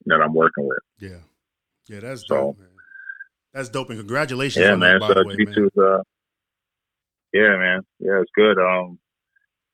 that 0.06 0.22
I'm 0.24 0.34
working 0.34 0.68
with. 0.68 0.80
Yeah, 1.00 1.20
yeah, 1.88 2.00
that's 2.00 2.22
so, 2.28 2.36
dope, 2.36 2.60
man. 2.60 2.68
That's 3.54 3.70
dope, 3.70 3.90
and 3.90 4.00
congratulations. 4.00 4.64
Yeah, 4.64 4.76
man. 4.76 5.00
That, 5.00 5.14
so 5.14 5.36
G 5.36 5.46
two, 5.54 5.70
uh, 5.82 6.02
yeah, 7.34 7.58
man. 7.58 7.82
Yeah, 8.00 8.22
it's 8.22 8.32
good. 8.36 8.58
Um, 8.58 9.00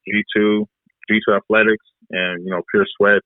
G 0.06 0.24
two, 0.36 0.68
G 1.10 1.20
two 1.26 1.34
athletics, 1.34 1.86
and 2.10 2.43
you 2.43 2.52
know, 2.52 2.62
pure 2.72 2.86
sweat. 2.98 3.22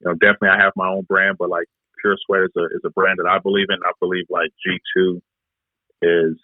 You 0.00 0.10
know, 0.10 0.14
definitely 0.14 0.50
I 0.50 0.62
have 0.62 0.72
my 0.76 0.88
own 0.88 1.02
brand, 1.02 1.36
but 1.38 1.50
like 1.50 1.66
pure 2.00 2.16
sweat 2.26 2.42
is 2.42 2.52
a 2.56 2.64
is 2.76 2.82
a 2.84 2.90
brand 2.90 3.18
that 3.18 3.28
I 3.30 3.38
believe 3.38 3.66
in. 3.68 3.78
I 3.84 3.92
believe 4.00 4.26
like 4.30 4.50
G 4.64 4.78
two 4.96 5.22
is 6.02 6.36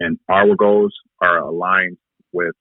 and 0.00 0.18
our 0.28 0.54
goals 0.56 0.94
are 1.20 1.38
aligned 1.38 1.98
with 2.32 2.54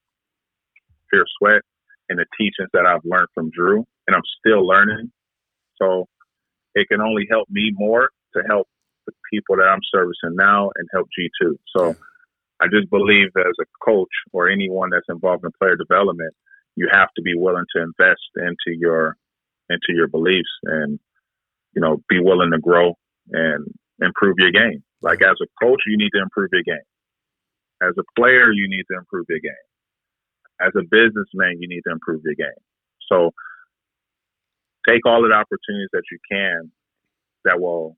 pure 1.10 1.26
sweat 1.40 1.62
and 2.10 2.20
the 2.20 2.26
teachings 2.38 2.70
that 2.74 2.86
I've 2.86 3.06
learned 3.06 3.30
from 3.34 3.52
Drew, 3.52 3.86
and 4.08 4.16
I'm 4.16 4.22
still 4.40 4.66
learning. 4.66 5.12
So 5.82 6.08
it 6.76 6.88
can 6.90 7.02
only 7.02 7.28
help 7.30 7.50
me 7.50 7.72
more 7.74 8.10
to 8.36 8.44
help 8.48 8.68
the 9.08 9.14
people 9.32 9.58
that 9.58 9.68
I'm 9.68 9.82
servicing 9.94 10.36
now 10.36 10.72
and 10.76 10.88
help 10.94 11.08
G2. 11.18 11.56
So 11.76 11.96
I 12.62 12.68
just 12.68 12.90
believe 12.90 13.34
that 13.36 13.48
as 13.48 13.56
a 13.62 13.66
coach 13.84 14.12
or 14.34 14.50
anyone 14.50 14.90
that's 14.92 15.10
involved 15.10 15.46
in 15.46 15.52
player 15.60 15.76
development, 15.76 16.34
you 16.76 16.88
have 16.92 17.10
to 17.16 17.22
be 17.22 17.34
willing 17.36 17.66
to 17.76 17.82
invest 17.82 18.22
into 18.38 18.78
your 18.78 19.18
into 19.72 19.96
your 19.96 20.08
beliefs 20.08 20.52
and 20.64 21.00
you 21.74 21.82
know 21.82 22.02
be 22.10 22.20
willing 22.20 22.52
to 22.52 22.60
grow 22.60 22.98
and 23.32 23.66
improve 24.02 24.36
your 24.38 24.52
game. 24.52 24.84
Like 25.02 25.22
as 25.22 25.38
a 25.42 25.66
coach, 25.66 25.82
you 25.88 25.98
need 25.98 26.12
to 26.14 26.22
improve 26.22 26.50
your 26.52 26.64
game. 26.64 26.88
As 27.82 27.94
a 27.98 28.04
player, 28.20 28.52
you 28.52 28.70
need 28.70 28.84
to 28.92 28.98
improve 28.98 29.26
your 29.30 29.40
game. 29.40 29.66
As 30.60 30.72
a 30.78 30.84
businessman, 30.84 31.58
you 31.60 31.68
need 31.68 31.82
to 31.88 31.92
improve 31.92 32.22
your 32.24 32.36
game. 32.36 32.62
So 33.10 33.32
take 34.88 35.06
all 35.06 35.24
of 35.24 35.30
the 35.30 35.36
opportunities 35.36 35.90
that 35.94 36.04
you 36.12 36.20
can 36.30 36.72
that 37.46 37.60
will 37.60 37.98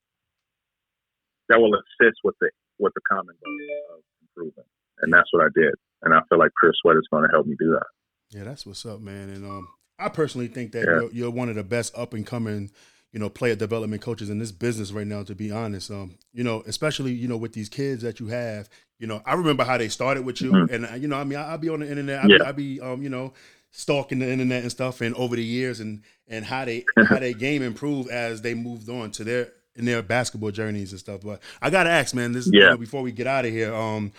that 1.50 1.60
will 1.60 1.74
assist 1.76 2.20
with 2.24 2.36
the 2.40 2.50
with 2.80 2.94
the 2.94 3.02
common 3.10 3.36
goal 3.44 3.98
of 3.98 4.04
improvement. 4.22 4.68
And 5.02 5.12
that's 5.12 5.32
what 5.32 5.44
I 5.44 5.50
did. 5.54 5.74
And 6.04 6.14
I 6.14 6.22
feel 6.30 6.40
like 6.40 6.52
Chris 6.56 6.74
Sweat 6.82 6.98
is 6.98 7.08
going 7.12 7.24
to 7.24 7.30
help 7.32 7.46
me 7.46 7.56
do 7.60 7.72
that. 7.72 8.38
Yeah, 8.38 8.44
that's 8.44 8.66
what's 8.66 8.86
up, 8.86 9.00
man. 9.00 9.30
And 9.30 9.46
um, 9.46 9.68
I 10.00 10.10
personally 10.10 10.48
think 10.48 10.72
that 10.74 10.80
yeah. 10.80 11.02
you're, 11.02 11.12
you're, 11.12 11.32
one 11.32 11.50
of 11.50 11.56
the 11.56 11.64
best 11.64 11.96
up 11.98 12.14
and 12.14 12.26
coming, 12.26 12.72
you 13.12 13.20
know, 13.20 13.30
player 13.30 13.56
development 13.56 14.02
coaches 14.02 14.30
in 14.30 14.40
this 14.40 14.52
business 14.52 14.92
right 14.92 15.08
now. 15.08 15.24
To 15.24 15.36
be 15.36 15.52
honest, 15.52 15.92
um, 15.92 16.18
you 16.34 16.44
know, 16.44 16.64
especially 16.66 17.14
you 17.14 17.28
know 17.28 17.38
with 17.38 17.54
these 17.54 17.70
kids 17.70 18.02
that 18.02 18.20
you 18.20 18.28
have, 18.28 18.70
you 19.00 19.08
know, 19.08 19.22
I 19.26 19.34
remember 19.34 19.64
how 19.64 19.78
they 19.78 19.90
started 19.90 20.26
with 20.26 20.42
you, 20.42 20.52
mm-hmm. 20.52 20.74
and 20.74 20.86
uh, 20.86 20.96
you 20.96 21.08
know, 21.08 21.18
I 21.18 21.24
mean, 21.24 21.38
I, 21.38 21.52
will 21.52 21.58
be 21.58 21.70
on 21.70 21.82
the 21.82 21.90
internet, 21.90 22.24
I 22.24 22.28
yeah. 22.28 22.52
be, 22.52 22.76
be, 22.76 22.82
um, 22.82 23.02
you 23.02 23.10
know, 23.10 23.34
stalking 23.72 24.20
the 24.20 24.32
internet 24.32 24.62
and 24.62 24.72
stuff, 24.72 25.02
and 25.02 25.16
over 25.16 25.36
the 25.36 25.44
years, 25.44 25.80
and 25.80 26.02
and 26.28 26.46
how 26.46 26.66
they 26.66 26.86
how 27.08 27.20
their 27.20 27.34
game 27.34 27.62
improved 27.62 28.10
as 28.10 28.42
they 28.42 28.54
moved 28.54 28.90
on 28.90 29.12
to 29.12 29.24
their 29.24 29.52
in 29.76 29.86
their 29.86 30.02
basketball 30.02 30.52
journeys 30.52 30.92
and 30.92 31.00
stuff. 31.00 31.22
But 31.22 31.42
I 31.62 31.70
gotta 31.70 31.90
ask, 31.90 32.16
man, 32.16 32.32
this 32.32 32.50
yeah. 32.52 32.62
You 32.62 32.70
know, 32.72 32.78
before 32.78 33.02
we 33.02 33.12
get 33.12 33.28
out 33.28 33.46
of 33.46 33.52
here, 33.52 33.74
um, 33.74 34.12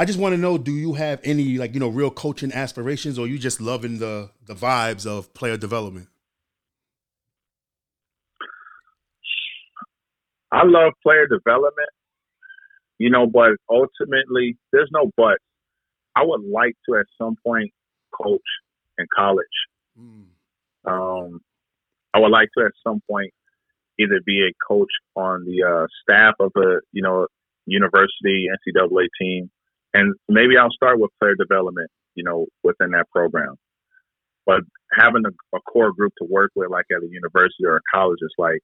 I 0.00 0.06
just 0.06 0.18
want 0.18 0.32
to 0.32 0.38
know: 0.38 0.56
Do 0.56 0.72
you 0.72 0.94
have 0.94 1.20
any 1.24 1.58
like 1.58 1.74
you 1.74 1.80
know 1.80 1.88
real 1.88 2.10
coaching 2.10 2.54
aspirations, 2.54 3.18
or 3.18 3.26
you 3.26 3.38
just 3.38 3.60
loving 3.60 3.98
the 3.98 4.30
the 4.46 4.54
vibes 4.54 5.06
of 5.06 5.34
player 5.34 5.58
development? 5.58 6.08
I 10.50 10.62
love 10.64 10.94
player 11.02 11.26
development, 11.26 11.90
you 12.96 13.10
know, 13.10 13.26
but 13.26 13.50
ultimately, 13.68 14.56
there's 14.72 14.88
no 14.90 15.10
but. 15.18 15.36
I 16.16 16.22
would 16.24 16.44
like 16.50 16.76
to 16.88 16.96
at 16.96 17.04
some 17.18 17.36
point 17.46 17.70
coach 18.10 18.40
in 18.96 19.06
college. 19.14 19.46
Mm. 20.00 20.28
Um, 20.86 21.40
I 22.14 22.20
would 22.20 22.30
like 22.30 22.48
to 22.56 22.64
at 22.64 22.72
some 22.82 23.02
point 23.06 23.34
either 23.98 24.22
be 24.24 24.48
a 24.48 24.52
coach 24.66 24.88
on 25.14 25.44
the 25.44 25.62
uh, 25.62 25.86
staff 26.02 26.36
of 26.40 26.52
a 26.56 26.80
you 26.90 27.02
know 27.02 27.26
university 27.66 28.46
NCAA 28.48 29.08
team, 29.20 29.50
and 29.94 30.14
maybe 30.28 30.56
I'll 30.56 30.70
start 30.70 31.00
with 31.00 31.10
player 31.20 31.34
development, 31.34 31.90
you 32.14 32.24
know, 32.24 32.46
within 32.62 32.90
that 32.90 33.10
program. 33.10 33.56
But 34.46 34.60
having 34.92 35.22
a, 35.26 35.56
a 35.56 35.60
core 35.60 35.92
group 35.92 36.12
to 36.18 36.26
work 36.28 36.50
with, 36.54 36.70
like 36.70 36.86
at 36.90 37.02
a 37.02 37.08
university 37.08 37.64
or 37.64 37.76
a 37.76 37.80
college, 37.92 38.18
is 38.22 38.34
like 38.38 38.60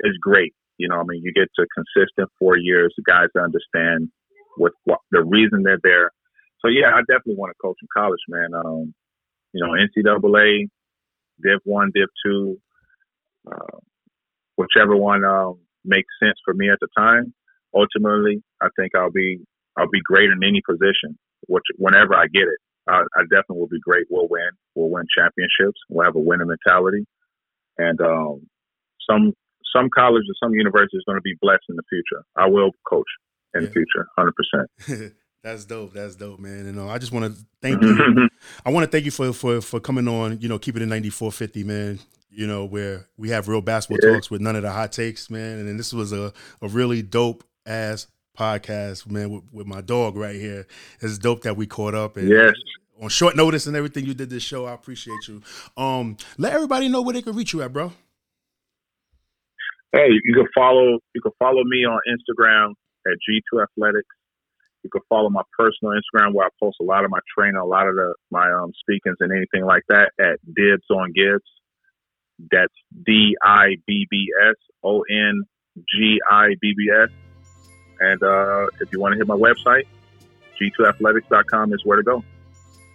is 0.00 0.16
great. 0.20 0.54
You 0.78 0.88
know, 0.88 0.96
I 0.96 1.02
mean, 1.06 1.22
you 1.22 1.32
get 1.32 1.48
to 1.56 1.66
consistent 1.74 2.30
four 2.38 2.56
years, 2.56 2.94
the 2.96 3.02
guys 3.06 3.28
understand 3.36 4.10
with 4.56 4.72
what 4.84 5.00
the 5.10 5.24
reason 5.24 5.62
they're 5.62 5.80
there. 5.82 6.10
So 6.60 6.68
yeah, 6.68 6.94
I 6.94 7.00
definitely 7.00 7.36
want 7.36 7.50
to 7.50 7.62
coach 7.62 7.76
in 7.82 7.88
college, 7.96 8.20
man. 8.28 8.50
Um, 8.54 8.94
you 9.52 9.64
know, 9.64 9.72
NCAA, 9.72 10.68
Div 11.42 11.60
One, 11.64 11.90
Div 11.94 12.08
Two, 12.24 12.58
uh, 13.50 13.78
whichever 14.56 14.96
one 14.96 15.24
um, 15.24 15.58
makes 15.84 16.08
sense 16.20 16.38
for 16.44 16.54
me 16.54 16.70
at 16.70 16.78
the 16.80 16.88
time. 16.96 17.32
Ultimately, 17.74 18.42
I 18.60 18.68
think 18.76 18.94
I'll 18.94 19.10
be 19.10 19.40
I'll 19.78 19.90
be 19.90 20.02
great 20.04 20.30
in 20.30 20.42
any 20.42 20.60
position, 20.66 21.16
which 21.46 21.64
whenever 21.76 22.14
I 22.14 22.26
get 22.26 22.42
it, 22.42 22.58
I, 22.88 23.02
I 23.16 23.22
definitely 23.22 23.60
will 23.60 23.68
be 23.68 23.80
great. 23.80 24.06
We'll 24.10 24.28
win. 24.28 24.50
We'll 24.74 24.90
win 24.90 25.04
championships. 25.16 25.78
We'll 25.88 26.04
have 26.04 26.16
a 26.16 26.20
winning 26.20 26.48
mentality, 26.48 27.06
and 27.76 28.00
um, 28.00 28.46
some 29.08 29.32
some 29.74 29.88
colleges, 29.94 30.36
some 30.42 30.54
universities, 30.54 31.02
going 31.06 31.18
to 31.18 31.22
be 31.22 31.34
blessed 31.40 31.64
in 31.68 31.76
the 31.76 31.82
future. 31.88 32.24
I 32.36 32.48
will 32.48 32.70
coach 32.88 33.06
in 33.54 33.62
yeah. 33.62 33.68
the 33.68 33.72
future, 33.72 34.06
hundred 34.16 34.34
percent. 34.34 35.12
That's 35.42 35.64
dope. 35.64 35.92
That's 35.92 36.16
dope, 36.16 36.40
man. 36.40 36.66
And 36.66 36.80
uh, 36.80 36.88
I 36.88 36.98
just 36.98 37.12
want 37.12 37.32
to 37.32 37.44
thank 37.62 37.80
you. 37.82 38.28
I 38.66 38.70
want 38.70 38.84
to 38.84 38.90
thank 38.90 39.04
you 39.04 39.10
for 39.10 39.32
for 39.32 39.60
for 39.60 39.80
coming 39.80 40.08
on. 40.08 40.40
You 40.40 40.48
know, 40.48 40.58
keeping 40.58 40.82
it 40.82 40.84
in 40.84 40.88
ninety 40.88 41.10
four 41.10 41.30
fifty, 41.30 41.62
man. 41.62 42.00
You 42.30 42.46
know, 42.46 42.64
where 42.64 43.06
we 43.16 43.30
have 43.30 43.48
real 43.48 43.60
basketball 43.60 43.98
yeah. 44.02 44.14
talks 44.14 44.30
with 44.30 44.40
none 44.40 44.56
of 44.56 44.62
the 44.62 44.70
hot 44.70 44.92
takes, 44.92 45.30
man. 45.30 45.58
And 45.58 45.68
then 45.68 45.76
this 45.76 45.92
was 45.92 46.12
a 46.12 46.32
a 46.60 46.68
really 46.68 47.02
dope 47.02 47.44
ass 47.66 48.06
podcast, 48.38 49.10
man, 49.10 49.30
with, 49.30 49.42
with 49.52 49.66
my 49.66 49.80
dog 49.80 50.16
right 50.16 50.36
here. 50.36 50.66
It's 51.00 51.18
dope 51.18 51.42
that 51.42 51.56
we 51.56 51.66
caught 51.66 51.94
up 51.94 52.16
and 52.16 52.28
yes. 52.28 52.52
on 53.02 53.08
short 53.08 53.36
notice 53.36 53.66
and 53.66 53.76
everything 53.76 54.04
you 54.04 54.14
did 54.14 54.30
this 54.30 54.42
show. 54.42 54.66
I 54.66 54.72
appreciate 54.72 55.26
you. 55.26 55.42
Um, 55.76 56.16
let 56.38 56.52
everybody 56.52 56.88
know 56.88 57.02
where 57.02 57.14
they 57.14 57.22
can 57.22 57.34
reach 57.34 57.52
you 57.52 57.62
at, 57.62 57.72
bro. 57.72 57.92
Hey, 59.92 60.08
you 60.22 60.34
can 60.34 60.46
follow 60.54 60.98
you 61.14 61.20
can 61.22 61.32
follow 61.38 61.64
me 61.64 61.84
on 61.86 61.98
Instagram 62.08 62.74
at 63.06 63.14
G2 63.28 63.62
Athletics. 63.62 64.08
You 64.84 64.90
can 64.90 65.00
follow 65.08 65.30
my 65.30 65.42
personal 65.58 65.94
Instagram 65.94 66.34
where 66.34 66.46
I 66.46 66.50
post 66.60 66.76
a 66.80 66.84
lot 66.84 67.04
of 67.04 67.10
my 67.10 67.20
training, 67.36 67.56
a 67.56 67.64
lot 67.64 67.88
of 67.88 67.94
the 67.94 68.14
my 68.30 68.52
um 68.52 68.72
speakings 68.80 69.16
and 69.20 69.32
anything 69.32 69.64
like 69.64 69.82
that 69.88 70.12
at 70.20 70.38
Dibs 70.54 70.84
on 70.90 71.12
Gibbs. 71.14 71.48
That's 72.50 72.74
D 73.06 73.34
I 73.42 73.76
B 73.86 74.06
B 74.10 74.28
S 74.50 74.56
O 74.84 75.02
N 75.10 75.44
G 75.78 76.18
I 76.30 76.48
B 76.60 76.74
B 76.76 76.90
S. 76.90 77.08
And 78.00 78.22
uh, 78.22 78.66
if 78.80 78.92
you 78.92 79.00
want 79.00 79.12
to 79.12 79.18
hit 79.18 79.26
my 79.26 79.34
website, 79.34 79.84
g2athletics.com 80.60 81.72
is 81.72 81.84
where 81.84 81.96
to 81.96 82.02
go. 82.02 82.24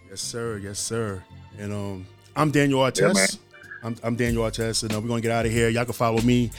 Yes, 0.08 0.20
sir. 0.20 0.58
Yes, 0.58 0.78
sir. 0.78 1.22
And 1.58 1.72
um, 1.72 2.06
I'm 2.36 2.50
Daniel 2.50 2.80
Artest. 2.80 3.14
Yeah, 3.14 3.62
I'm, 3.82 3.96
I'm, 4.02 4.16
Daniel 4.16 4.44
Artest, 4.44 4.82
and 4.82 4.94
uh, 4.94 5.00
we're 5.00 5.08
gonna 5.08 5.20
get 5.20 5.30
out 5.30 5.46
of 5.46 5.52
here. 5.52 5.68
Y'all 5.68 5.84
can 5.84 5.92
follow 5.92 6.20
me 6.22 6.50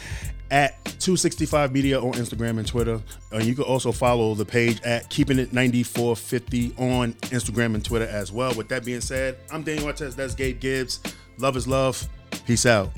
at 0.52 0.84
265 0.86 1.72
Media 1.74 2.00
on 2.00 2.14
Instagram 2.14 2.60
and 2.60 2.68
Twitter. 2.68 3.02
And 3.32 3.44
you 3.44 3.56
can 3.56 3.64
also 3.64 3.92
follow 3.92 4.36
the 4.36 4.46
page 4.46 4.82
at 4.84 5.10
Keeping 5.10 5.40
It 5.40 5.54
9450 5.54 6.76
on 6.78 7.14
Instagram 7.14 7.76
and 7.76 7.84
Twitter 7.84 8.08
as 8.08 8.32
well. 8.32 8.54
With 8.54 8.70
that 8.70 8.86
being 8.86 9.02
said, 9.02 9.38
I'm 9.52 9.64
Daniel 9.64 9.92
Artest. 9.92 10.16
That's 10.16 10.36
Gabe 10.36 10.60
Gibbs. 10.60 11.00
Love 11.38 11.58
is 11.58 11.68
love. 11.68 12.08
Peace 12.46 12.66
out. 12.66 12.92